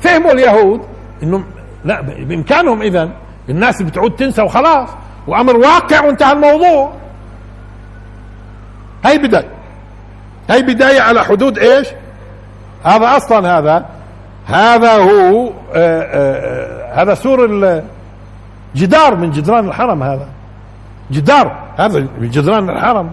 فهموا 0.00 0.32
اليهود 0.32 0.80
إنه 1.22 1.44
لا 1.84 2.00
بإمكانهم 2.00 2.82
اذا 2.82 3.10
الناس 3.48 3.82
بتعود 3.82 4.16
تنسى 4.16 4.42
وخلاص 4.42 4.88
وأمر 5.26 5.56
واقع 5.56 6.04
وانتهى 6.04 6.32
الموضوع. 6.32 6.92
هي 9.04 9.18
بداية. 9.18 9.48
هي 10.50 10.62
بداية 10.62 11.00
على 11.00 11.24
حدود 11.24 11.58
إيش؟ 11.58 11.88
هذا 12.84 13.16
أصلا 13.16 13.58
هذا 13.58 13.86
هذا 14.46 14.92
هو 14.92 15.46
آآ 15.46 15.52
آآ 15.74 17.02
هذا 17.02 17.14
سور 17.14 17.82
جدار 18.74 19.16
من 19.16 19.30
جدران 19.30 19.68
الحرم 19.68 20.02
هذا. 20.02 20.28
جدار. 21.10 21.74
هذا 21.76 22.06
جدران 22.20 22.70
الحرم. 22.70 23.10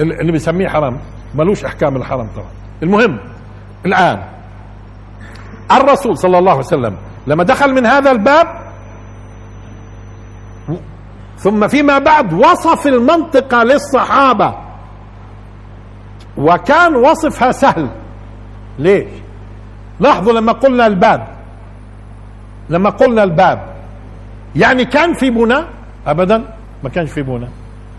اللي 0.00 0.32
بيسميه 0.32 0.68
حرم 0.68 0.98
ملوش 1.34 1.64
أحكام 1.64 1.96
الحرم 1.96 2.28
طبعا. 2.36 2.50
المهم 2.82 3.18
الآن 3.86 4.22
الرسول 5.72 6.18
صلى 6.18 6.38
الله 6.38 6.50
عليه 6.50 6.60
وسلم 6.60 6.96
لما 7.26 7.44
دخل 7.44 7.74
من 7.74 7.86
هذا 7.86 8.10
الباب 8.10 8.46
ثم 11.36 11.68
فيما 11.68 11.98
بعد 11.98 12.32
وصف 12.32 12.86
المنطقة 12.86 13.62
للصحابة. 13.62 14.54
وكان 16.36 16.96
وصفها 16.96 17.52
سهل. 17.52 17.90
ليش؟ 18.78 19.08
لاحظوا 20.00 20.32
لما 20.32 20.52
قلنا 20.52 20.86
الباب. 20.86 21.28
لما 22.70 22.90
قلنا 22.90 23.24
الباب. 23.24 23.74
يعني 24.56 24.84
كان 24.84 25.14
في 25.14 25.30
بنى 25.30 25.58
ابدا 26.08 26.44
ما 26.82 26.88
كانش 26.90 27.10
في 27.10 27.22
بنى. 27.22 27.48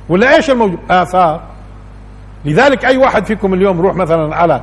ولا 0.09 0.35
إيش 0.35 0.49
الموجود؟ 0.49 0.79
آثار. 0.89 1.41
لذلك 2.45 2.85
أي 2.85 2.97
واحد 2.97 3.25
فيكم 3.25 3.53
اليوم 3.53 3.81
روح 3.81 3.95
مثلا 3.95 4.35
على 4.35 4.61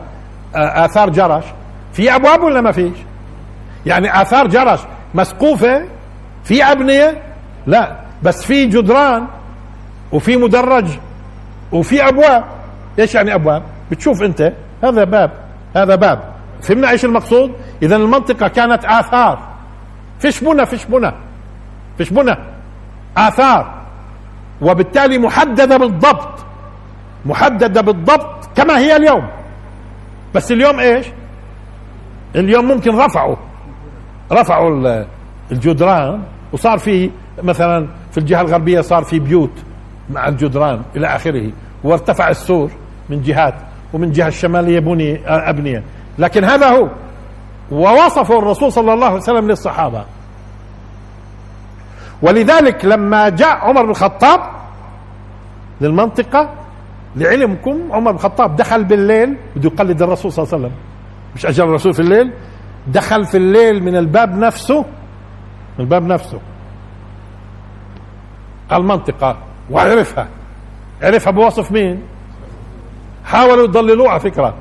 آثار 0.55 1.11
جرش 1.11 1.45
في 1.93 2.15
أبواب 2.15 2.43
ولا 2.43 2.61
ما 2.61 2.73
فيش؟ 2.73 2.97
يعني 3.87 4.23
آثار 4.23 4.47
جرش 4.47 4.81
مسقوفة 5.15 5.85
في 6.45 6.65
أبنية؟ 6.65 7.23
لا. 7.67 7.97
بس 8.23 8.45
في 8.45 8.67
جدران 8.67 9.27
وفي 10.13 10.37
مدرج 10.37 10.87
وفي 11.73 12.09
أبواب. 12.09 12.45
إيش 12.99 13.15
يعني 13.15 13.35
أبواب؟ 13.35 13.63
بتشوف 13.91 14.23
أنت. 14.23 14.53
هذا 14.85 15.05
باب. 15.05 15.31
هذا 15.77 15.95
باب. 15.95 16.33
فهمنا 16.63 16.91
إيش 16.91 17.05
المقصود؟ 17.05 17.53
اذا 17.83 17.97
المنطقة 17.97 18.49
كانت 18.49 18.85
آثار. 18.85 19.39
فيش 20.19 20.45
بنى 20.45 20.67
فيش 20.67 20.85
بنى. 20.85 21.13
فيش 21.99 22.11
بنى. 22.11 22.37
آثار. 23.17 23.75
وبالتالي 24.63 25.19
محددة 25.19 25.77
بالضبط. 25.77 26.45
محددة 27.27 27.81
بالضبط 27.81 28.49
كما 28.57 28.79
هي 28.79 28.97
اليوم. 28.97 29.29
بس 30.35 30.53
اليوم 30.53 30.81
إيش؟ 30.81 31.07
اليوم 32.37 32.65
ممكن 32.65 32.97
رفعوا. 32.97 33.37
رفعوا 34.33 35.05
الجدران. 35.53 36.23
وصار 36.53 36.79
في 36.79 37.11
مثلا 37.43 37.89
في 38.11 38.19
الجهة 38.19 38.41
الغربية 38.41 38.81
صار 38.81 39.05
في 39.05 39.19
بيوت 39.19 39.53
مع 40.11 40.29
الجدران 40.29 40.83
إلى 40.97 41.07
آخره. 41.07 41.53
وارتفع 41.85 42.29
السور 42.29 42.71
من 43.09 43.23
جهات 43.23 43.55
ومن 43.93 44.05
الجهه 44.05 44.29
الشمالية 44.29 44.81
بني 44.81 45.21
أبنية. 45.27 45.83
لكن 46.19 46.45
هذا 46.45 46.69
هو. 46.69 46.89
ووصفه 47.71 48.39
الرسول 48.39 48.73
صلى 48.73 48.95
الله 48.95 49.07
عليه 49.07 49.17
وسلم 49.17 49.49
للصحابة. 49.49 50.05
ولذلك 52.23 52.85
لما 52.85 53.29
جاء 53.29 53.57
عمر 53.57 53.83
بن 53.83 53.91
الخطاب 53.91 54.41
للمنطقة 55.81 56.51
لعلمكم 57.17 57.93
عمر 57.93 58.11
بن 58.11 58.17
الخطاب 58.17 58.57
دخل 58.57 58.85
بالليل 58.85 59.37
بده 59.57 59.71
يقلد 59.75 60.03
الرسول 60.03 60.33
صلى 60.33 60.43
الله 60.43 60.55
عليه 60.55 60.65
وسلم. 60.67 60.79
مش 61.37 61.47
أجل 61.47 61.65
الرسول 61.65 61.95
في 61.95 62.01
الليل؟ 62.01 62.33
دخل 62.87 63.25
في 63.25 63.37
الليل 63.37 63.83
من 63.83 63.97
الباب 63.97 64.39
نفسه 64.39 64.81
من 64.81 65.85
الباب 65.85 66.03
نفسه. 66.03 66.41
المنطقة 68.73 69.37
وعرفها. 69.71 70.29
عرفها 71.03 71.31
بوصف 71.31 71.73
مين؟ 71.73 72.03
حاولوا 73.25 73.65
يضللوه 73.65 74.11
على 74.11 74.21
فكرة. 74.21 74.55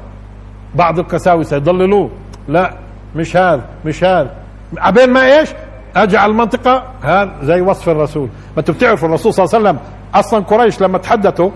بعض 0.76 0.99
القساوسة 0.99 1.56
يضللوه. 1.58 2.10
لا 2.47 2.78
مش 3.16 3.38
هذا 3.38 3.66
مش 3.86 4.03
هذا. 4.03 4.36
عبين 4.78 5.10
ما 5.10 5.39
إيش؟ 5.39 5.49
اجى 5.96 6.18
على 6.18 6.32
المنطقة 6.32 6.84
هذا 7.02 7.32
زي 7.41 7.62
وصف 7.62 7.89
الرسول. 7.89 8.30
ما 8.56 8.60
أنتم 8.60 8.74
بتعرفوا 8.74 9.08
الرسول 9.08 9.34
صلى 9.34 9.46
الله 9.46 9.56
عليه 9.56 9.70
وسلم 9.70 9.80
أصلا 10.16 10.39
قريش 10.43 10.82
لما 10.82 10.98
تحدثوا 10.98 11.50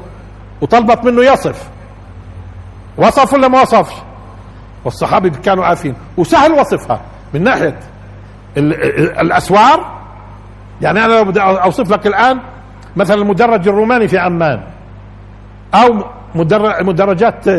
وطلبت 0.62 1.06
منه 1.06 1.24
يصف. 1.24 1.70
وصف 2.98 3.34
ولا 3.34 3.48
ما 3.48 3.62
وصفش؟ 3.62 3.94
والصحابة 4.86 5.30
كانوا 5.30 5.66
عارفين. 5.66 5.96
وسهل 6.18 6.52
وصفها 6.52 7.02
من 7.34 7.44
ناحية 7.44 7.80
الأسوار. 8.58 10.00
يعني 10.82 11.06
أنا 11.06 11.14
لو 11.14 11.24
بدي 11.24 11.42
أوصف 11.42 11.92
لك 11.92 12.08
الآن 12.08 12.40
مثلا 12.96 13.22
المدرج 13.22 13.68
الروماني 13.68 14.08
في 14.08 14.18
عمان 14.18 14.64
أو 15.74 16.04
مدرجات 16.82 17.50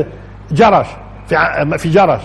جرش 0.51 0.87
في 1.28 1.78
في 1.78 1.89
جرش. 1.89 2.22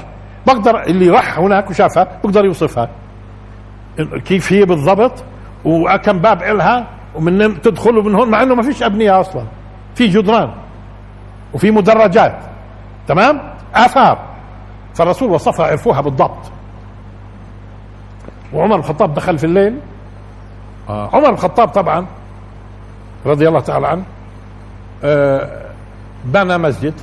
بقدر 0.48 0.82
اللي 0.84 1.10
راح 1.10 1.40
هناك 1.40 1.70
وشافها 1.70 2.08
بقدر 2.24 2.46
يوصفها. 2.46 2.90
كيف 4.26 4.54
هي 4.54 4.66
بالضبط 4.66 5.24
وكم 5.66 6.20
باب 6.20 6.44
إلها 6.44 6.88
ومن 7.16 7.62
تدخل 7.62 7.94
من 7.94 8.16
هون 8.16 8.30
مع 8.30 8.44
إنه 8.44 8.56
ما 8.56 8.62
فيش 8.62 8.84
أبنية 8.84 9.22
أصلا 9.22 9.44
في 9.96 10.08
جدران 10.08 10.52
وفي 11.54 11.72
مدرجات 11.72 12.40
تمام؟ 13.08 13.42
آثار. 13.76 14.20
فالرسول 14.96 15.32
وصفها 15.32 15.66
عرفوها 15.66 16.02
بالضبط. 16.02 16.52
وعمر 18.54 18.76
الخطاب 18.76 19.14
دخل 19.14 19.38
في 19.38 19.44
الليل. 19.44 19.78
آه. 20.90 21.10
عمر 21.14 21.30
الخطاب 21.30 21.68
طبعا 21.68 22.06
رضي 23.26 23.48
الله 23.48 23.60
تعالى 23.60 23.88
عنه 23.88 24.04
آه 25.04 25.66
بنى 26.26 26.58
مسجد. 26.58 26.94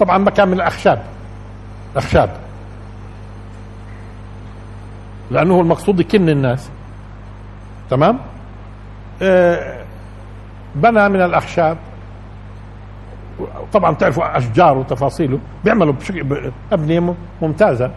طبعا 0.00 0.18
مكان 0.18 0.48
من 0.48 0.54
الأخشاب. 0.54 1.02
أخشاب. 1.96 2.30
لأنه 5.30 5.60
المقصود 5.60 6.00
يكن 6.00 6.28
الناس 6.28 6.70
تمام؟ 7.90 8.18
آه 9.22 9.84
بنى 10.74 11.08
من 11.08 11.20
الأخشاب. 11.20 11.76
طبعا 13.72 13.94
تعرفوا 13.94 14.38
اشجار 14.38 14.78
وتفاصيله. 14.78 15.38
بيعملوا 15.64 15.92
بشكل 15.92 16.50
ابنيه 16.72 17.14
ممتازة. 17.42 17.90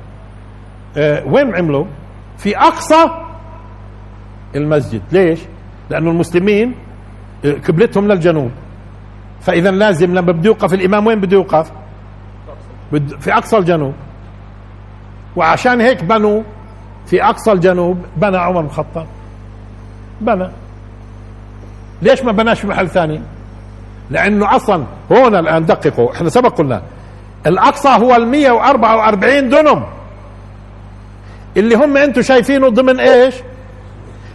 آه 0.98 1.24
وين 1.28 1.56
عملوا؟ 1.56 1.86
في 2.38 2.58
أقصى 2.58 3.10
المسجد. 4.56 5.02
ليش؟ 5.12 5.40
لأنه 5.90 6.12
المسلمين 6.12 6.76
قبلتهم 7.68 8.08
للجنوب. 8.08 8.52
فاذا 9.42 9.72
لازم 9.72 10.14
لما 10.14 10.32
بده 10.32 10.46
يوقف 10.46 10.74
الإمام 10.74 11.08
وين 11.08 11.20
بده 11.20 11.38
يوقف؟ 11.38 11.72
في 13.20 13.34
أقصى 13.34 13.58
الجنوب. 13.58 13.94
وعشان 15.36 15.82
هيك 15.82 16.04
بنوا 16.04 16.44
في 17.08 17.24
أقصى 17.24 17.52
الجنوب 17.52 17.98
بنى 18.18 18.38
عمر 18.38 18.62
بن 18.62 18.68
الخطاب. 18.68 19.08
بنى. 20.22 20.50
ليش 22.02 22.24
ما 22.24 22.32
بناش 22.32 22.60
في 22.60 22.68
محل 22.68 22.90
ثاني؟ 22.90 23.22
لأنه 24.10 24.56
أصلا 24.56 24.84
هون 25.12 25.36
الآن 25.36 25.66
دققوا. 25.66 26.14
إحنا 26.14 26.30
سبق 26.30 26.58
قلنا 26.58 26.82
الأقصى 27.48 27.90
هو 27.90 28.16
ال 28.16 28.28
144 28.28 29.50
دنم. 29.50 29.84
اللي 31.58 31.76
هم 31.76 31.98
أنتم 31.98 32.22
شايفينه 32.22 32.70
ضمن 32.70 33.00
إيش؟ 33.00 33.36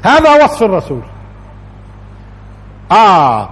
هذا 0.02 0.44
وصف 0.44 0.62
الرسول. 0.62 1.00
آه 2.92 3.48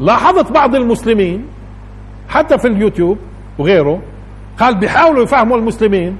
لاحظت 0.00 0.52
بعض 0.52 0.74
المسلمين 0.74 1.46
حتى 2.28 2.58
في 2.58 2.68
اليوتيوب 2.68 3.18
وغيره 3.58 4.02
قال 4.58 4.74
بيحاولوا 4.74 5.22
يفهموا 5.22 5.56
المسلمين 5.56 6.16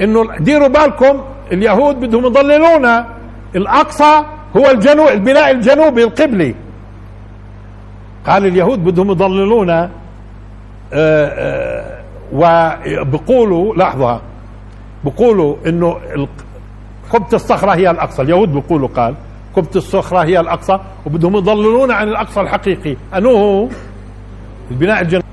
إنه 0.00 0.36
ديروا 0.38 0.68
بالكم 0.68 1.22
اليهود 1.52 2.00
بدهم 2.00 2.26
يضللونا. 2.26 3.06
الأقصى 3.56 4.22
هو 4.56 4.70
الجنوب 4.70 5.08
البناء 5.08 5.50
الجنوبي 5.50 6.04
القبلي. 6.04 6.54
قال 8.26 8.46
اليهود 8.46 8.84
بدهم 8.84 9.10
يضللونا. 9.10 9.90
آه، 10.92 11.26
آه، 11.26 11.96
وبقولوا 12.32 13.74
لحظة 13.74 14.20
بقولوا 15.04 15.56
إنه 15.66 15.96
قبة 17.10 17.26
الصخرة 17.32 17.74
هي 17.74 17.90
الأقصى. 17.90 18.22
اليهود 18.22 18.52
بيقولوا 18.52 18.88
قال 18.88 19.14
قبة 19.56 19.70
الصخرة 19.76 20.24
هي 20.24 20.40
الأقصى 20.40 20.80
وبدهم 21.06 21.36
يضللونا 21.36 21.94
عن 21.94 22.08
الأقصى 22.08 22.40
الحقيقي. 22.40 22.96
انه 23.16 23.30
هو؟ 23.30 23.68
البناء 24.70 25.00
الجنوبي 25.02 25.26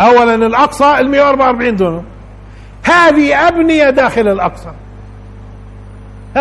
اولا 0.00 0.34
الأقصى 0.34 0.98
ال 1.00 1.10
144 1.10 1.76
دونم 1.76 2.02
هذه 2.84 3.48
أبنية 3.48 3.90
داخل 3.90 4.28
الأقصى. 4.28 4.70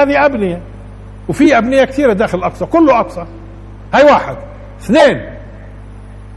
هذه 0.01 0.25
أبنية. 0.25 0.61
وفي 1.27 1.57
أبنية 1.57 1.83
كثيرة 1.83 2.13
داخل 2.13 2.37
الأقصى 2.37 2.65
كله 2.65 2.99
أقصى. 2.99 3.25
هاي 3.93 4.03
واحد. 4.03 4.37
اثنين. 4.81 5.21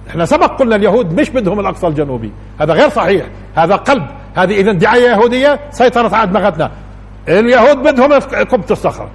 إحنا 0.08 0.24
سبق 0.24 0.58
قلنا 0.58 0.76
اليهود 0.76 1.20
مش 1.20 1.30
بدهم 1.30 1.61
الأقصى 1.61 1.86
الجنوبي. 1.86 2.32
هذا 2.61 2.72
غير 2.72 2.88
صحيح. 2.88 3.26
هذا 3.54 3.76
قلب. 3.76 4.06
هذه 4.36 4.61
اذا 4.61 4.72
دعاية 4.72 5.11
يهودية 5.11 5.61
سيطرت 5.70 6.14
على 6.14 6.30
دماغتنا. 6.30 6.70
اليهود 7.28 7.76
بدهم 7.76 8.12
قبة 8.22 8.66
الصخره 8.70 9.11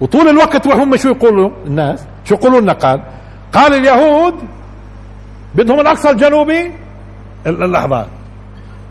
وطول 0.00 0.28
الوقت 0.28 0.66
وهم 0.66 0.96
شو 0.96 1.08
يقولوا؟ 1.08 1.50
الناس. 1.66 2.06
شو 2.24 2.34
يقولوا 2.34 2.60
لنا 2.60 2.72
قال. 2.72 3.00
قال 3.52 3.74
اليهود 3.74 4.34
بدهم 5.54 5.80
الأقصى 5.80 6.10
الجنوبي. 6.10 6.72
اللحظات. 7.46 8.06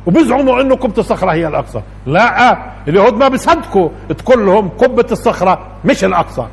وبيزعموا 0.07 0.61
انه 0.61 0.75
قبة 0.75 0.93
الصخرة 0.97 1.31
هي 1.31 1.47
الأقصى. 1.47 1.81
لا 2.05 2.57
اليهود 2.87 3.13
ما 3.13 3.27
بيصدقوا 3.27 3.89
تقول 4.17 4.45
لهم 4.45 4.69
قبة 4.69 5.05
الصخرة 5.11 5.67
مش 5.85 6.03
الأقصى. 6.03 6.45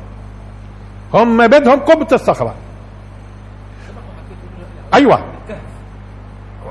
هم 1.13 1.47
بدهم 1.47 1.79
قبة 1.79 2.07
الصخرة 2.11 2.53
أيوه. 4.93 5.19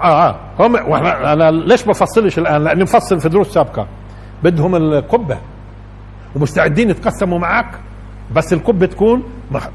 آه 0.02 0.28
آه. 0.28 0.36
هم 0.58 0.74
وإحنا 0.74 1.32
أنا 1.32 1.50
ليش 1.50 1.84
بفصلش 1.84 2.38
الآن؟ 2.38 2.64
لأني 2.64 2.82
مفصل 2.82 3.20
في 3.20 3.28
دروس 3.28 3.48
سابقة. 3.48 3.86
بدهم 4.42 4.76
القبة. 4.76 5.38
ومستعدين 6.36 6.90
يتقسموا 6.90 7.38
معك 7.38 7.70
بس 8.34 8.52
القبة 8.52 8.86
تكون 8.86 9.22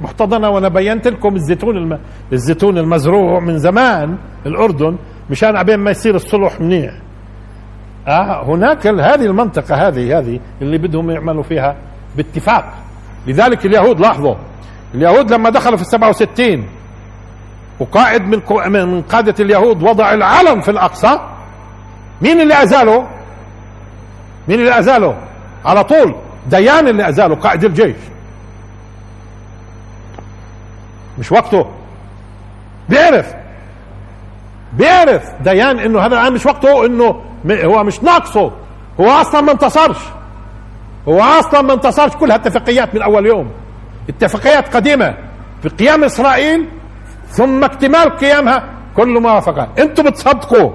محتضنة. 0.02 0.50
وأنا 0.50 0.68
بينت 0.68 1.08
لكم 1.08 1.36
الزيتون 1.36 1.78
الم... 1.78 2.00
الزيتون 2.34 2.78
المزروع 2.78 3.40
من 3.40 3.58
زمان 3.58 4.18
الأردن. 4.46 4.98
مشان 5.30 5.56
عبين 5.58 5.80
ما 5.80 5.92
يصير 5.92 6.16
الصلح 6.16 6.62
منيح. 6.62 6.94
آه 8.08 8.44
هناك 8.44 8.88
هذه 8.88 9.26
المنطقة 9.26 9.88
هذه 9.88 10.20
هذه 10.20 10.40
اللي 10.62 10.78
بدهم 10.78 11.10
يعملوا 11.12 11.44
فيها 11.44 11.76
باتفاق. 12.18 12.74
لذلك 13.28 13.66
اليهود 13.66 14.00
لاحظوا 14.00 14.36
اليهود 14.96 15.32
لما 15.34 15.50
دخلوا 15.50 15.76
في 15.78 15.82
السبعة 15.82 16.10
وستين 16.10 16.68
وقائد 17.80 18.22
من 18.22 18.42
من 18.72 19.02
قادة 19.02 19.36
اليهود 19.40 19.84
وضع 19.84 20.14
العلم 20.14 20.62
في 20.62 20.72
الأقصى 20.72 21.20
مين 22.22 22.42
اللي 22.42 22.64
أزاله؟ 22.64 23.08
مين 24.48 24.60
اللي 24.60 24.80
أزاله؟ 24.80 25.18
على 25.66 25.84
طول 25.84 26.16
ديان 26.50 26.88
اللي 26.88 27.10
أزاله 27.10 27.36
قائد 27.36 27.64
الجيش. 27.64 27.96
مش 31.20 31.32
وقته. 31.32 31.66
بيعرف. 32.90 33.34
بيعرف 34.74 35.24
ديان 35.42 35.80
إنه 35.80 36.00
هذا 36.00 36.22
الان 36.22 36.34
مش 36.34 36.46
وقته 36.46 36.86
إنه 36.86 37.22
هو 37.52 37.84
مش 37.84 38.04
ناقصه. 38.04 38.52
هو 39.00 39.10
أصلا 39.10 39.42
ما 39.42 39.52
انتصرش. 39.52 39.98
هو 41.08 41.22
أصلا 41.22 41.62
ما 41.62 41.74
انتصرش. 41.74 42.16
كل 42.16 42.32
هالاتفاقيات 42.32 42.96
من 42.96 43.02
أول 43.02 43.26
يوم. 43.26 43.52
اتفاقيات 44.10 44.76
قديمة 44.76 45.16
في 45.62 45.70
قيام 45.70 46.04
إسرائيل 46.04 46.68
ثم 47.28 47.64
اكتمال 47.64 48.18
قيامها 48.18 48.64
كل 48.96 49.20
موافقة. 49.20 49.68
أنتوا 49.80 50.04
بتصدقوا 50.04 50.72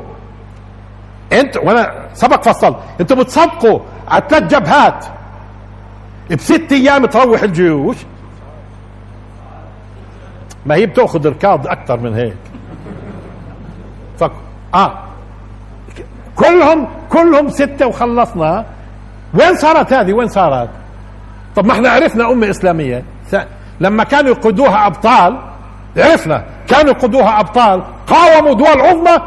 انت 1.33 1.57
وأنا 1.57 2.09
سبق 2.15 2.43
فصل. 2.43 2.77
أنتوا 3.01 3.17
بتصدقوا 3.17 3.81
على 4.09 4.23
ثلاث 4.29 4.43
جبهات. 4.43 5.07
بست 6.31 6.73
أيام 6.73 7.07
تروح 7.07 7.43
الجيوش. 7.43 7.97
ما 10.67 10.75
هي 10.75 10.87
بتأخذ 10.87 11.29
ركاض 11.29 11.67
أكثر 11.67 12.01
من 12.01 12.15
هيك. 12.15 12.37
فك... 14.19 14.31
آه. 14.75 14.99
كلهم 16.37 16.89
كلهم 17.11 17.49
ستة 17.49 17.87
وخلصنا. 17.87 18.65
وين 19.35 19.55
صارت 19.57 19.93
هذه؟ 19.93 20.13
وين 20.13 20.29
صارت؟ 20.29 20.69
طب 21.57 21.67
ما 21.67 21.73
إحنا 21.73 21.91
عرفنا 21.91 22.31
أمة 22.33 22.51
إسلامية. 22.51 23.05
لما 23.81 24.05
كانوا 24.05 24.31
يقودوها 24.31 24.87
أبطال 24.87 25.39
عرفنا. 25.97 26.45
كانوا 26.69 26.91
يقودوها 26.91 27.41
أبطال 27.41 27.83
قاوموا 28.07 28.55
دول 28.55 28.81
عظمى 28.81 29.19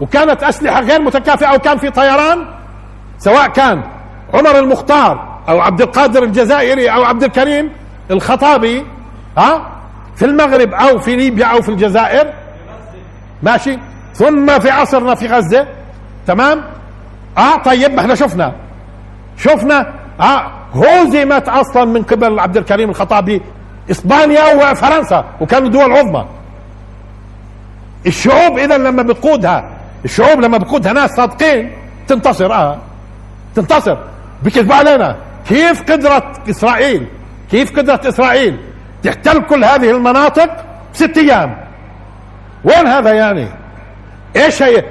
وكانت 0.00 0.42
أسلحة 0.42 0.80
غير 0.80 1.02
متكافئة 1.02 1.54
وكان 1.54 1.78
في 1.78 1.90
طيران 1.90 2.46
سواء 3.18 3.48
كان 3.48 3.82
عمر 4.34 4.58
المختار 4.58 5.38
أو 5.48 5.60
عبد 5.60 5.80
القادر 5.80 6.22
الجزائري 6.22 6.90
أو 6.90 7.04
عبد 7.04 7.22
الكريم 7.24 7.70
الخطابي 8.10 8.86
ها؟ 9.38 9.66
في 10.16 10.24
المغرب 10.24 10.74
أو 10.74 10.98
في 10.98 11.16
ليبيا 11.16 11.46
أو 11.46 11.62
في 11.62 11.68
الجزائر. 11.68 12.32
ماشي؟ 13.42 13.78
ثم 14.16 14.58
في 14.58 14.70
عصرنا 14.70 15.14
في 15.14 15.26
غزة 15.26 15.66
تمام؟ 16.26 16.62
آه 17.38 17.56
طيب 17.56 17.92
ما 17.94 18.00
إحنا 18.00 18.14
شفنا. 18.14 18.52
شفنا 19.36 19.92
آه 20.20 20.50
هزمت 20.74 21.48
أصلا 21.48 21.84
من 21.84 22.02
قبل 22.02 22.38
عبد 22.38 22.56
الكريم 22.56 22.90
الخطابي 22.90 23.42
إسبانيا 23.90 24.54
وفرنسا 24.54 25.24
وكانوا 25.40 25.68
دول 25.68 25.92
عظمى. 25.92 26.26
الشعوب 28.06 28.58
اذا 28.58 28.78
لما 28.78 29.02
بتقودها 29.02 29.70
الشعوب 30.04 30.40
لما 30.40 30.58
بتقودها 30.58 30.92
ناس 30.92 31.10
صادقين 31.10 31.72
تنتصر 32.08 32.52
آه 32.52 32.78
تنتصر. 33.54 33.96
بكذبوا 34.42 34.74
علينا. 34.74 35.16
كيف 35.48 35.82
قدرت 35.82 36.48
إسرائيل؟ 36.48 37.06
كيف 37.50 37.78
قدرت 37.78 38.06
إسرائيل؟ 38.06 38.56
تحتل 39.02 39.42
كل 39.42 39.64
هذه 39.64 39.90
المناطق 39.90 40.50
بست 40.94 41.18
أيام. 41.18 41.56
وين 42.64 42.86
هذا 42.86 43.12
يعني؟ 43.12 43.48
إيش 44.36 44.62
هي؟ 44.62 44.84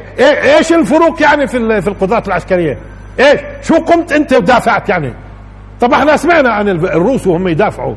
إيش 0.58 0.74
الفروق 0.74 1.22
يعني 1.22 1.48
في 1.48 1.82
في 1.82 1.88
القدرات 1.88 2.28
العسكرية؟ 2.28 2.78
إيش؟ 3.20 3.40
شو 3.62 3.76
قمت 3.76 4.12
أنت 4.12 4.34
ودافعت 4.34 4.90
يعني؟ 4.90 5.14
طب 5.82 5.94
إحنا 5.94 6.18
سمعنا 6.18 6.50
عن 6.50 6.70
الروس 6.70 7.28
وهم 7.28 7.48
يدافعوا. 7.48 7.96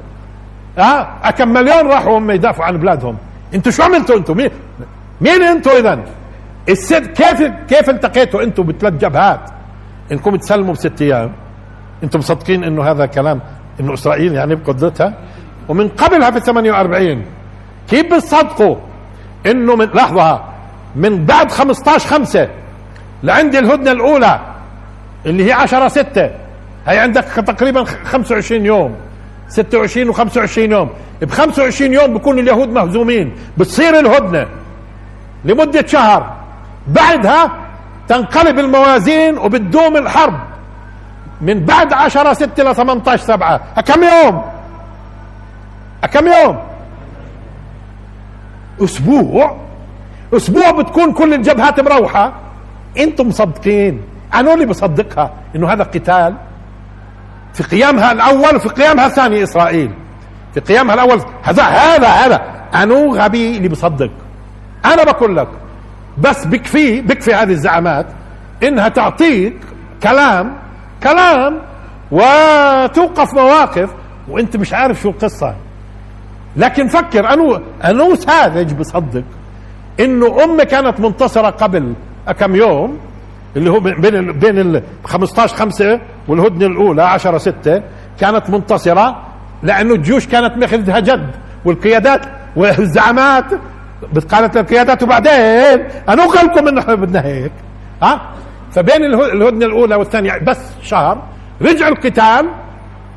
آه؟ 0.78 1.30
كم 1.30 1.48
مليون 1.48 1.86
راحوا 1.86 2.18
هم 2.18 2.30
يدافعوا 2.30 2.66
عن 2.66 2.76
بلادهم. 2.76 3.16
أنتوا 3.54 3.72
شو 3.72 3.82
عملتوا 3.82 4.16
أنتوا؟ 4.16 4.34
مين 4.34 4.50
مين 5.20 5.42
أنتوا 5.42 5.78
اذا 5.78 6.04
الست 6.68 6.94
كيف 6.94 7.42
كيف 7.68 7.90
التقيتوا 7.90 8.42
أنتوا 8.42 8.64
بثلاث 8.64 8.92
جبهات؟ 8.92 9.40
إنكم 10.12 10.36
تسلموا 10.36 10.74
بست 10.74 11.02
أيام. 11.02 11.32
أنتم 12.02 12.18
مصدقين 12.18 12.64
إنه 12.64 12.90
هذا 12.90 13.06
كلام 13.06 13.40
إنه 13.80 13.94
إسرائيل 13.94 14.34
يعني 14.34 14.54
بقدرتها؟ 14.54 15.14
ومن 15.68 15.88
قبلها 15.88 16.30
في 16.30 16.40
48 16.40 17.24
كيف 17.90 18.06
بتصدقوا 18.14 18.76
إنه 19.46 19.76
من 19.76 19.84
لحظة. 19.84 20.47
من 20.96 21.24
بعد 21.26 21.52
15 21.52 22.08
5 22.08 22.48
لعند 23.22 23.56
الهدنة 23.56 23.92
الأولى 23.92 24.40
اللي 25.26 25.46
هي 25.46 25.52
10 25.52 25.88
6 25.88 26.30
هي 26.86 26.98
عندك 26.98 27.24
تقريبا 27.24 27.84
25 27.84 28.66
يوم. 28.66 28.94
26 29.48 30.14
و25 30.14 30.58
يوم. 30.58 30.90
ب 31.22 31.30
25 31.30 31.92
يوم 31.92 32.14
بكون 32.14 32.38
اليهود 32.38 32.68
مهزومين. 32.68 33.32
بتصير 33.58 33.98
الهدنة 33.98 34.46
لمدة 35.44 35.86
شهر. 35.86 36.36
بعدها 36.86 37.52
تنقلب 38.08 38.58
الموازين 38.58 39.38
وبتدوم 39.38 39.96
الحرب. 39.96 40.40
من 41.40 41.64
بعد 41.64 41.92
10 41.92 42.32
6 42.32 42.62
ل 42.62 42.74
18 42.74 43.24
7 43.24 43.60
كم 43.86 44.02
يوم؟ 44.02 44.42
كم 46.12 46.26
يوم؟ 46.26 46.58
أسبوع. 48.84 49.67
أسبوع 50.34 50.70
بتكون 50.70 51.12
كل 51.12 51.34
الجبهات 51.34 51.80
مروحة. 51.80 52.32
أنتم 52.98 53.28
مصدقين. 53.28 54.02
أنا 54.34 54.54
اللي 54.54 54.66
بصدقها 54.66 55.30
إنه 55.56 55.72
هذا 55.72 55.82
قتال. 55.82 56.34
في 57.54 57.62
قيامها 57.62 58.12
الأول 58.12 58.56
وفي 58.56 58.68
قيامها 58.68 59.06
الثاني 59.06 59.42
إسرائيل. 59.42 59.90
في 60.54 60.60
قيامها 60.60 60.94
الأول. 60.94 61.20
هذا 61.42 61.62
هذا 61.62 62.08
هذا. 62.08 62.42
أنا 62.74 62.94
غبي 62.94 63.56
اللي 63.56 63.68
بصدق. 63.68 64.10
أنا 64.84 65.04
بقول 65.04 65.36
لك. 65.36 65.48
بس 66.18 66.46
بكفي 66.46 67.00
بكفي 67.00 67.34
هذه 67.34 67.50
الزعامات 67.50 68.06
إنها 68.62 68.88
تعطيك 68.88 69.56
كلام 70.02 70.56
كلام 71.02 71.60
وتوقف 72.10 73.34
مواقف 73.34 73.90
وأنت 74.28 74.56
مش 74.56 74.72
عارف 74.72 75.00
شو 75.00 75.10
القصة. 75.10 75.54
لكن 76.56 76.88
فكر 76.88 77.32
انو 77.32 77.60
انو 77.84 78.14
ساذج 78.14 78.72
بصدق؟ 78.72 79.24
إنه 80.00 80.44
أمي 80.44 80.64
كانت 80.64 81.00
منتصرة 81.00 81.50
قبل 81.50 81.94
كم 82.38 82.56
يوم 82.56 82.98
اللي 83.56 83.70
هو 83.70 83.80
بين 83.80 84.32
بين 84.32 84.58
ال 84.58 84.82
15 85.04 85.56
5 85.56 86.00
والهدنة 86.28 86.66
الأولى 86.66 87.02
10 87.02 87.38
6 87.38 87.82
كانت 88.20 88.50
منتصرة 88.50 89.22
لأنه 89.62 89.94
الجيوش 89.94 90.26
كانت 90.26 90.56
ماخذها 90.56 91.00
جد 91.00 91.30
والقيادات 91.64 92.20
والزعامات 92.56 93.44
قالت 94.30 94.56
القيادات 94.56 95.02
وبعدين 95.02 95.32
أنا 96.08 96.26
قال 96.26 96.46
لكم 96.46 96.68
انه 96.68 96.94
بدنا 96.94 97.24
هيك. 97.24 97.52
ها؟ 98.02 98.20
فبين 98.72 99.04
الهدنة 99.04 99.66
الأولى 99.66 99.94
والثانية 99.94 100.38
بس 100.38 100.58
شهر 100.82 101.22
رجع 101.62 101.88
القتال 101.88 102.48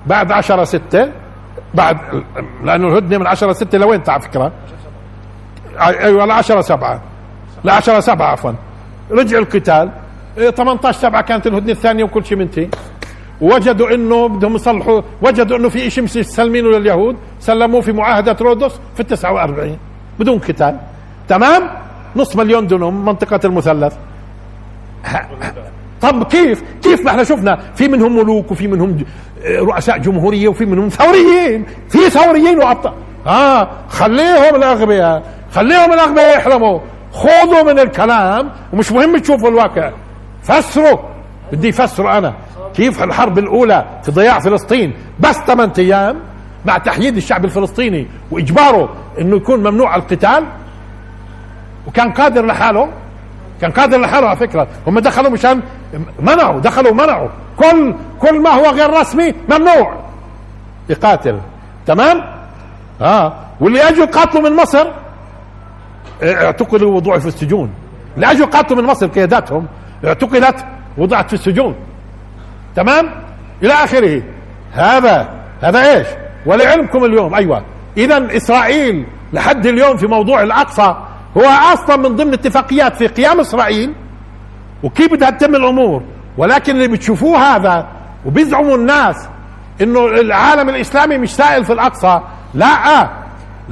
بعد 0.08 0.32
10 0.32 0.64
6 0.64 1.12
بعد 1.74 1.98
لأنه 2.64 2.88
الهدنة 2.88 3.18
من 3.18 3.28
10 3.28 3.54
6 3.54 3.78
لوين 3.78 4.02
على 4.08 4.22
فكرة؟ 4.22 4.52
أيوه 5.80 6.26
ل 6.26 6.32
10 6.32 6.62
7 6.62 7.02
ل 7.64 7.70
10 7.70 8.00
7 8.00 8.26
عفوا. 8.26 8.52
رجع 9.12 9.38
القتال. 9.38 9.92
18 10.56 10.86
إيه، 10.86 10.92
7 10.92 11.22
كانت 11.22 11.48
الهدنة 11.48 11.72
الثانية 11.72 12.04
وكل 12.04 12.26
شيء 12.26 12.38
منتهي 12.38 12.68
وجدوا 13.42 13.94
إنه 13.96 14.28
بدهم 14.28 14.56
يصلحوا 14.56 15.02
وجدوا 15.22 15.58
إنه 15.58 15.70
في 15.70 15.90
شيء 15.90 16.04
مسلمينه 16.04 16.70
لليهود. 16.70 17.18
سلموه 17.40 17.82
في 17.82 17.92
معاهدة 17.92 18.38
رودوس 18.42 18.74
في 18.96 19.00
ال 19.00 19.08
49 19.08 19.78
بدون 20.20 20.40
قتال. 20.40 20.78
تمام؟ 21.28 21.70
نص 22.16 22.36
مليون 22.36 22.68
دنم 22.68 23.06
منطقة 23.06 23.40
المثلث. 23.46 23.94
طب 26.02 26.24
كيف؟ 26.24 26.64
كيف 26.84 27.06
ما 27.06 27.12
إحنا 27.12 27.24
شفنا؟ 27.24 27.60
في 27.76 27.88
منهم 27.88 28.16
ملوك 28.16 28.52
وفي 28.52 28.68
منهم 28.68 29.04
رؤساء 29.60 29.98
جمهورية 29.98 30.48
وفي 30.48 30.66
منهم 30.66 30.90
ثوريين. 30.90 31.66
في 31.90 32.10
ثوريين 32.10 32.60
وابطال 32.60 32.94
آه 33.28 33.70
خليهم 33.90 34.56
الأغبياء. 34.56 35.41
خليهم 35.52 35.94
الاغبياء 35.94 36.38
يحلموا. 36.38 36.80
خذوا 37.14 37.64
من 37.64 37.80
الكلام 37.80 38.52
ومش 38.74 38.92
مهم 38.92 39.18
تشوفوا 39.18 39.50
الواقع. 39.50 39.92
فسروا. 40.44 40.98
بدي 41.52 41.68
يفسروا 41.68 42.18
أنا. 42.18 42.34
كيف 42.76 43.04
الحرب 43.04 43.38
الأولى 43.38 43.86
في 44.04 44.12
ضياع 44.12 44.40
فلسطين؟ 44.40 44.94
بس 45.20 45.36
8 45.48 45.74
أيام 45.80 46.20
مع 46.66 46.78
تحييد 46.78 47.18
الشعب 47.18 47.46
الفلسطيني 47.46 48.08
وإجباره 48.32 48.96
إنه 49.20 49.36
يكون 49.36 49.60
ممنوع 49.60 49.96
القتال. 49.96 50.46
وكان 51.88 52.12
قادر 52.12 52.46
لحاله. 52.46 52.90
كان 53.62 53.72
قادر 53.72 54.02
لحاله 54.02 54.28
على 54.28 54.38
فكرة. 54.38 54.68
هم 54.88 55.00
دخلوا 55.00 55.30
مشان 55.30 55.62
منعوا 56.20 56.60
دخلوا 56.60 56.94
منعوا. 56.94 57.30
كل 57.58 57.96
كل 58.20 58.42
ما 58.42 58.50
هو 58.50 58.66
غير 58.66 58.90
رسمي 58.90 59.34
ممنوع. 59.50 59.96
يقاتل. 60.90 61.40
تمام؟ 61.86 62.22
آه. 63.02 63.34
واللي 63.62 63.90
أجوا 63.90 64.06
يقاتلوا 64.06 64.50
من 64.50 64.56
مصر. 64.56 64.88
اعتقلوا 66.24 66.96
وضعوا 66.96 67.20
في 67.20 67.28
السجون. 67.28 67.72
اللي 68.16 68.32
اجوا 68.32 68.46
يقاتلوا 68.46 68.82
من 68.82 68.88
مصر 68.88 69.08
قياداتهم 69.08 69.68
اعتقلت 70.06 70.66
وضعت 70.98 71.28
في 71.28 71.34
السجون. 71.34 71.76
تمام؟ 72.76 73.10
إلى 73.64 73.74
آخره. 73.74 74.24
هذا 74.72 75.30
هذا 75.62 75.94
إيش؟ 75.94 76.08
ولعلمكم 76.46 77.06
اليوم. 77.06 77.36
أيوه. 77.36 77.64
اذا 77.98 78.38
إسرائيل 78.38 79.06
لحد 79.34 79.66
اليوم 79.66 79.98
في 79.98 80.08
موضوع 80.08 80.44
الأقصى 80.44 80.96
هو 81.38 81.46
أصلا 81.74 81.98
من 81.98 82.16
ضمن 82.16 82.34
اتفاقيات 82.34 82.96
في 82.96 83.08
قيام 83.08 83.40
إسرائيل. 83.40 83.94
وكيف 84.84 85.14
بدها 85.14 85.30
تتم 85.30 85.56
الأمور. 85.56 86.04
ولكن 86.38 86.76
اللي 86.76 86.88
بتشوفوه 86.88 87.38
هذا 87.38 87.88
وبيزعموا 88.26 88.76
الناس 88.76 89.30
إنه 89.82 90.06
العالم 90.06 90.70
الإسلامي 90.70 91.18
مش 91.18 91.36
سائل 91.36 91.66
في 91.66 91.74
الأقصى. 91.74 92.22
لا. 92.54 93.21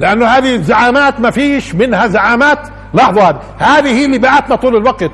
لأنه 0.00 0.26
هذه 0.26 0.54
الزعامات 0.54 1.20
ما 1.20 1.30
فيش 1.30 1.74
منها 1.74 2.06
زعامات. 2.06 2.58
لاحظوا 2.94 3.22
هذه. 3.22 3.40
هذه 3.58 3.88
هي 3.88 4.04
اللي 4.04 4.18
بعتنا 4.18 4.56
طول 4.56 4.76
الوقت 4.76 5.10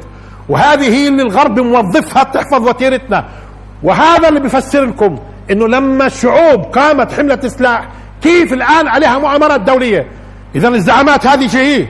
وهذه 0.49 0.89
هي 0.89 1.09
اللي 1.09 1.23
الغرب 1.23 1.61
موظفها 1.61 2.23
تحفظ 2.23 2.69
وتيرتنا. 2.69 3.25
وهذا 3.83 4.29
اللي 4.29 4.41
بيفسر 4.41 4.85
لكم 4.85 5.19
إنه 5.51 5.69
لما 5.69 6.07
الشعوب 6.07 6.63
قامت 6.63 7.13
حملة 7.13 7.41
سلاح 7.41 7.89
كيف 8.23 8.53
الآن 8.53 8.89
عليها 8.89 9.19
مؤامرات 9.19 9.61
دولية؟ 9.61 10.07
اذا 10.55 10.69
الزعامات 10.69 11.27
هذه 11.27 11.47
شو 11.47 11.59
هي؟ 11.59 11.87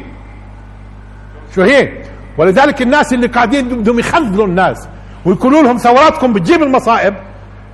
شو 1.55 1.63
هي؟ 1.63 1.93
ولذلك 2.39 2.83
الناس 2.83 3.13
اللي 3.13 3.27
قاعدين 3.27 3.69
بدهم 3.69 3.99
يخذلوا 3.99 4.47
الناس 4.47 4.89
ويقولوا 5.25 5.63
لهم 5.63 5.77
ثوراتكم 5.77 6.33
بتجيب 6.33 6.63
المصائب. 6.63 7.15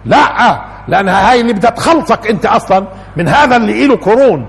لا 0.05 0.61
لانها 0.89 1.31
هاي 1.31 1.41
اللي 1.41 1.53
بدها 1.53 1.71
تخلصك 1.71 2.27
أنت 2.27 2.47
أصلا 2.47 2.87
من 3.17 3.29
هذا 3.29 3.57
اللي 3.57 3.87
له 3.87 3.97
قرون. 3.97 4.47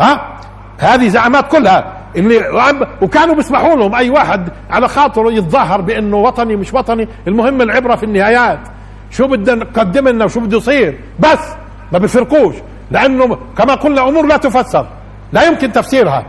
ها؟ 0.00 0.38
هذه 0.78 1.08
زعامات 1.08 1.48
كلها. 1.48 1.92
اللي 2.16 2.86
وكانوا 3.02 3.34
بيسمحوا 3.34 3.76
لهم 3.76 3.94
أي 3.94 4.10
واحد 4.10 4.48
على 4.70 4.88
خاطره 4.88 5.32
يتظاهر 5.32 5.80
بأنه 5.80 6.16
وطني 6.16 6.56
مش 6.56 6.74
وطني. 6.74 7.08
المهم 7.28 7.62
العبرة 7.62 7.96
في 7.96 8.02
النهايات. 8.02 8.58
شو 9.10 9.26
بدنا 9.26 9.64
نقدم 9.64 10.08
لنا 10.08 10.24
وشو 10.24 10.40
بده 10.40 10.56
يصير؟ 10.56 10.98
بس 11.18 11.38
ما 11.92 11.98
بفرقوش 11.98 12.54
لأنه 12.90 13.38
كما 13.58 13.74
قلنا 13.74 14.08
أمور 14.08 14.26
لا 14.26 14.36
تفسر 14.36 14.86
لا 15.32 15.44
يمكن 15.44 15.72
تفسيرها. 15.72 16.24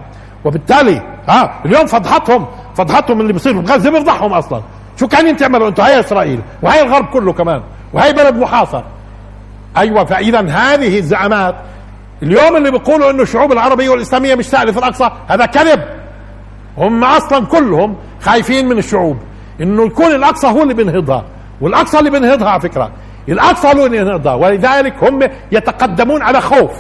وبالتالي 0.46 1.02
ها 1.28 1.62
اليوم 1.66 1.86
فضحتهم 1.86 2.48
فضحتهم 2.76 3.22
اللي 3.22 3.34
بيصير 3.34 3.62
في 3.62 3.74
غزة 3.74 3.92
بيفضحهم 3.92 4.34
أصلا. 4.34 4.62
شو 5.00 5.08
كان 5.08 5.38
تعملوا 5.38 5.68
أنتم 5.68 5.84
هاي 5.84 6.00
إسرائيل 6.00 6.40
وهي 6.62 6.82
الغرب 6.82 7.06
كله 7.06 7.34
كمان 7.34 7.62
وهي 7.94 8.14
بلد 8.14 8.36
محاصر. 8.36 8.84
أيوه 9.78 10.06
فاذا 10.06 10.40
هذه 10.40 11.00
الزعامات 11.00 11.56
اليوم 12.24 12.58
اللي 12.58 12.72
بيقولوا 12.72 13.12
إنه 13.12 13.24
الشعوب 13.24 13.52
العربية 13.52 13.90
والإسلامية 13.90 14.36
مش 14.36 14.46
سائله 14.46 14.72
في 14.72 14.78
الأقصى 14.78 15.10
هذا 15.28 15.46
كذب. 15.46 15.84
هم 16.78 17.04
أصلا 17.04 17.46
كلهم 17.46 17.96
خايفين 18.22 18.70
من 18.70 18.78
الشعوب. 18.78 19.18
إنه 19.62 19.86
يكون 19.86 20.12
الأقصى 20.12 20.48
هو 20.48 20.64
اللي 20.64 20.74
بينهضها. 20.74 21.26
والأقصى 21.62 22.00
اللي 22.00 22.10
بينهضها 22.10 22.50
على 22.50 22.62
فكرة. 22.62 22.92
الأقصى 23.30 23.68
هو 23.68 23.86
اللي 23.86 23.90
بينهضها. 23.90 24.34
ولذلك 24.34 25.04
هم 25.04 25.30
يتقدمون 25.52 26.22
على 26.22 26.42
خوف. 26.42 26.72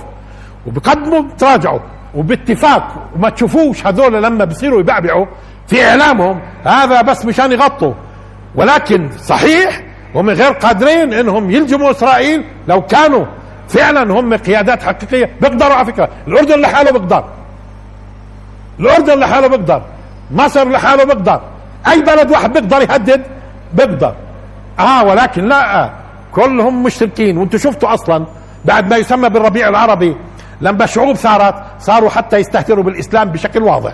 وبقدموا 0.68 1.24
تراجعوا. 1.38 1.80
وباتفاق. 2.16 3.10
وما 3.16 3.30
تشوفوش 3.30 3.88
هذول 3.88 4.24
لما 4.24 4.46
بيصيروا 4.46 4.80
يبعبعوا 4.80 5.26
في 5.68 5.86
إعلامهم 5.86 6.42
هذا 6.64 7.02
بس 7.02 7.26
مشان 7.26 7.52
يغطوا. 7.52 7.94
ولكن 8.56 9.10
صحيح 9.18 9.82
هم 10.16 10.30
غير 10.30 10.52
قادرين 10.52 11.14
إنهم 11.14 11.52
يلجموا 11.52 11.92
إسرائيل 11.92 12.44
لو 12.68 12.82
كانوا 12.82 13.26
فعلا 13.74 14.14
هم 14.14 14.34
قيادات 14.34 14.84
حقيقية. 14.84 15.30
بيقدروا 15.42 15.74
على 15.74 15.86
فكرة. 15.86 16.10
الأردن 16.28 16.62
لحاله 16.62 16.92
بيقدر 16.92 17.24
الأردن 18.80 19.20
لحاله 19.20 19.48
بيقدر 19.48 19.82
مصر 20.32 20.70
لحاله 20.70 21.04
بيقدر 21.04 21.42
أي 21.88 22.02
بلد 22.02 22.32
واحد 22.32 22.54
بيقدر 22.54 22.82
يهدد؟ 22.82 23.22
بيقدر 23.74 24.16
آه 24.80 25.04
ولكن 25.04 25.48
لا. 25.48 25.90
كلهم 26.32 26.84
مشركين. 26.84 27.38
وأنتم 27.38 27.58
شفتوا 27.58 27.94
أصلا 27.94 28.26
بعد 28.66 28.90
ما 28.90 28.98
يسمى 28.98 29.30
بالربيع 29.30 29.70
العربي 29.70 30.16
لما 30.62 30.86
شعوب 30.86 31.16
ثارت 31.16 31.56
صاروا 31.80 32.10
حتى 32.10 32.38
يستهتروا 32.38 32.84
بالإسلام 32.84 33.30
بشكل 33.30 33.64
واضح. 33.64 33.94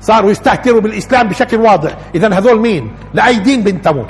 صاروا 0.00 0.30
يستهتروا 0.30 0.80
بالإسلام 0.80 1.28
بشكل 1.28 1.56
واضح. 1.56 1.90
اذا 2.14 2.38
هذول 2.38 2.60
مين؟ 2.60 2.92
لأي 3.14 3.36
دين 3.38 3.62
بينتموا 3.62 4.04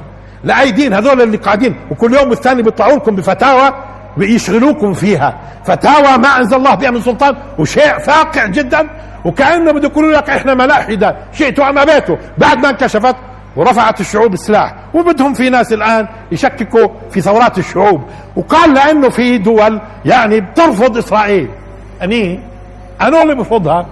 لأي 0.44 0.70
دين؟ 0.70 0.94
هذول 0.94 1.22
اللي 1.22 1.36
قاعدين. 1.36 1.76
وكل 1.90 2.14
يوم 2.14 2.30
والثاني 2.30 2.62
بيطلعوا 2.62 2.96
لكم 2.96 3.16
بفتاوى 3.16 3.74
ويشغلوكم 4.18 4.92
فيها. 4.92 5.38
فتاوى 5.64 6.18
ما 6.18 6.28
أنزل 6.38 6.56
الله 6.56 6.74
بها 6.74 6.90
من 6.90 7.00
سلطان 7.00 7.36
وشيء 7.58 7.98
فاقع 7.98 8.46
جدا. 8.46 8.88
وكانه 9.24 9.72
بده 9.72 9.88
يقولوا 9.88 10.12
لك 10.12 10.30
إحنا 10.30 10.54
ملاحدة. 10.54 11.16
شئتوا 11.32 11.68
ام 11.68 11.78
ابيتوا 11.78 12.16
بعد 12.38 12.58
ما 12.58 12.70
انكشفت 12.70 13.16
ورفعت 13.56 14.00
الشعوب 14.00 14.32
السلاح. 14.34 14.74
وبدهم 14.94 15.34
في 15.34 15.50
ناس 15.50 15.72
الآن 15.72 16.08
يشككوا 16.32 16.88
في 17.10 17.20
ثورات 17.20 17.58
الشعوب. 17.58 18.02
وقال 18.36 18.74
لأنه 18.74 19.08
في 19.08 19.38
دول 19.38 19.80
يعني 20.04 20.40
بترفض 20.40 20.96
إسرائيل. 20.96 21.48
أني 22.02 22.40
انو 23.02 23.22
اللي 23.22 23.34
بفضها. 23.34 23.86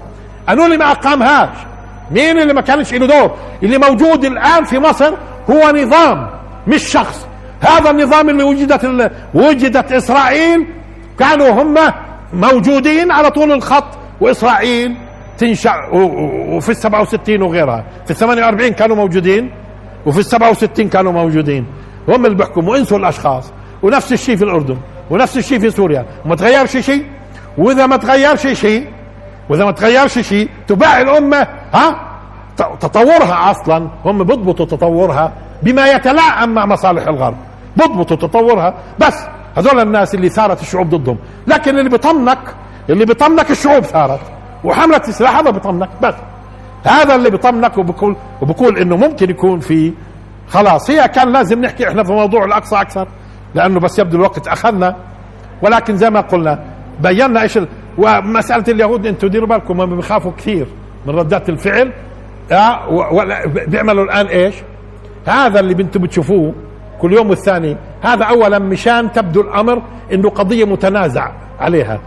انو 0.48 0.64
اللي 0.64 0.76
ما 0.76 0.90
أقامهاش. 0.90 1.56
مين 2.10 2.38
اللي 2.38 2.54
ما 2.54 2.60
كانش 2.60 2.94
له 2.94 3.06
دور؟ 3.06 3.36
اللي 3.62 3.78
موجود 3.78 4.24
الآن 4.24 4.64
في 4.64 4.78
مصر 4.78 5.14
هو 5.50 5.70
نظام 5.70 6.30
مش 6.66 6.82
شخص. 6.82 7.26
هذا 7.62 7.90
النظام 7.90 8.30
اللي 8.30 8.42
وجدت 8.42 9.12
وجدت 9.34 9.92
إسرائيل 9.92 10.66
كانوا 11.18 11.50
هم 11.62 11.74
موجودين 12.32 13.10
على 13.10 13.30
طول 13.30 13.52
الخط 13.52 13.84
وإسرائيل 14.20 14.96
تنشأ 15.38 15.74
وفي 15.92 16.68
ال 16.68 16.76
67 16.76 17.42
وغيرها. 17.42 17.84
في 18.04 18.10
ال 18.10 18.16
48 18.16 18.72
كانوا 18.72 18.96
موجودين 18.96 19.50
وفي 20.06 20.18
ال 20.18 20.24
67 20.24 20.88
كانوا 20.88 21.12
موجودين. 21.12 21.66
هم 22.08 22.26
اللي 22.26 22.36
بيحكموا 22.36 22.76
انسوا 22.76 22.98
الأشخاص. 22.98 23.52
ونفس 23.82 24.12
الشيء 24.12 24.36
في 24.36 24.44
الأردن 24.44 24.76
ونفس 25.10 25.36
الشيء 25.36 25.58
في 25.58 25.70
سوريا. 25.70 26.06
وما 26.24 26.36
تغيرش 26.36 26.76
شيء؟ 26.76 27.06
وإذا 27.58 27.86
ما 27.86 27.96
تغيرش 27.96 28.46
شيء 28.46 28.86
وإذا 29.48 29.64
ما 29.64 29.70
تغيرش 29.70 30.18
شيء 30.18 30.48
تباع 30.68 31.00
الأمة 31.00 31.46
ها؟ 31.72 32.08
تطورها 32.56 33.50
أصلا. 33.50 33.88
هم 34.04 34.24
بيضبطوا 34.24 34.66
تطورها 34.66 35.32
بما 35.62 35.92
يتلائم 35.92 36.48
مع 36.48 36.66
مصالح 36.66 37.08
الغرب. 37.08 37.36
بيضبطوا 37.76 38.16
تطورها 38.16 38.74
بس 38.98 39.14
هذول 39.56 39.80
الناس 39.80 40.14
اللي 40.14 40.28
ثارت 40.28 40.62
الشعوب 40.62 40.90
ضدهم. 40.90 41.18
لكن 41.46 41.78
اللي 41.78 41.90
بيطمنك 41.90 42.38
اللي 42.90 43.04
بيطمنك 43.04 43.50
الشعوب 43.50 43.82
ثارت. 43.84 44.20
وحملة 44.64 45.02
السلاح 45.08 45.36
هذا 45.36 45.50
بيطمنك 45.50 45.88
بس 46.02 46.14
هذا 46.84 47.14
اللي 47.14 47.30
بيطمنك 47.30 47.78
وبقول 47.78 48.16
وبقول 48.42 48.78
إنه 48.78 48.96
ممكن 48.96 49.30
يكون 49.30 49.60
في 49.60 49.92
خلاص 50.48 50.90
هي 50.90 51.08
كان 51.08 51.32
لازم 51.32 51.60
نحكي 51.60 51.88
إحنا 51.88 52.04
في 52.04 52.12
موضوع 52.12 52.44
الأقصى 52.44 52.80
أكثر 52.80 53.08
لأنه 53.54 53.80
بس 53.80 53.98
يبدو 53.98 54.16
الوقت 54.16 54.48
أخذنا. 54.48 54.96
ولكن 55.62 55.96
زي 55.96 56.10
ما 56.10 56.20
قلنا 56.20 56.64
بينا 57.00 57.42
إيش 57.42 57.58
ومسألة 57.98 58.64
اليهود 58.68 59.06
أنتم 59.06 59.28
ديروا 59.28 59.48
بالكم 59.48 59.80
هم 59.80 59.96
بيخافوا 59.96 60.32
كثير 60.38 60.66
من 61.06 61.14
ردات 61.14 61.48
الفعل. 61.48 61.92
آه 62.52 62.86
بيعملوا 63.66 64.04
الآن 64.04 64.26
إيش؟ 64.26 64.54
هذا 65.26 65.60
اللي 65.60 65.82
أنتم 65.82 66.00
بتشوفوه. 66.02 66.54
كل 67.02 67.12
يوم 67.12 67.30
والثاني. 67.30 67.76
هذا 68.02 68.24
اولا 68.24 68.58
مشان 68.58 69.12
تبدو 69.12 69.40
الأمر 69.40 69.82
إنه 70.12 70.30
قضية 70.30 70.64
متنازع 70.64 71.32
عليها. 71.60 72.00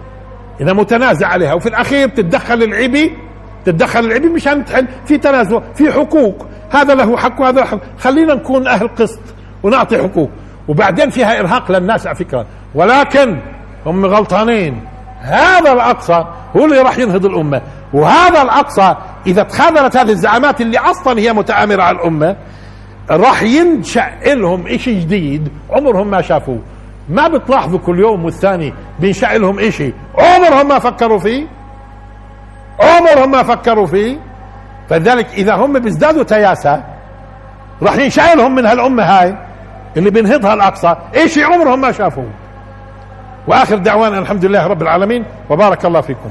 إذا 0.61 0.73
متنازع 0.73 1.27
عليها 1.27 1.53
وفي 1.53 1.69
الأخير 1.69 2.09
تتدخل 2.09 2.63
العبي 2.63 3.17
تتدخل 3.65 3.99
العبي 3.99 4.29
مشان 4.29 4.65
تحل 4.65 4.87
في 5.05 5.17
تنازع 5.17 5.59
في 5.75 5.91
حقوق. 5.91 6.45
هذا 6.71 6.95
له 6.95 7.17
حق 7.17 7.41
وهذا 7.41 7.59
له 7.59 7.65
حق. 7.65 7.79
خلينا 7.99 8.33
نكون 8.33 8.67
أهل 8.67 8.87
قسط 8.87 9.19
ونعطي 9.63 9.97
حقوق. 9.97 10.29
وبعدين 10.67 11.09
فيها 11.09 11.39
إرهاق 11.39 11.71
للناس 11.71 12.07
على 12.07 12.15
فكرة. 12.15 12.45
ولكن 12.75 13.37
هم 13.85 14.05
غلطانين. 14.05 14.81
هذا 15.19 15.73
الأقصى 15.73 16.25
هو 16.57 16.65
اللي 16.65 16.81
راح 16.81 16.97
ينهض 16.97 17.25
الأمة. 17.25 17.61
وهذا 17.93 18.41
الأقصى 18.41 18.95
إذا 19.27 19.43
تخاذلت 19.43 19.97
هذه 19.97 20.09
الزعامات 20.11 20.61
اللي 20.61 20.77
أصلا 20.77 21.19
هي 21.19 21.33
متآمره 21.33 21.83
على 21.83 21.97
الأمة 21.97 22.35
راح 23.09 23.43
ينشأ 23.43 24.11
لهم 24.25 24.67
إشي 24.67 24.99
جديد 24.99 25.49
عمرهم 25.69 26.07
ما 26.07 26.21
شافوه. 26.21 26.59
ما 27.09 27.27
بتلاحظوا 27.27 27.79
كل 27.79 27.99
يوم 27.99 28.25
والثاني 28.25 28.73
بينشأ 28.99 29.25
لهم 29.25 29.59
إشي. 29.59 29.93
عمرهم 30.17 30.67
ما 30.67 30.79
فكروا 30.79 31.19
فيه. 31.19 31.45
عمرهم 32.79 33.31
ما 33.31 33.43
فكروا 33.43 33.87
فيه. 33.87 34.17
فلذلك 34.89 35.27
إذا 35.33 35.55
هم 35.55 35.79
بيزدادوا 35.79 36.23
تياسة 36.23 36.83
راح 37.81 37.97
ينشأ 37.97 38.35
لهم 38.35 38.55
من 38.55 38.65
هالأمة 38.65 39.03
هاي 39.03 39.35
اللي 39.97 40.09
بينهضها 40.09 40.53
الأقصى. 40.53 40.95
إشي 41.15 41.43
عمرهم 41.43 41.81
ما 41.81 41.91
شافوه. 41.91 42.29
وآخر 43.47 43.77
دعوانا 43.77 44.19
الحمد 44.19 44.45
لله 44.45 44.67
رب 44.67 44.81
العالمين. 44.81 45.25
وبارك 45.49 45.85
الله 45.85 46.01
فيكم. 46.01 46.29